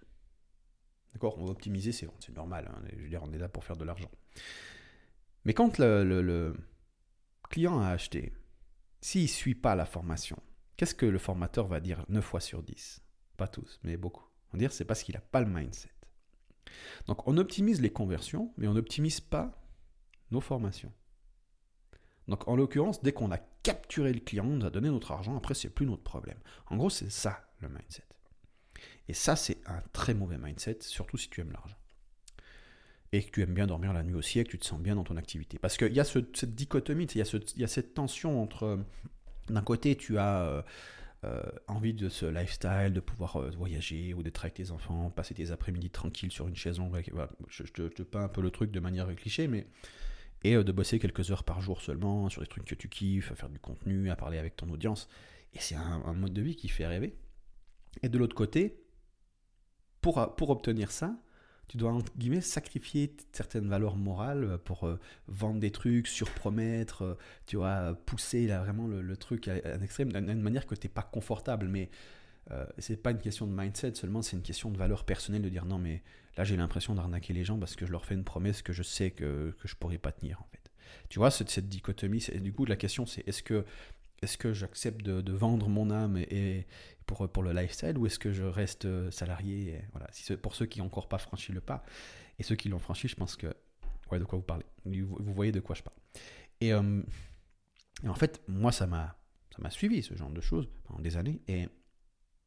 D'accord? 1.12 1.38
On 1.38 1.44
va 1.44 1.50
optimiser, 1.50 1.92
c'est 1.92 2.08
normal. 2.34 2.68
Hein, 2.68 2.82
je 2.96 3.02
veux 3.02 3.08
dire, 3.08 3.22
on 3.22 3.32
est 3.32 3.38
là 3.38 3.48
pour 3.48 3.64
faire 3.64 3.76
de 3.76 3.84
l'argent. 3.84 4.10
Mais 5.44 5.54
quand 5.54 5.78
le, 5.78 6.02
le 6.22 6.56
client 7.48 7.80
a 7.80 7.88
acheté, 7.88 8.32
s'il 9.00 9.22
ne 9.22 9.26
suit 9.28 9.54
pas 9.54 9.76
la 9.76 9.84
formation, 9.84 10.38
qu'est-ce 10.76 10.94
que 10.94 11.06
le 11.06 11.18
formateur 11.18 11.68
va 11.68 11.80
dire 11.80 12.04
9 12.08 12.24
fois 12.24 12.40
sur 12.40 12.62
10 12.62 13.04
Pas 13.36 13.46
tous, 13.46 13.78
mais 13.84 13.96
beaucoup. 13.96 14.31
Dire 14.54 14.72
c'est 14.72 14.84
parce 14.84 15.02
qu'il 15.02 15.14
n'a 15.14 15.20
pas 15.20 15.40
le 15.40 15.46
mindset. 15.46 15.90
Donc 17.06 17.26
on 17.26 17.36
optimise 17.36 17.80
les 17.80 17.90
conversions, 17.90 18.52
mais 18.56 18.66
on 18.68 18.74
n'optimise 18.74 19.20
pas 19.20 19.62
nos 20.30 20.40
formations. 20.40 20.92
Donc 22.28 22.46
en 22.48 22.56
l'occurrence, 22.56 23.02
dès 23.02 23.12
qu'on 23.12 23.30
a 23.30 23.38
capturé 23.62 24.12
le 24.12 24.20
client, 24.20 24.46
on 24.46 24.60
a 24.62 24.70
donné 24.70 24.88
notre 24.88 25.12
argent, 25.12 25.36
après 25.36 25.54
c'est 25.54 25.70
plus 25.70 25.86
notre 25.86 26.02
problème. 26.02 26.38
En 26.66 26.76
gros, 26.76 26.90
c'est 26.90 27.10
ça 27.10 27.48
le 27.60 27.68
mindset. 27.68 28.04
Et 29.08 29.14
ça, 29.14 29.36
c'est 29.36 29.58
un 29.66 29.80
très 29.92 30.14
mauvais 30.14 30.38
mindset, 30.38 30.78
surtout 30.80 31.16
si 31.16 31.28
tu 31.28 31.40
aimes 31.40 31.52
l'argent. 31.52 31.76
Et 33.12 33.22
que 33.22 33.30
tu 33.30 33.42
aimes 33.42 33.54
bien 33.54 33.66
dormir 33.66 33.92
la 33.92 34.02
nuit 34.02 34.14
aussi 34.14 34.38
et 34.38 34.44
que 34.44 34.50
tu 34.50 34.58
te 34.58 34.64
sens 34.64 34.80
bien 34.80 34.96
dans 34.96 35.04
ton 35.04 35.16
activité. 35.16 35.58
Parce 35.58 35.76
qu'il 35.76 35.92
y 35.92 36.00
a 36.00 36.04
cette 36.04 36.54
dichotomie, 36.54 37.04
il 37.04 37.18
y, 37.18 37.22
a 37.22 37.38
il 37.54 37.60
y 37.60 37.64
a 37.64 37.68
cette 37.68 37.94
tension 37.94 38.42
entre, 38.42 38.78
d'un 39.48 39.62
côté, 39.62 39.96
tu 39.96 40.18
as 40.18 40.42
euh, 40.42 40.62
euh, 41.24 41.42
envie 41.68 41.94
de 41.94 42.08
ce 42.08 42.26
lifestyle, 42.26 42.92
de 42.92 43.00
pouvoir 43.00 43.36
euh, 43.36 43.50
voyager 43.50 44.12
ou 44.14 44.22
d'être 44.22 44.44
avec 44.44 44.54
tes 44.54 44.70
enfants, 44.70 45.10
passer 45.10 45.34
tes 45.34 45.50
après-midi 45.50 45.90
tranquilles 45.90 46.32
sur 46.32 46.48
une 46.48 46.56
chaise 46.56 46.78
longue. 46.78 47.02
je, 47.48 47.62
te, 47.64 48.02
peins 48.02 48.24
un 48.24 48.28
peu 48.28 48.40
le 48.40 48.50
truc 48.50 48.70
de 48.70 48.80
manière 48.80 49.14
cliché, 49.14 49.48
mais. 49.48 49.66
Et 50.44 50.56
de 50.56 50.72
bosser 50.72 50.98
quelques 50.98 51.30
heures 51.30 51.44
par 51.44 51.60
jour 51.60 51.80
seulement 51.80 52.28
sur 52.28 52.42
des 52.42 52.48
trucs 52.48 52.64
que 52.64 52.74
tu 52.74 52.88
kiffes, 52.88 53.30
à 53.30 53.36
faire 53.36 53.48
du 53.48 53.60
contenu, 53.60 54.10
à 54.10 54.16
parler 54.16 54.38
avec 54.38 54.56
ton 54.56 54.68
audience. 54.70 55.08
Et 55.54 55.60
c'est 55.60 55.76
un, 55.76 56.12
mode 56.14 56.32
de 56.32 56.42
vie 56.42 56.56
qui 56.56 56.66
fait 56.66 56.84
rêver. 56.84 57.16
Et 58.02 58.08
de 58.08 58.18
l'autre 58.18 58.34
côté, 58.34 58.82
pour, 60.00 60.34
pour 60.34 60.50
obtenir 60.50 60.90
ça, 60.90 61.16
tu 61.72 61.78
dois, 61.78 61.90
entre 61.90 62.12
guillemets, 62.18 62.42
sacrifier 62.42 63.16
certaines 63.32 63.66
valeurs 63.66 63.96
morales 63.96 64.58
pour 64.66 64.84
euh, 64.84 65.00
vendre 65.26 65.58
des 65.58 65.70
trucs, 65.70 66.06
surpromettre, 66.06 67.00
euh, 67.00 67.18
tu 67.46 67.56
vois, 67.56 67.94
pousser 68.04 68.46
là, 68.46 68.60
vraiment 68.60 68.86
le, 68.86 69.16
truc 69.16 69.48
à, 69.48 69.54
un 69.64 69.80
extrême, 69.80 70.12
d'une 70.12 70.42
manière 70.42 70.66
que 70.66 70.74
tu 70.74 70.86
n'es 70.86 70.92
pas 70.92 71.00
confortable. 71.00 71.68
Mais 71.68 71.88
euh, 72.50 72.66
c'est 72.76 73.02
pas 73.02 73.12
une 73.12 73.20
question 73.20 73.46
de 73.46 73.54
mindset 73.54 73.94
seulement, 73.94 74.20
c'est 74.20 74.36
une 74.36 74.42
question 74.42 74.70
de 74.70 74.76
valeur 74.76 75.04
personnelle 75.04 75.40
de 75.40 75.48
dire 75.48 75.64
non, 75.64 75.78
mais 75.78 76.02
là 76.36 76.44
j'ai 76.44 76.58
l'impression 76.58 76.94
d'arnaquer 76.94 77.32
les 77.32 77.42
gens 77.42 77.58
parce 77.58 77.74
que 77.74 77.86
je 77.86 77.92
leur 77.92 78.04
fais 78.04 78.16
une 78.16 78.24
promesse 78.24 78.60
que 78.60 78.74
je 78.74 78.82
sais 78.82 79.10
que, 79.10 79.56
que 79.58 79.66
je 79.66 79.74
pourrais 79.74 79.96
pas 79.96 80.12
tenir 80.12 80.42
en 80.42 80.48
fait. 80.52 80.70
Tu 81.08 81.20
vois, 81.20 81.30
cette 81.30 81.70
dichotomie, 81.70 82.22
du 82.42 82.52
coup, 82.52 82.66
la 82.66 82.76
question 82.76 83.06
c'est 83.06 83.26
est-ce 83.26 83.42
que 83.42 83.64
est-ce 84.22 84.38
que 84.38 84.52
j'accepte 84.52 85.02
de, 85.02 85.32
vendre 85.32 85.68
mon 85.68 85.90
âme 85.90 86.16
et, 86.16 86.66
pour, 87.06 87.28
pour 87.30 87.42
le 87.42 87.52
lifestyle 87.52 87.98
ou 87.98 88.06
est-ce 88.06 88.18
que 88.18 88.32
je 88.32 88.44
reste 88.44 88.84
euh, 88.84 89.10
salarié 89.10 89.82
voilà. 89.92 90.08
Pour 90.40 90.54
ceux 90.54 90.66
qui 90.66 90.78
n'ont 90.78 90.86
encore 90.86 91.08
pas 91.08 91.18
franchi 91.18 91.52
le 91.52 91.60
pas 91.60 91.84
et 92.38 92.42
ceux 92.42 92.56
qui 92.56 92.68
l'ont 92.68 92.78
franchi, 92.78 93.08
je 93.08 93.16
pense 93.16 93.36
que 93.36 93.48
ouais, 94.10 94.18
de 94.18 94.24
quoi 94.24 94.38
vous 94.38 94.44
parlez. 94.44 94.64
Vous, 94.84 95.34
voyez 95.34 95.52
de 95.52 95.60
quoi 95.60 95.74
je 95.74 95.82
parle. 95.82 95.96
Euh, 96.62 97.02
et, 98.04 98.08
en 98.08 98.14
fait, 98.14 98.42
moi, 98.48 98.72
ça 98.72 98.86
m'a 98.86 99.16
suivi 99.70 100.02
ce 100.02 100.14
genre 100.14 100.30
de 100.30 100.40
choses 100.40 100.68
pendant 100.84 101.00
des 101.00 101.16
années 101.16 101.42
et, 101.48 101.66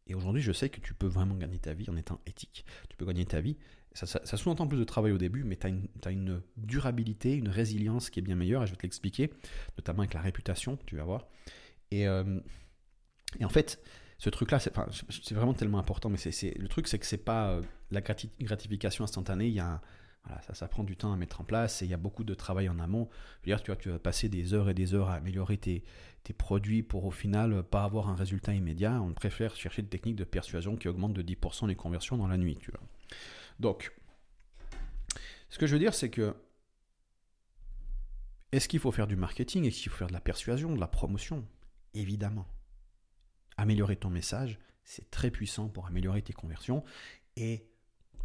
et 0.08 0.14
aujourd'hui, 0.14 0.42
je 0.42 0.52
sais 0.52 0.70
que 0.70 0.80
tu 0.80 0.94
peux 0.94 1.08
vraiment 1.08 1.36
gagner 1.36 1.58
ta 1.58 1.74
vie 1.74 1.90
en 1.90 1.98
étant 1.98 2.22
éthique. 2.26 2.66
Tu 2.90 2.98
peux 2.98 3.06
gagner 3.06 3.26
ta 3.26 3.42
vie. 3.42 3.58
Ça, 3.94 4.06
ça, 4.06 4.38
sous-entend 4.38 4.68
plus 4.68 4.78
de 4.78 4.84
travail 4.84 5.14
au 5.14 5.18
début, 5.18 5.44
mais 5.44 5.56
tu 5.56 5.68
as, 5.68 6.12
une 6.12 6.42
durabilité, 6.58 7.34
une 7.34 7.48
résilience 7.48 8.10
qui 8.10 8.20
est 8.20 8.22
bien 8.22 8.36
meilleure, 8.36 8.64
et 8.64 8.68
je 8.68 8.72
vais 8.72 8.78
te 8.78 8.84
l'expliquer, 8.84 9.32
notamment 9.78 10.00
avec 10.00 10.14
la 10.14 10.22
réputation, 10.22 10.78
tu 10.86 10.98
vas 10.98 11.06
voir. 11.06 11.28
Euh, 11.96 12.40
et, 13.40 13.46
en 13.46 13.50
fait, 13.50 13.82
ce 14.18 14.30
truc-là, 14.30 14.60
c'est 14.60 14.74
vraiment 15.34 15.54
tellement 15.54 15.80
important, 15.80 16.10
mais 16.10 16.18
le 16.18 16.68
truc, 16.68 16.88
c'est 16.88 17.00
que 17.00 17.06
c'est 17.06 17.18
pas 17.18 17.50
euh, 17.50 17.62
la 17.92 18.02
gratification 18.02 19.04
instantanée. 19.04 19.50
Y 19.50 19.60
a 19.60 19.82
voilà, 20.26 20.42
ça, 20.54 20.68
prend 20.68 20.84
du 20.84 20.98
temps 20.98 21.14
à 21.14 21.18
mettre 21.18 21.42
en 21.42 21.44
place 21.44 21.82
et 21.82 21.86
il 21.86 21.92
y 21.92 21.94
a 21.94 21.98
beaucoup 21.98 22.24
de 22.24 22.34
travail 22.34 22.68
en 22.68 22.80
amont. 22.80 23.10
Je 23.44 23.52
veux 23.52 23.56
dire, 23.56 23.64
tu, 23.64 23.72
vois, 23.72 23.76
tu 23.76 23.90
vas 23.90 24.00
passer 24.00 24.28
des 24.28 24.54
heures 24.54 24.70
et 24.70 24.74
des 24.74 24.94
heures 24.94 25.10
à 25.10 25.16
améliorer 25.16 25.58
tes, 25.58 25.84
produits 26.38 26.82
pour 26.82 27.06
au 27.06 27.12
final 27.12 27.62
pas 27.62 27.84
avoir 27.84 28.10
un 28.10 28.16
résultat 28.16 28.54
immédiat. 28.56 29.00
On 29.02 29.14
préfère 29.14 29.56
chercher 29.56 29.84
des 29.84 29.90
techniques 29.90 30.16
de 30.16 30.24
persuasion 30.24 30.76
qui 30.76 30.88
augmentent 30.88 31.14
de 31.14 31.22
10% 31.22 31.68
les 31.68 31.76
conversions 31.76 32.18
dans 32.18 32.28
la 32.28 32.38
nuit. 32.38 32.58
Donc, 33.60 33.94
ce 35.50 35.60
que 35.60 35.68
je 35.68 35.74
veux 35.74 35.80
dire, 35.80 35.94
c'est 35.94 36.10
que 36.10 36.36
est-ce 38.52 38.68
qu'il 38.68 38.80
faut 38.80 38.92
faire 38.92 39.08
du 39.08 39.16
marketing? 39.16 39.66
Est-ce 39.66 39.82
qu'il 39.82 39.92
faut 39.92 39.98
faire 39.98 40.08
de 40.08 40.14
la 40.14 40.22
persuasion, 40.22 40.74
de 40.74 40.80
la 40.80 40.88
promotion? 40.88 41.46
Évidemment. 41.96 42.46
Améliorer 43.58 43.96
ton 43.96 44.10
message, 44.10 44.60
c'est 44.84 45.10
très 45.10 45.32
puissant 45.32 45.70
pour 45.70 45.88
améliorer 45.88 46.22
tes 46.22 46.34
conversions 46.34 46.84
et 47.36 47.68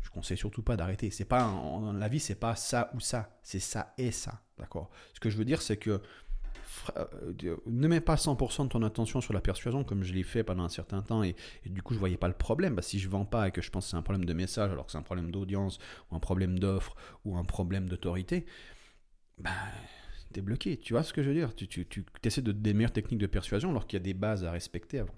je 0.03 0.11
conseille 0.11 0.37
surtout 0.37 0.63
pas 0.63 0.77
d'arrêter. 0.77 1.11
C'est 1.11 1.25
pas 1.25 1.43
dans 1.43 1.93
la 1.93 2.09
vie, 2.09 2.21
c'est 2.21 2.35
pas 2.35 2.57
ça 2.57 2.91
ou 2.95 3.01
ça, 3.01 3.39
c'est 3.43 3.61
ça 3.61 3.95
et 3.97 4.11
ça, 4.11 4.43
d'accord? 4.59 4.91
Ce 5.15 5.21
que 5.21 5.31
je 5.31 5.37
veux 5.37 5.45
dire, 5.45 5.63
c'est 5.63 5.77
que 5.77 6.03
euh, 6.97 7.57
ne 7.67 7.89
mets 7.89 8.01
pas 8.01 8.15
100% 8.15 8.65
de 8.65 8.69
ton 8.69 8.83
attention 8.83 9.21
sur 9.21 9.33
la 9.33 9.41
persuasion 9.41 9.85
comme 9.85 10.03
je 10.03 10.13
l'ai 10.13 10.23
fait 10.23 10.45
pendant 10.45 10.63
un 10.63 10.69
certain 10.69 11.03
temps 11.03 11.23
et, 11.23 11.35
du 11.67 11.83
coup 11.83 11.95
je 11.95 11.99
voyais 11.99 12.17
pas 12.17 12.29
le 12.29 12.35
problème. 12.35 12.75
Bah, 12.75 12.83
si 12.83 12.99
je 12.99 13.09
vends 13.09 13.25
pas 13.25 13.49
et 13.49 13.51
que 13.51 13.61
je 13.61 13.71
pense 13.71 13.87
que 13.87 13.91
c'est 13.91 13.97
un 13.97 14.03
problème 14.03 14.25
de 14.25 14.33
message 14.33 14.71
alors 14.71 14.87
que 14.87 14.93
c'est 14.93 14.99
un 14.99 15.03
problème 15.03 15.31
d'audience 15.31 15.79
ou 16.11 16.17
un 16.17 16.21
problème 16.21 16.59
d'offre 16.59 16.95
ou 17.25 17.37
un 17.37 17.45
problème 17.45 17.89
d'autorité, 17.89 18.47
bah 19.39 19.51
t'es 20.33 20.41
bloqué. 20.41 20.77
Tu 20.77 20.93
vois 20.93 21.03
ce 21.03 21.13
que 21.13 21.23
je 21.23 21.29
veux 21.29 21.35
dire? 21.35 21.55
Tu, 21.55 21.69
tu, 21.69 21.87
tu 21.87 22.05
essaies 22.25 22.43
de, 22.43 22.53
des 22.53 22.75
meilleures 22.75 22.93
techniques 22.93 23.21
de 23.21 23.27
persuasion 23.27 23.71
alors 23.71 23.87
qu'il 23.87 23.99
y 23.99 24.03
a 24.03 24.05
des 24.05 24.15
bases 24.15 24.45
à 24.45 24.53
respecter 24.53 24.99
avant. 24.99 25.15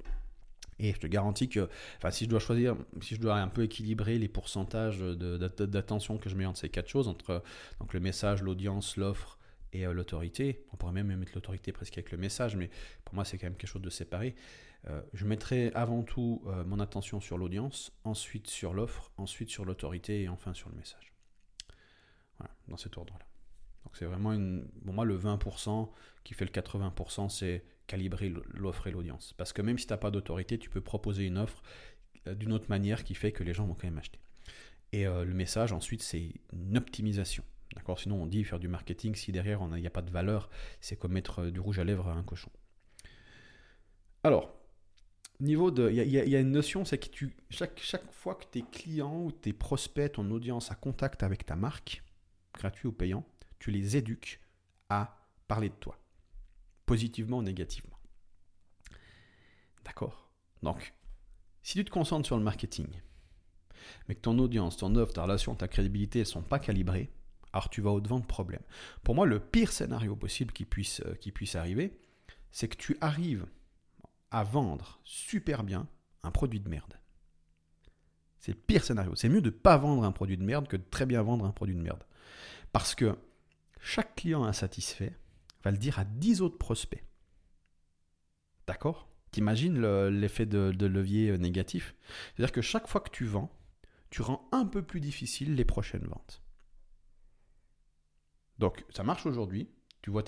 Et 0.78 0.92
je 0.92 0.98
te 0.98 1.06
garantis 1.06 1.48
que, 1.48 1.68
si 2.10 2.24
je 2.24 2.30
dois 2.30 2.40
choisir, 2.40 2.76
si 3.00 3.14
je 3.14 3.20
dois 3.20 3.36
un 3.36 3.48
peu 3.48 3.62
équilibrer 3.62 4.18
les 4.18 4.28
pourcentages 4.28 4.98
d'attention 5.00 6.18
que 6.18 6.28
je 6.28 6.34
mets 6.34 6.46
entre 6.46 6.58
ces 6.58 6.70
quatre 6.70 6.88
choses, 6.88 7.06
entre 7.06 7.42
donc 7.78 7.94
le 7.94 8.00
message, 8.00 8.42
l'audience, 8.42 8.96
l'offre 8.96 9.38
et 9.72 9.86
euh, 9.86 9.92
l'autorité. 9.92 10.64
On 10.72 10.76
pourrait 10.76 10.92
même 10.92 11.14
mettre 11.14 11.32
l'autorité 11.34 11.72
presque 11.72 11.94
avec 11.98 12.10
le 12.10 12.18
message, 12.18 12.56
mais 12.56 12.68
pour 13.04 13.14
moi, 13.14 13.24
c'est 13.24 13.38
quand 13.38 13.46
même 13.46 13.56
quelque 13.56 13.70
chose 13.70 13.82
de 13.82 13.90
séparé. 13.90 14.34
Euh, 14.88 15.00
je 15.12 15.24
mettrai 15.24 15.70
avant 15.74 16.02
tout 16.02 16.42
euh, 16.46 16.64
mon 16.64 16.80
attention 16.80 17.20
sur 17.20 17.38
l'audience, 17.38 17.92
ensuite 18.02 18.48
sur 18.48 18.74
l'offre, 18.74 19.12
ensuite 19.16 19.50
sur 19.50 19.64
l'autorité 19.64 20.22
et 20.22 20.28
enfin 20.28 20.52
sur 20.52 20.68
le 20.68 20.74
message. 20.74 21.12
Voilà, 22.38 22.52
dans 22.66 22.76
cet 22.76 22.96
ordre-là. 22.98 23.24
Donc 23.84 23.96
c'est 23.96 24.04
vraiment 24.04 24.32
une... 24.32 24.66
Pour 24.84 24.94
moi, 24.94 25.04
le 25.04 25.18
20% 25.18 25.88
qui 26.24 26.34
fait 26.34 26.44
le 26.44 26.50
80%, 26.50 27.28
c'est 27.28 27.64
calibrer 27.86 28.32
l'offre 28.54 28.86
et 28.86 28.90
l'audience. 28.90 29.34
Parce 29.34 29.52
que 29.52 29.62
même 29.62 29.78
si 29.78 29.86
tu 29.86 29.92
n'as 29.92 29.98
pas 29.98 30.10
d'autorité, 30.10 30.58
tu 30.58 30.70
peux 30.70 30.80
proposer 30.80 31.26
une 31.26 31.38
offre 31.38 31.62
d'une 32.26 32.52
autre 32.52 32.66
manière 32.68 33.04
qui 33.04 33.14
fait 33.14 33.32
que 33.32 33.42
les 33.42 33.52
gens 33.52 33.66
vont 33.66 33.74
quand 33.74 33.88
même 33.88 33.98
acheter. 33.98 34.20
Et 34.92 35.04
le 35.04 35.34
message, 35.34 35.72
ensuite, 35.72 36.02
c'est 36.02 36.34
une 36.52 36.76
optimisation. 36.76 37.42
D'accord? 37.74 37.98
Sinon, 37.98 38.22
on 38.22 38.26
dit 38.26 38.44
faire 38.44 38.58
du 38.58 38.68
marketing, 38.68 39.14
si 39.14 39.32
derrière 39.32 39.60
il 39.74 39.80
n'y 39.80 39.86
a 39.86 39.90
pas 39.90 40.02
de 40.02 40.10
valeur, 40.10 40.50
c'est 40.80 40.96
comme 40.96 41.12
mettre 41.12 41.46
du 41.46 41.60
rouge 41.60 41.78
à 41.78 41.84
lèvres 41.84 42.08
à 42.08 42.12
un 42.12 42.22
cochon. 42.22 42.50
Alors, 44.22 44.54
niveau 45.40 45.70
de. 45.70 45.90
Il 45.90 46.08
y, 46.08 46.36
a 46.36 46.40
une 46.40 46.52
notion, 46.52 46.84
c'est 46.84 46.98
que 46.98 47.26
chaque, 47.50 47.80
chaque 47.80 48.10
fois 48.12 48.34
que 48.34 48.44
tes 48.44 48.62
clients 48.62 49.24
ou 49.24 49.32
tes 49.32 49.52
prospects, 49.52 50.12
ton 50.12 50.30
audience 50.30 50.70
a 50.70 50.74
contact 50.74 51.22
avec 51.22 51.44
ta 51.44 51.56
marque, 51.56 52.02
gratuit 52.54 52.88
ou 52.88 52.92
payant, 52.92 53.24
tu 53.62 53.70
les 53.70 53.96
éduques 53.96 54.40
à 54.88 55.24
parler 55.46 55.68
de 55.68 55.74
toi, 55.74 55.96
positivement 56.84 57.38
ou 57.38 57.42
négativement. 57.42 57.96
D'accord? 59.84 60.28
Donc, 60.64 60.92
si 61.62 61.74
tu 61.74 61.84
te 61.84 61.90
concentres 61.90 62.26
sur 62.26 62.36
le 62.36 62.42
marketing, 62.42 62.88
mais 64.08 64.16
que 64.16 64.20
ton 64.20 64.36
audience, 64.40 64.76
ton 64.76 64.96
offre, 64.96 65.12
ta 65.12 65.22
relation, 65.22 65.54
ta 65.54 65.68
crédibilité 65.68 66.18
ne 66.20 66.24
sont 66.24 66.42
pas 66.42 66.58
calibrées, 66.58 67.12
alors 67.52 67.70
tu 67.70 67.80
vas 67.80 67.92
au-devant 67.92 68.18
de 68.18 68.26
problèmes. 68.26 68.64
Pour 69.04 69.14
moi, 69.14 69.26
le 69.26 69.38
pire 69.38 69.70
scénario 69.70 70.16
possible 70.16 70.52
qui 70.52 70.64
puisse, 70.64 71.00
euh, 71.06 71.14
qui 71.14 71.30
puisse 71.30 71.54
arriver, 71.54 72.00
c'est 72.50 72.66
que 72.66 72.76
tu 72.76 72.98
arrives 73.00 73.46
à 74.32 74.42
vendre 74.42 75.00
super 75.04 75.62
bien 75.62 75.86
un 76.24 76.32
produit 76.32 76.58
de 76.58 76.68
merde. 76.68 76.98
C'est 78.40 78.52
le 78.52 78.58
pire 78.58 78.82
scénario. 78.82 79.14
C'est 79.14 79.28
mieux 79.28 79.40
de 79.40 79.50
ne 79.50 79.54
pas 79.54 79.76
vendre 79.76 80.02
un 80.02 80.10
produit 80.10 80.36
de 80.36 80.42
merde 80.42 80.66
que 80.66 80.76
de 80.76 80.82
très 80.82 81.06
bien 81.06 81.22
vendre 81.22 81.44
un 81.44 81.52
produit 81.52 81.76
de 81.76 81.80
merde. 81.80 82.02
Parce 82.72 82.96
que 82.96 83.16
chaque 83.82 84.14
client 84.14 84.44
insatisfait 84.44 85.12
va 85.64 85.72
le 85.72 85.76
dire 85.76 85.98
à 85.98 86.04
10 86.04 86.40
autres 86.40 86.56
prospects. 86.56 87.04
D'accord? 88.66 89.08
T'imagines 89.32 89.80
l'effet 90.08 90.46
de, 90.46 90.86
levier 90.86 91.30
euh, 91.30 91.36
négatif? 91.36 91.94
C'est-à-dire 92.34 92.52
que 92.52 92.62
chaque 92.62 92.86
fois 92.86 93.00
que 93.00 93.10
tu 93.10 93.24
vends, 93.24 93.50
tu 94.10 94.22
rends 94.22 94.48
un 94.52 94.64
peu 94.66 94.82
plus 94.82 95.00
difficile 95.00 95.56
les 95.56 95.64
prochaines 95.64 96.06
ventes. 96.06 96.42
Donc 98.58 98.84
ça 98.90 99.02
marche 99.02 99.26
aujourd'hui. 99.26 99.68
Tu 100.00 100.10
vois. 100.10 100.22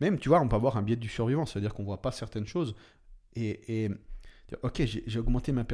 Même, 0.00 0.18
tu 0.18 0.28
vois, 0.28 0.40
on 0.40 0.48
peut 0.48 0.56
avoir 0.56 0.76
un 0.76 0.82
biais 0.82 0.96
du 0.96 1.08
survivant, 1.08 1.46
c'est-à-dire 1.46 1.74
qu'on 1.74 1.82
ne 1.82 1.88
voit 1.88 2.02
pas 2.02 2.12
certaines 2.12 2.46
choses. 2.46 2.74
Et 3.34 3.88
ok, 4.62 4.82
j'ai 4.84 5.18
augmenté 5.18 5.52
mes, 5.52 5.64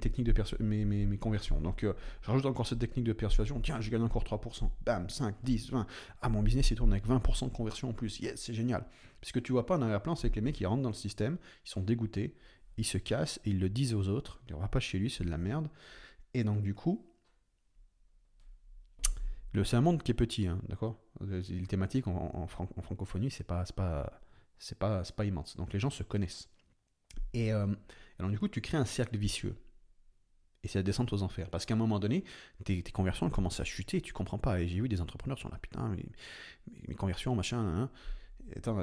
techniques 0.00 0.26
de 0.26 0.62
mes, 0.62 1.18
conversions. 1.18 1.60
Donc 1.60 1.84
euh, 1.84 1.94
je 2.22 2.30
rajoute 2.30 2.46
encore 2.46 2.66
cette 2.66 2.78
technique 2.78 3.04
de 3.04 3.12
persuasion. 3.12 3.60
Tiens, 3.60 3.80
j'ai 3.80 3.90
gagné 3.90 4.04
encore 4.04 4.24
3%. 4.24 4.70
Bam, 4.84 5.08
5, 5.08 5.36
10, 5.42 5.70
20. 5.70 5.86
Ah, 6.22 6.28
mon 6.28 6.42
business, 6.42 6.70
il 6.70 6.76
tourne 6.76 6.92
avec 6.92 7.06
20% 7.06 7.46
de 7.46 7.52
conversion 7.52 7.90
en 7.90 7.92
plus. 7.92 8.20
Yes, 8.20 8.40
c'est 8.40 8.54
génial. 8.54 8.84
Ce 9.22 9.32
que 9.32 9.38
tu 9.38 9.52
vois 9.52 9.66
pas 9.66 9.78
dans 9.78 9.88
la 9.88 10.00
plan, 10.00 10.14
c'est 10.14 10.30
que 10.30 10.36
les 10.36 10.40
mecs, 10.40 10.60
ils 10.60 10.66
rentrent 10.66 10.82
dans 10.82 10.90
le 10.90 10.94
système, 10.94 11.38
ils 11.64 11.70
sont 11.70 11.80
dégoûtés, 11.80 12.36
ils 12.76 12.84
se 12.84 12.98
cassent 12.98 13.40
et 13.44 13.50
ils 13.50 13.58
le 13.58 13.68
disent 13.68 13.94
aux 13.94 14.08
autres. 14.08 14.40
On 14.52 14.58
va 14.58 14.68
pas 14.68 14.80
chez 14.80 14.98
lui, 14.98 15.10
c'est 15.10 15.24
de 15.24 15.30
la 15.30 15.38
merde. 15.38 15.68
Et 16.34 16.44
donc, 16.44 16.62
du 16.62 16.74
coup, 16.74 17.06
c'est 19.64 19.76
un 19.76 19.80
monde 19.80 20.02
qui 20.02 20.10
est 20.10 20.14
petit, 20.14 20.46
hein, 20.46 20.60
d'accord? 20.68 21.00
Les 21.20 21.66
thématiques 21.66 22.06
en, 22.08 22.46
francophonie, 22.46 23.30
c'est 23.30 23.44
pas, 23.44 23.64
pas, 23.74 24.20
pas, 24.78 25.02
pas 25.02 25.24
immense. 25.24 25.56
Donc 25.56 25.72
les 25.72 25.78
gens 25.78 25.90
se 25.90 26.02
connaissent. 26.02 26.48
Et 27.32 27.52
euh, 27.52 27.66
alors 28.18 28.30
du 28.30 28.38
coup, 28.38 28.48
tu 28.48 28.60
crées 28.60 28.78
un 28.78 28.84
cercle 28.84 29.16
vicieux. 29.16 29.56
Et 30.62 30.68
c'est 30.68 30.78
la 30.78 30.82
descente 30.82 31.12
aux 31.12 31.22
enfers. 31.22 31.48
Parce 31.50 31.64
qu'à 31.64 31.74
un 31.74 31.76
moment 31.76 31.98
donné, 31.98 32.24
tes, 32.64 32.82
conversions 32.82 33.30
commencent 33.30 33.60
à 33.60 33.64
chuter, 33.64 34.00
tu 34.00 34.12
comprends 34.12 34.38
pas. 34.38 34.60
Et 34.60 34.68
j'ai 34.68 34.80
vu 34.80 34.88
des 34.88 35.00
entrepreneurs 35.00 35.36
qui 35.36 35.42
sont 35.42 35.48
là, 35.48 35.58
putain, 35.60 35.94
mes, 36.88 36.94
conversions, 36.94 37.36
machin. 37.36 37.88
Attends, 38.56 38.78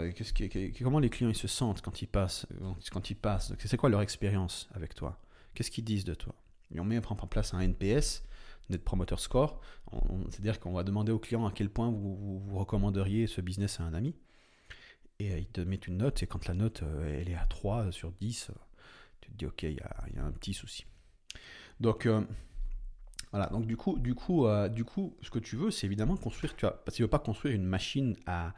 comment 0.81 0.99
les 0.99 1.09
clients 1.09 1.29
ils 1.29 1.35
se 1.35 1.47
sentent 1.47 1.81
quand 1.81 2.01
ils 2.01 2.07
passent 2.07 2.47
quand 2.91 3.09
ils 3.09 3.15
passent? 3.15 3.53
C'est 3.59 3.77
quoi 3.77 3.89
leur 3.89 4.01
expérience 4.01 4.69
avec 4.73 4.93
toi? 4.95 5.21
Qu'est-ce 5.53 5.71
qu'ils 5.71 5.83
disent 5.83 6.05
de 6.05 6.13
toi? 6.13 6.35
Ils 6.71 6.79
ont 6.79 6.85
mis 6.85 6.97
en 6.97 7.15
place 7.27 7.53
un 7.53 7.59
NPS 7.59 8.23
Net 8.69 8.83
Promoter 8.83 9.17
Score. 9.17 9.59
C'est-à-dire 10.29 10.59
qu'on 10.59 10.73
va 10.73 10.83
demander 10.83 11.11
au 11.11 11.19
client 11.19 11.45
à 11.45 11.51
quel 11.51 11.69
point 11.69 11.89
vous, 11.89 12.39
vous, 12.39 12.57
recommanderiez 12.57 13.27
ce 13.27 13.41
business 13.41 13.79
à 13.79 13.83
un 13.83 13.93
ami. 13.93 14.15
Et 15.19 15.31
euh, 15.31 15.39
ils 15.39 15.47
te 15.47 15.61
mettent 15.61 15.87
une 15.87 15.97
note, 15.97 16.23
et 16.23 16.27
quand 16.27 16.47
la 16.47 16.55
note 16.55 16.81
euh, 16.81 17.19
elle 17.21 17.29
est 17.29 17.35
à 17.35 17.45
3 17.45 17.91
sur 17.91 18.11
10, 18.11 18.49
euh, 18.49 18.53
tu 18.53 18.72
te 19.33 19.37
dis 19.37 19.45
ok, 19.45 19.63
il 19.63 19.73
y, 19.73 20.19
a, 20.19 20.23
un 20.23 20.31
petit 20.31 20.53
souci. 20.53 20.85
Donc 21.79 22.07
voilà, 23.31 23.47
donc 23.47 23.65
du 23.65 23.75
coup, 23.75 23.97
du 23.97 24.15
coup, 24.15 24.45
du 24.69 24.85
coup, 24.85 25.17
ce 25.21 25.29
que 25.29 25.39
tu 25.39 25.55
veux, 25.55 25.71
c'est 25.71 25.87
évidemment 25.87 26.15
construire, 26.17 26.55
tu 26.55 26.61
vois, 26.61 26.83
parce 26.83 26.95
que 26.95 26.97
tu 26.97 27.01
veux 27.01 27.09
pas 27.09 27.19
construire 27.19 27.55
une 27.55 27.65
machine 27.65 28.15
à, 28.25 28.53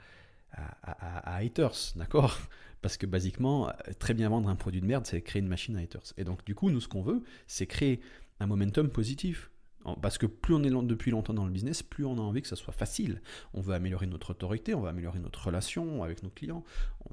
à, 0.83 1.35
haters, 1.37 1.93
d'accord? 1.95 2.37
Parce 2.81 2.97
que 2.97 3.05
basiquement, 3.05 3.71
très 3.99 4.13
bien 4.13 4.29
vendre 4.29 4.49
un 4.49 4.55
produit 4.55 4.81
de 4.81 4.85
merde, 4.85 5.05
c'est 5.05 5.21
créer 5.21 5.41
une 5.41 5.47
machine 5.47 5.75
à 5.75 5.79
haters. 5.79 6.13
Et 6.17 6.23
donc, 6.23 6.45
du 6.45 6.53
coup, 6.53 6.69
nous, 6.69 6.81
ce 6.81 6.87
qu'on 6.87 7.01
veut, 7.01 7.23
c'est 7.47 7.65
créer 7.65 7.99
un 8.39 8.47
momentum 8.47 8.89
positif. 8.89 9.49
Parce 10.01 10.17
que 10.17 10.25
plus 10.25 10.55
on 10.55 10.63
est 10.63 10.71
depuis 10.87 11.11
longtemps 11.11 11.35
dans 11.35 11.45
le 11.45 11.51
business, 11.51 11.83
plus 11.83 12.05
on 12.05 12.17
a 12.17 12.21
envie 12.21 12.41
que 12.41 12.47
ça 12.47 12.55
soit 12.55 12.73
facile. 12.73 13.21
On 13.53 13.61
veut 13.61 13.75
améliorer 13.75 14.07
notre 14.07 14.31
autorité, 14.31 14.73
on 14.73 14.81
veut 14.81 14.89
améliorer 14.89 15.19
notre 15.19 15.45
relation 15.45 16.03
avec 16.03 16.23
nos 16.23 16.29
clients. 16.29 16.63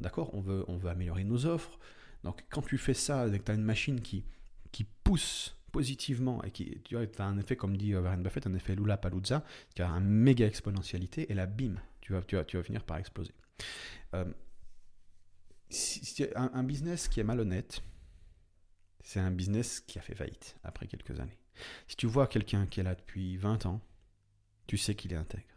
D'accord? 0.01 0.35
On 0.35 0.41
veut, 0.41 0.65
on 0.69 0.79
veut 0.79 0.89
améliorer 0.89 1.25
nos 1.25 1.45
offres. 1.45 1.79
Donc 2.25 2.45
quand 2.51 2.63
tu 2.63 2.79
fais 2.79 2.95
ça, 2.95 3.29
que 3.29 3.37
tu 3.37 3.51
as 3.51 3.55
une 3.55 3.65
machine 3.65 4.01
qui, 4.01 4.25
qui 4.71 4.85
pousse 4.85 5.57
positivement 5.73 6.43
et 6.45 6.51
qui 6.51 6.81
tu 6.85 6.97
as 6.97 7.25
un 7.25 7.39
effet, 7.39 7.57
comme 7.57 7.77
dit 7.77 7.95
Warren 7.95 8.23
Buffett, 8.23 8.47
un 8.47 8.55
effet 8.55 8.75
Lula 8.75 8.97
Paluzza, 8.97 9.45
qui 9.75 9.83
a 9.83 9.89
un 9.89 10.01
méga 10.01 10.47
exponentialité, 10.47 11.31
et 11.31 11.35
là, 11.35 11.47
bim, 11.47 11.75
tu 12.01 12.13
vas, 12.13 12.23
tu 12.23 12.37
vas, 12.37 12.45
tu 12.45 12.57
vas 12.57 12.63
finir 12.63 12.85
par 12.85 12.99
exploser. 12.99 13.33
Euh, 14.15 14.25
un, 16.37 16.51
un 16.53 16.63
business 16.63 17.09
qui 17.09 17.21
est 17.21 17.25
malhonnête, 17.25 17.83
c'est 19.03 19.21
un 19.21 19.31
business 19.31 19.81
qui 19.81 19.99
a 19.99 20.03
fait 20.03 20.15
faillite 20.15 20.57
après 20.63 20.87
quelques 20.87 21.19
années. 21.19 21.39
Si 21.89 21.97
tu 21.97 22.07
vois 22.07 22.27
quelqu'un 22.27 22.67
qui 22.67 22.81
est 22.81 22.85
là 22.85 22.95
depuis 22.95 23.37
20 23.37 23.67
ans, 23.67 23.81
tu 24.67 24.77
sais 24.77 24.95
qu'il 24.95 25.13
est 25.13 25.17
intègre. 25.17 25.52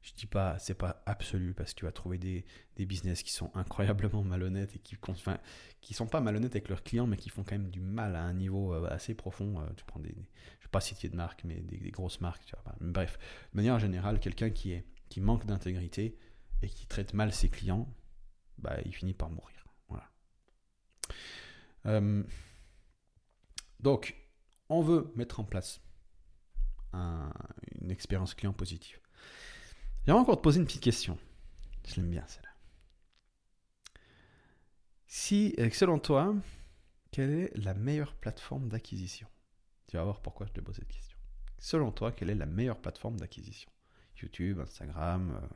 Je 0.00 0.12
dis 0.14 0.26
pas, 0.26 0.58
c'est 0.58 0.74
pas 0.74 1.02
absolu 1.06 1.54
parce 1.54 1.74
que 1.74 1.80
tu 1.80 1.84
vas 1.84 1.92
trouver 1.92 2.18
des, 2.18 2.44
des 2.76 2.86
business 2.86 3.22
qui 3.22 3.32
sont 3.32 3.50
incroyablement 3.54 4.22
malhonnêtes 4.22 4.76
et 4.76 4.78
qui, 4.78 4.96
enfin, 5.08 5.38
qui 5.80 5.92
sont 5.92 6.06
pas 6.06 6.20
malhonnêtes 6.20 6.52
avec 6.52 6.68
leurs 6.68 6.84
clients, 6.84 7.06
mais 7.06 7.16
qui 7.16 7.30
font 7.30 7.42
quand 7.42 7.56
même 7.56 7.70
du 7.70 7.80
mal 7.80 8.14
à 8.14 8.22
un 8.22 8.32
niveau 8.32 8.72
euh, 8.74 8.88
assez 8.90 9.14
profond. 9.14 9.60
Euh, 9.60 9.66
tu 9.76 9.84
prends 9.84 10.00
des, 10.00 10.10
je 10.10 10.64
vais 10.64 10.70
pas 10.70 10.80
citer 10.80 11.08
de 11.08 11.16
marques, 11.16 11.42
mais 11.44 11.56
des, 11.56 11.90
grosses 11.90 12.20
marques. 12.20 12.54
Bref, 12.80 13.18
de 13.52 13.56
manière 13.56 13.78
générale, 13.78 14.20
quelqu'un 14.20 14.50
qui 14.50 14.72
est, 14.72 14.86
qui 15.08 15.20
manque 15.20 15.46
d'intégrité 15.46 16.16
et 16.62 16.68
qui 16.68 16.86
traite 16.86 17.12
mal 17.12 17.32
ses 17.32 17.48
clients, 17.48 17.92
bah, 18.58 18.76
il 18.84 18.94
finit 18.94 19.14
par 19.14 19.30
mourir. 19.30 19.66
Voilà. 19.88 20.08
Euh, 21.86 22.22
donc, 23.80 24.16
on 24.68 24.80
veut 24.80 25.12
mettre 25.16 25.40
en 25.40 25.44
place 25.44 25.80
une 26.92 27.90
expérience 27.90 28.34
client 28.34 28.52
positive. 28.52 28.98
J'aimerais 30.08 30.22
encore 30.22 30.38
te 30.38 30.42
poser 30.42 30.58
une 30.58 30.64
petite 30.64 30.82
question. 30.82 31.18
Je 31.86 31.96
l'aime 31.96 32.08
bien 32.08 32.24
celle-là. 32.26 32.48
Si, 35.06 35.54
euh, 35.58 35.68
selon 35.70 35.98
toi, 35.98 36.34
quelle 37.10 37.28
est 37.28 37.54
la 37.54 37.74
meilleure 37.74 38.14
plateforme 38.14 38.70
d'acquisition? 38.70 39.28
Tu 39.86 39.98
vas 39.98 40.04
voir 40.04 40.22
pourquoi 40.22 40.46
je 40.46 40.52
te 40.52 40.62
pose 40.62 40.76
cette 40.76 40.88
question. 40.88 41.18
Selon 41.58 41.92
toi, 41.92 42.10
quelle 42.10 42.30
est 42.30 42.34
la 42.34 42.46
meilleure 42.46 42.80
plateforme 42.80 43.20
d'acquisition? 43.20 43.70
YouTube, 44.16 44.60
Instagram, 44.60 45.38
euh, 45.42 45.46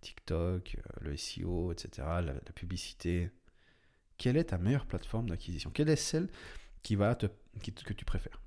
TikTok, 0.00 0.78
euh, 0.78 0.80
le 1.02 1.14
SEO, 1.18 1.70
etc., 1.72 2.08
la, 2.22 2.32
publicité. 2.54 3.30
Quelle 4.16 4.38
est 4.38 4.44
ta 4.44 4.56
meilleure 4.56 4.86
plateforme 4.86 5.28
d'acquisition? 5.28 5.70
Quelle 5.70 5.90
est 5.90 5.96
celle 5.96 6.30
qui 6.82 6.96
va 6.96 7.14
te, 7.14 7.26
que 7.60 7.92
tu 7.92 8.06
préfères? 8.06 8.40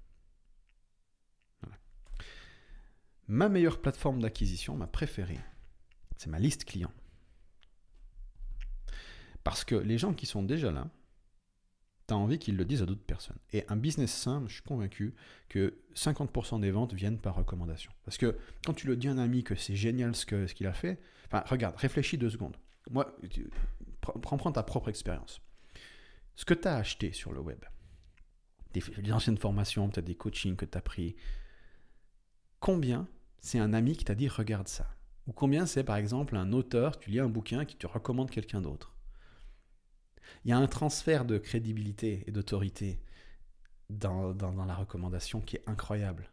Ma 3.28 3.50
meilleure 3.50 3.82
plateforme 3.82 4.22
d'acquisition, 4.22 4.76
ma 4.76 4.88
préférée, 4.88 5.40
c'est 6.18 6.30
ma 6.30 6.40
liste 6.40 6.66
client. 6.66 6.92
Parce 9.44 9.64
que 9.64 9.76
les 9.76 9.98
gens 9.98 10.14
qui 10.14 10.26
sont 10.26 10.44
déjà 10.44 10.72
là, 10.72 10.90
tu 12.08 12.14
as 12.14 12.18
envie 12.18 12.38
qu'ils 12.38 12.56
le 12.56 12.66
disent 12.66 12.84
à 12.84 12.86
d'autres 12.86 13.06
personnes. 13.06 13.38
Et 13.52 13.64
un 13.68 13.76
business 13.76 14.12
simple, 14.12 14.48
je 14.50 14.56
suis 14.56 14.64
convaincu 14.64 15.16
que 15.50 15.80
50% 15.96 16.60
des 16.60 16.72
ventes 16.72 16.94
viennent 16.94 17.20
par 17.20 17.36
recommandation. 17.36 17.92
Parce 18.04 18.18
que 18.18 18.38
quand 18.66 18.74
tu 18.74 18.88
le 18.88 18.96
dis 18.96 19.08
à 19.08 19.12
un 19.12 19.18
ami 19.18 19.44
que 19.44 19.56
c'est 19.56 19.76
génial 19.76 20.16
ce 20.16 20.26
qu'il 20.26 20.48
ce 20.48 20.64
a 20.66 20.74
fait, 20.74 21.00
enfin, 21.26 21.44
regarde, 21.48 21.76
réfléchis 21.78 22.18
deux 22.18 22.30
secondes. 22.30 22.58
Moi, 22.92 23.16
prends, 24.02 24.38
prends 24.38 24.52
ta 24.52 24.62
propre 24.62 24.90
expérience. 24.90 25.42
Ce 26.36 26.46
que 26.46 26.54
tu 26.54 26.68
as 26.68 26.76
acheté 26.76 27.12
sur 27.12 27.34
le 27.34 27.40
web, 27.40 27.64
des, 28.74 28.82
des 29.00 29.12
anciennes 29.12 29.38
formations, 29.38 29.90
peut-être 29.90 30.06
des 30.06 30.16
coachings 30.16 30.56
que 30.56 30.66
tu 30.66 30.78
as 30.78 30.82
pris, 30.82 31.16
combien 32.60 33.08
c'est 33.46 33.60
un 33.60 33.74
ami 33.74 33.96
qui 33.96 34.06
t'a 34.06 34.16
dit 34.16 34.28
regarde 34.28 34.68
ça 34.68 34.88
Ou 35.28 35.32
combien 35.32 35.68
c'est 35.68 35.84
par 35.84 35.98
exemple 35.98 36.36
un 36.36 36.52
auteur, 36.52 36.98
tu 36.98 37.12
lis 37.12 37.20
un 37.20 37.30
bouquin 37.30 37.64
qui 37.64 37.76
te 37.76 37.86
recommande 37.86 38.32
quelqu'un 38.32 38.60
d'autre 38.60 38.96
Il 40.44 40.50
y 40.50 40.52
a 40.52 40.58
un 40.58 40.66
transfert 40.66 41.26
de 41.26 41.38
crédibilité 41.38 42.24
et 42.26 42.32
d'autorité 42.32 43.00
dans, 43.92 44.34
la 44.34 44.74
recommandation 44.74 45.42
qui 45.42 45.58
est 45.58 45.64
incroyable. 45.68 46.32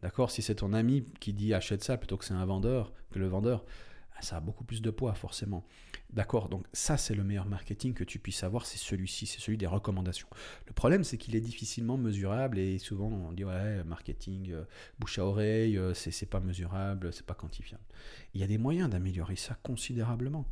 D'accord 0.00 0.30
Si 0.30 0.40
c'est 0.40 0.54
ton 0.54 0.72
ami 0.72 1.04
qui 1.20 1.34
dit 1.34 1.52
achète 1.52 1.84
ça 1.84 1.98
plutôt 1.98 2.16
que 2.16 2.24
c'est 2.24 2.32
un 2.32 2.46
vendeur, 2.46 2.94
que 3.10 3.18
le 3.18 3.28
vendeur, 3.28 3.66
ça 4.20 4.36
a 4.36 4.40
beaucoup 4.40 4.64
plus 4.64 4.82
de 4.82 4.90
poids 4.90 5.14
forcément. 5.14 5.64
D'accord 6.12 6.48
Donc 6.48 6.66
ça, 6.72 6.96
c'est 6.96 7.14
le 7.14 7.24
meilleur 7.24 7.46
marketing 7.46 7.94
que 7.94 8.04
tu 8.04 8.18
puisses 8.18 8.42
avoir, 8.42 8.66
c'est 8.66 8.78
celui-ci, 8.78 9.26
c'est 9.26 9.40
celui 9.40 9.58
des 9.58 9.66
recommandations. 9.66 10.28
Le 10.66 10.72
problème, 10.72 11.04
c'est 11.04 11.18
qu'il 11.18 11.36
est 11.36 11.40
difficilement 11.40 11.96
mesurable 11.96 12.58
et 12.58 12.78
souvent 12.78 13.08
on 13.08 13.32
dit 13.32 13.44
ouais, 13.44 13.84
marketing, 13.84 14.52
euh, 14.52 14.64
bouche 14.98 15.18
à 15.18 15.24
oreille, 15.24 15.76
euh, 15.76 15.94
c'est 15.94 16.26
pas 16.26 16.40
mesurable, 16.40 17.12
c'est 17.12 17.26
pas 17.26 17.34
quantifiable. 17.34 17.84
Il 18.34 18.40
y 18.40 18.44
a 18.44 18.46
des 18.46 18.58
moyens 18.58 18.88
d'améliorer 18.88 19.36
ça 19.36 19.56
considérablement. 19.62 20.46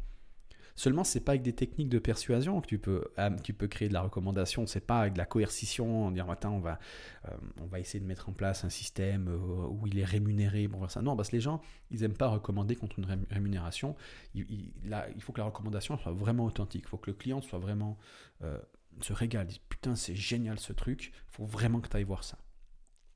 Seulement, 0.77 1.05
c'est 1.05 1.21
pas 1.21 1.33
avec 1.33 1.43
des 1.43 1.53
techniques 1.53 1.89
de 1.89 1.99
persuasion 1.99 2.61
que 2.61 2.67
tu 2.67 2.79
peux, 2.79 3.05
ah, 3.17 3.31
tu 3.31 3.55
peux 3.55 3.69
créer 3.69 3.89
de 3.89 3.93
la 3.95 4.03
recommandation. 4.03 4.67
C'est 4.67 4.81
pas 4.81 5.01
avec 5.01 5.13
de 5.13 5.19
la 5.19 5.27
coercition, 5.27 6.07
en 6.07 6.11
dire 6.11 6.27
on 6.45 6.59
va, 6.59 6.79
euh, 7.27 7.31
on 7.63 7.67
va 7.67 7.79
essayer 7.79 8.01
de 8.01 8.07
mettre 8.07 8.29
en 8.29 8.33
place 8.33 8.65
un 8.65 8.71
système 8.71 9.29
euh, 9.29 9.69
où 9.69 9.87
il 9.87 9.99
est 9.99 10.05
rémunéré 10.05 10.67
pour 10.67 10.81
faire 10.81 10.91
ça. 10.91 11.03
Non, 11.03 11.17
parce 11.17 11.31
que 11.31 11.37
les 11.37 11.41
gens, 11.41 11.61
ils 11.91 12.03
aiment 12.03 12.17
pas 12.17 12.29
recommander 12.29 12.75
contre 12.75 12.99
une 12.99 13.07
rémunération. 13.31 13.95
Il, 14.35 14.73
là, 14.85 15.07
il 15.15 15.23
faut 15.23 15.33
que 15.33 15.41
la 15.41 15.47
recommandation 15.47 15.97
soit 15.97 16.13
vraiment 16.13 16.45
authentique. 16.45 16.85
Il 16.87 16.89
faut 16.89 16.99
que 16.99 17.11
le 17.11 17.17
client 17.17 17.41
soit 17.41 17.59
vraiment 17.61 17.99
euh, 18.43 18.59
se 19.01 19.13
régale. 19.13 19.49
Putain, 19.69 19.95
c'est 19.95 20.17
génial 20.17 20.59
ce 20.59 20.73
truc. 20.73 21.13
Il 21.15 21.37
faut 21.37 21.47
vraiment 21.47 21.81
que 21.81 21.89
tu 21.89 21.97
ailles 21.97 22.05
voir 22.05 22.25
ça. 22.25 22.39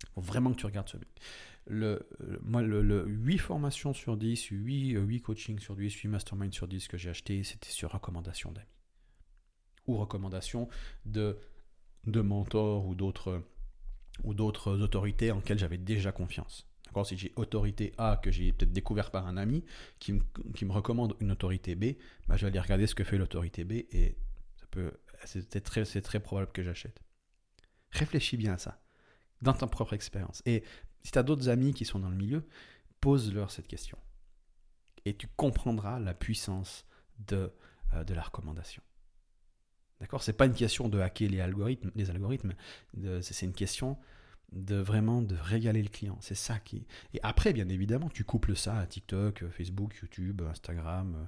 Il 0.04 0.12
faut 0.14 0.20
vraiment 0.20 0.52
que 0.52 0.56
tu 0.56 0.66
regardes 0.66 0.88
ce 0.88 0.96
truc 0.96 1.08
le, 1.68 2.08
moi, 2.42 2.62
le, 2.62 3.04
8 3.06 3.38
formations 3.38 3.92
sur 3.92 4.16
10, 4.16 4.48
8, 4.50 4.92
8 4.92 5.20
coachings 5.20 5.58
sur 5.58 5.76
10, 5.76 5.92
8 5.92 6.08
masterminds 6.08 6.52
sur 6.52 6.66
10 6.66 6.88
que 6.88 6.96
j'ai 6.96 7.10
acheté, 7.10 7.42
c'était 7.44 7.70
sur 7.70 7.92
recommandation 7.92 8.52
d'amis. 8.52 8.66
Ou 9.86 9.96
recommandation 9.96 10.68
de, 11.04 11.38
de 12.06 12.20
mentors 12.20 12.86
ou 12.86 12.94
d'autres 12.94 13.42
ou 14.24 14.34
d'autres 14.34 14.80
autorités 14.80 15.30
en 15.30 15.36
lesquelles 15.36 15.58
j'avais 15.58 15.78
déjà 15.78 16.10
confiance. 16.10 16.68
Si 17.04 17.16
j'ai 17.16 17.32
autorité 17.36 17.92
A 17.96 18.18
que 18.20 18.32
j'ai 18.32 18.52
peut-être 18.52 18.72
découvert 18.72 19.12
par 19.12 19.26
un 19.28 19.36
ami 19.36 19.64
qui 20.00 20.14
me, 20.14 20.22
qui 20.54 20.64
me 20.64 20.72
recommande 20.72 21.14
une 21.20 21.30
autorité 21.30 21.76
B, 21.76 21.94
bah, 22.26 22.36
je 22.36 22.42
vais 22.42 22.48
aller 22.48 22.58
regarder 22.58 22.88
ce 22.88 22.94
que 22.96 23.04
fait 23.04 23.18
l'autorité 23.18 23.62
B 23.62 23.72
et 23.92 24.16
ça 24.56 24.66
peut, 24.72 24.92
c'est 25.24 25.60
très, 25.60 25.84
très 25.84 26.18
probable 26.18 26.50
que 26.50 26.64
j'achète. 26.64 27.00
Réfléchis 27.92 28.36
bien 28.36 28.54
à 28.54 28.58
ça 28.58 28.82
dans 29.42 29.52
ta 29.52 29.68
propre 29.68 29.92
expérience. 29.92 30.42
Et 30.46 30.64
si 31.02 31.12
tu 31.12 31.18
as 31.18 31.22
d'autres 31.22 31.48
amis 31.48 31.74
qui 31.74 31.84
sont 31.84 31.98
dans 31.98 32.10
le 32.10 32.16
milieu, 32.16 32.46
pose-leur 33.00 33.50
cette 33.50 33.68
question. 33.68 33.98
Et 35.04 35.16
tu 35.16 35.28
comprendras 35.36 35.98
la 35.98 36.14
puissance 36.14 36.84
de, 37.26 37.52
euh, 37.94 38.04
de 38.04 38.14
la 38.14 38.22
recommandation. 38.22 38.82
D'accord? 40.00 40.22
C'est 40.22 40.32
pas 40.32 40.46
une 40.46 40.54
question 40.54 40.88
de 40.88 41.00
hacker 41.00 41.28
les 41.28 41.40
algorithmes, 41.40 41.90
les 41.94 42.10
algorithmes 42.10 42.54
c'est 43.20 43.46
une 43.46 43.52
question 43.52 43.98
de 44.52 44.76
vraiment 44.76 45.22
de 45.22 45.34
régaler 45.34 45.82
le 45.82 45.88
client. 45.88 46.16
C'est 46.20 46.36
ça 46.36 46.58
qui. 46.58 46.86
Et 47.14 47.20
après, 47.22 47.52
bien 47.52 47.68
évidemment, 47.68 48.08
tu 48.08 48.24
couples 48.24 48.56
ça 48.56 48.78
à 48.78 48.86
TikTok, 48.86 49.44
Facebook, 49.50 49.98
YouTube, 50.00 50.42
Instagram, 50.48 51.16
euh, 51.16 51.24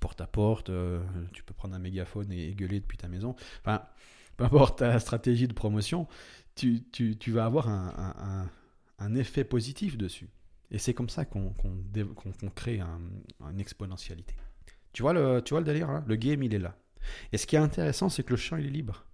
porte 0.00 0.20
à 0.20 0.26
porte. 0.26 0.70
Euh, 0.70 1.02
tu 1.32 1.42
peux 1.42 1.54
prendre 1.54 1.74
un 1.74 1.78
mégaphone 1.78 2.30
et 2.32 2.52
gueuler 2.54 2.80
depuis 2.80 2.98
ta 2.98 3.08
maison. 3.08 3.34
Enfin, 3.60 3.82
peu 4.36 4.44
importe 4.44 4.80
ta 4.80 4.98
stratégie 4.98 5.48
de 5.48 5.52
promotion, 5.52 6.08
tu, 6.54 6.84
tu, 6.90 7.16
tu 7.16 7.30
vas 7.30 7.44
avoir 7.44 7.68
un 7.68 8.50
effet 9.14 9.44
positif 9.44 9.96
dessus. 9.96 10.28
Et 10.70 10.78
c'est 10.78 10.94
comme 10.94 11.08
ça 11.08 11.24
qu'on 11.24 11.52
crée 12.54 12.80
une 12.80 13.60
exponentialité. 13.60 14.34
Tu 14.92 15.02
vois, 15.02 15.12
le, 15.12 15.42
tu 15.42 15.54
le 15.54 15.62
délire 15.62 16.02
Le 16.06 16.16
game, 16.16 16.42
il 16.42 16.54
est 16.54 16.58
là. 16.58 16.76
Et 17.32 17.38
ce 17.38 17.46
qui 17.46 17.56
est 17.56 17.60
intéressant, 17.60 18.08
c'est 18.08 18.22
que 18.22 18.30
le 18.30 18.36
champ, 18.36 18.56
il 18.56 18.66
est 18.66 18.70
libre. 18.70 19.06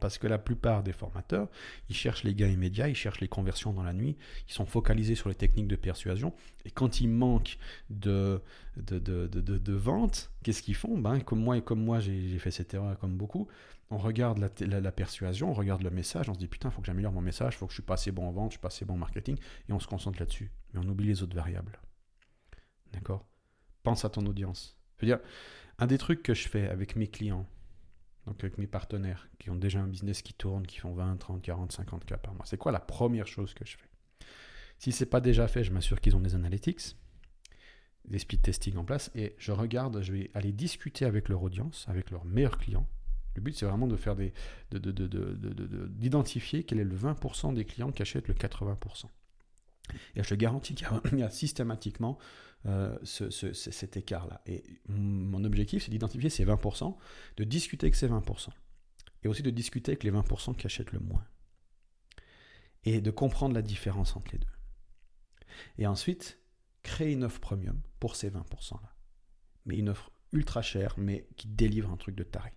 parce 0.00 0.18
que 0.18 0.26
la 0.26 0.38
plupart 0.38 0.82
des 0.82 0.92
formateurs, 0.92 1.48
ils 1.88 1.96
cherchent 1.96 2.24
les 2.24 2.34
gains 2.34 2.48
immédiats, 2.48 2.88
ils 2.88 2.94
cherchent 2.94 3.20
les 3.20 3.28
conversions 3.28 3.72
dans 3.72 3.82
la 3.82 3.92
nuit, 3.94 4.16
ils 4.48 4.52
sont 4.52 4.66
focalisés 4.66 5.14
sur 5.14 5.28
les 5.28 5.34
techniques 5.34 5.68
de 5.68 5.76
persuasion. 5.76 6.34
Et 6.64 6.70
quand 6.70 7.00
il 7.00 7.08
manque 7.08 7.58
de, 7.90 8.40
de, 8.76 8.98
de, 8.98 9.26
de, 9.26 9.58
de 9.58 9.72
vente, 9.72 10.30
qu'est-ce 10.44 10.62
qu'ils 10.62 10.74
font? 10.76 10.98
Ben, 10.98 11.20
Comme 11.20 11.40
moi 11.42 11.56
et 11.56 11.62
comme 11.62 11.82
moi, 11.82 12.00
j'ai 12.00 12.38
fait 12.38 12.50
cette 12.50 12.74
erreur 12.74 12.98
comme 12.98 13.16
beaucoup 13.16 13.48
on 13.92 13.98
regarde 13.98 14.38
la, 14.38 14.92
persuasion, 14.92 15.50
on 15.50 15.52
regarde 15.52 15.82
le 15.82 15.90
message, 15.90 16.30
on 16.30 16.34
se 16.34 16.38
dit 16.38 16.48
putain, 16.48 16.70
il 16.70 16.72
faut 16.72 16.80
que 16.80 16.86
j'améliore 16.86 17.12
mon 17.12 17.20
message, 17.20 17.54
il 17.54 17.58
faut 17.58 17.66
que 17.66 17.72
je 17.72 17.76
suis 17.76 17.82
pas 17.82 17.94
assez 17.94 18.10
bon 18.10 18.26
en 18.26 18.32
vente, 18.32 18.52
je 18.52 18.54
suis 18.54 18.60
pas 18.60 18.68
assez 18.68 18.86
bon 18.86 18.94
en 18.94 18.98
marketing, 18.98 19.36
et 19.68 19.72
on 19.72 19.80
se 19.80 19.86
concentre 19.86 20.18
là-dessus. 20.18 20.50
Mais 20.72 20.80
on 20.82 20.88
oublie 20.88 21.08
les 21.08 21.22
autres 21.22 21.36
variables. 21.36 21.78
D'accord? 22.92 23.26
Pense 23.82 24.06
à 24.06 24.08
ton 24.08 24.24
audience. 24.24 24.78
Je 24.96 25.04
veux 25.04 25.12
dire, 25.12 25.20
un 25.78 25.86
des 25.86 25.98
trucs 25.98 26.22
que 26.22 26.32
je 26.32 26.48
fais 26.48 26.68
avec 26.68 26.96
mes 26.96 27.06
clients, 27.06 27.46
donc 28.26 28.42
avec 28.42 28.56
mes 28.56 28.66
partenaires 28.66 29.28
qui 29.38 29.50
ont 29.50 29.56
déjà 29.56 29.80
un 29.80 29.88
business 29.88 30.22
qui 30.22 30.32
tourne, 30.32 30.66
qui 30.66 30.78
font 30.78 30.94
20, 30.94 31.18
30, 31.18 31.42
40, 31.42 31.72
50 31.72 32.06
cas 32.06 32.16
par 32.16 32.34
mois, 32.34 32.46
c'est 32.46 32.56
quoi 32.56 32.72
la 32.72 32.80
première 32.80 33.26
chose 33.26 33.52
que 33.52 33.66
je 33.66 33.76
fais? 33.76 33.90
Si 34.78 34.90
c'est 34.90 35.06
pas 35.06 35.20
déjà 35.20 35.48
fait, 35.48 35.64
je 35.64 35.70
m'assure 35.70 36.00
qu'ils 36.00 36.16
ont 36.16 36.20
des 36.20 36.34
analytics, 36.34 36.96
des 38.06 38.18
speed 38.18 38.40
testing 38.40 38.76
en 38.78 38.84
place, 38.84 39.10
et 39.14 39.36
je 39.36 39.52
regarde, 39.52 40.00
je 40.00 40.12
vais 40.12 40.30
aller 40.32 40.52
discuter 40.52 41.04
avec 41.04 41.28
leur 41.28 41.42
audience, 41.42 41.84
avec 41.88 42.10
leurs 42.10 42.24
meilleurs 42.24 42.56
clients, 42.56 42.88
le 43.34 43.40
but, 43.40 43.56
c'est 43.56 43.66
vraiment 43.66 43.86
de 43.86 43.96
faire 43.96 44.14
d'identifier 45.90 46.64
quel 46.64 46.80
est 46.80 46.84
le 46.84 46.96
20% 46.96 47.54
des 47.54 47.64
clients 47.64 47.90
qui 47.90 48.02
achètent 48.02 48.28
le 48.28 48.34
80%. 48.34 49.06
Et 50.14 50.22
je 50.22 50.28
te 50.28 50.34
garantis 50.34 50.74
qu'il 50.74 50.86
y 51.18 51.22
a, 51.22 51.30
systématiquement 51.30 52.18
euh, 52.66 52.96
cet 53.04 53.96
écart-là. 53.96 54.42
Et 54.46 54.62
mon 54.88 55.44
objectif, 55.44 55.84
c'est 55.84 55.90
d'identifier 55.90 56.30
ces 56.30 56.44
20%, 56.44 56.96
de 57.36 57.44
discuter 57.44 57.86
avec 57.86 57.94
ces 57.94 58.08
20%, 58.08 58.48
et 59.24 59.28
aussi 59.28 59.42
de 59.42 59.50
discuter 59.50 59.92
avec 59.92 60.04
les 60.04 60.12
20% 60.12 60.54
qui 60.56 60.66
achètent 60.66 60.92
le 60.92 61.00
moins. 61.00 61.24
Et 62.84 63.00
de 63.00 63.10
comprendre 63.10 63.54
la 63.54 63.62
différence 63.62 64.16
entre 64.16 64.32
les 64.32 64.38
deux. 64.38 64.46
Et 65.78 65.86
ensuite, 65.86 66.38
créer 66.82 67.12
une 67.12 67.24
offre 67.24 67.40
premium 67.40 67.80
pour 68.00 68.16
ces 68.16 68.30
20%-là. 68.30 68.96
Mais 69.64 69.76
une 69.76 69.88
offre 69.88 70.10
ultra 70.32 70.62
chère, 70.62 70.94
mais 70.98 71.28
qui 71.36 71.46
délivre 71.48 71.90
un 71.90 71.96
truc 71.96 72.14
de 72.14 72.24
taré 72.24 72.52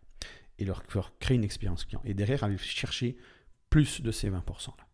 et 0.60 0.66
leur, 0.66 0.84
créer 1.20 1.36
une 1.36 1.43
expérience 1.43 1.86
client. 1.86 2.01
Et 2.06 2.14
derrière, 2.14 2.43
aller 2.43 2.58
chercher 2.58 3.18
plus 3.70 4.01
de 4.01 4.12
ces 4.12 4.30
20%-là. 4.30 4.88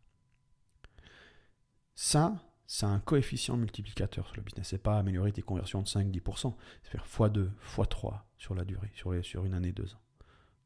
Ça, 1.95 2.43
c'est 2.65 2.85
un 2.85 2.99
coefficient 2.99 3.57
multiplicateur 3.57 4.25
sur 4.25 4.37
le 4.37 4.43
business. 4.43 4.69
C'est 4.69 4.81
pas 4.81 4.97
améliorer 4.97 5.31
tes 5.31 5.41
conversions 5.41 5.81
de 5.81 5.87
5-10%, 5.87 6.55
c'est 6.83 6.91
faire 6.91 7.05
x2, 7.05 7.49
x3 7.75 8.21
sur 8.37 8.55
la 8.55 8.65
durée, 8.65 8.91
sur, 8.95 9.23
sur 9.23 9.45
une 9.45 9.53
année, 9.53 9.71
deux 9.71 9.93
ans. 9.93 10.01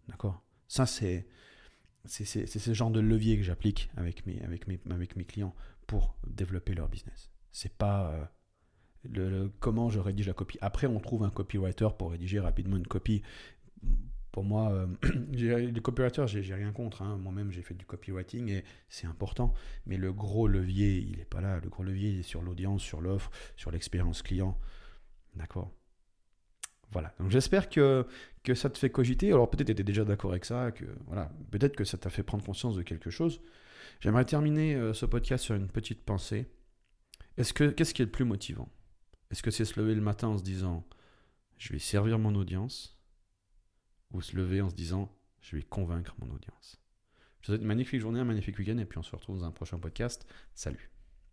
D'accord? 0.07 0.43
Ça, 0.67 0.85
c'est, 0.85 1.27
c'est, 2.05 2.45
ce 2.45 2.73
genre 2.73 2.91
de 2.91 2.99
levier 2.99 3.37
que 3.37 3.43
j'applique 3.43 3.89
avec 3.97 4.25
mes, 4.25 4.41
avec, 4.43 4.67
mes, 4.67 4.79
avec 4.89 5.15
mes 5.15 5.25
clients 5.25 5.55
pour 5.87 6.15
développer 6.27 6.73
leur 6.73 6.89
business. 6.89 7.31
C'est 7.51 7.75
pas 7.75 8.11
euh, 8.11 8.25
le, 9.03 9.51
comment 9.59 9.89
je 9.89 9.99
rédige 9.99 10.27
la 10.27 10.33
copie. 10.33 10.57
Après, 10.61 10.87
on 10.87 10.99
trouve 10.99 11.23
un 11.23 11.29
copywriter 11.29 11.89
pour 11.97 12.11
rédiger 12.11 12.39
rapidement 12.39 12.77
une 12.77 12.87
copie 12.87 13.21
pour 14.35 14.43
moi, 14.43 14.69
euh, 14.73 14.85
les 15.31 15.81
copywriters, 15.81 16.27
j'ai 16.27 16.53
rien 16.53 16.73
contre. 16.73 17.03
Hein. 17.03 17.17
Moi-même, 17.17 17.51
j'ai 17.51 17.61
fait 17.61 17.73
du 17.73 17.85
copywriting 17.85 18.49
et 18.49 18.65
c'est 18.89 19.07
important. 19.07 19.53
Mais 19.85 19.95
le 19.95 20.11
gros 20.11 20.49
levier, 20.49 20.97
il 20.97 21.19
n'est 21.19 21.23
pas 21.23 21.39
là. 21.39 21.61
Le 21.63 21.69
gros 21.69 21.83
levier, 21.83 22.09
il 22.09 22.19
est 22.19 22.23
sur 22.23 22.41
l'audience, 22.41 22.81
sur 22.81 22.99
l'offre, 22.99 23.31
sur 23.55 23.71
l'expérience 23.71 24.21
client. 24.21 24.59
D'accord? 25.37 25.71
Voilà. 26.91 27.15
Donc 27.17 27.31
j'espère 27.31 27.69
que, 27.69 28.05
que 28.43 28.55
ça 28.55 28.69
te 28.69 28.77
fait 28.77 28.89
cogiter. 28.89 29.31
Alors 29.31 29.49
peut-être 29.49 29.67
tu 29.67 29.71
étais 29.71 29.85
déjà 29.85 30.03
d'accord 30.03 30.31
avec 30.31 30.43
ça. 30.43 30.73
Que, 30.73 30.83
voilà. 31.07 31.31
Peut-être 31.51 31.77
que 31.77 31.85
ça 31.85 31.97
t'a 31.97 32.09
fait 32.09 32.23
prendre 32.23 32.43
conscience 32.43 32.75
de 32.75 32.81
quelque 32.81 33.09
chose. 33.09 33.39
J'aimerais 34.01 34.25
terminer 34.25 34.75
euh, 34.75 34.93
ce 34.93 35.05
podcast 35.05 35.45
sur 35.45 35.55
une 35.55 35.69
petite 35.69 36.03
pensée. 36.03 36.51
Est-ce 37.37 37.53
que 37.53 37.69
Qu'est-ce 37.69 37.93
qui 37.93 38.01
est 38.01 38.05
le 38.05 38.11
plus 38.11 38.25
motivant? 38.25 38.67
Est-ce 39.31 39.41
que 39.41 39.49
c'est 39.49 39.63
se 39.63 39.79
lever 39.79 39.95
le 39.95 40.01
matin 40.01 40.27
en 40.27 40.37
se 40.37 40.43
disant 40.43 40.85
je 41.57 41.71
vais 41.71 41.79
servir 41.79 42.19
mon 42.19 42.35
audience? 42.35 42.94
Ou 44.11 44.21
se 44.21 44.35
lever 44.35 44.61
en 44.61 44.69
se 44.69 44.75
disant 44.75 45.11
je 45.41 45.55
vais 45.55 45.63
convaincre 45.63 46.15
mon 46.19 46.33
audience. 46.33 46.81
Je 47.41 47.47
vous 47.47 47.53
souhaite 47.53 47.61
une 47.61 47.67
magnifique 47.67 48.01
journée, 48.01 48.19
un 48.19 48.25
magnifique 48.25 48.57
week-end 48.57 48.77
et 48.77 48.85
puis 48.85 48.97
on 48.97 49.03
se 49.03 49.15
retrouve 49.15 49.39
dans 49.39 49.45
un 49.45 49.51
prochain 49.51 49.77
podcast. 49.77 50.25
Salut 50.55 50.94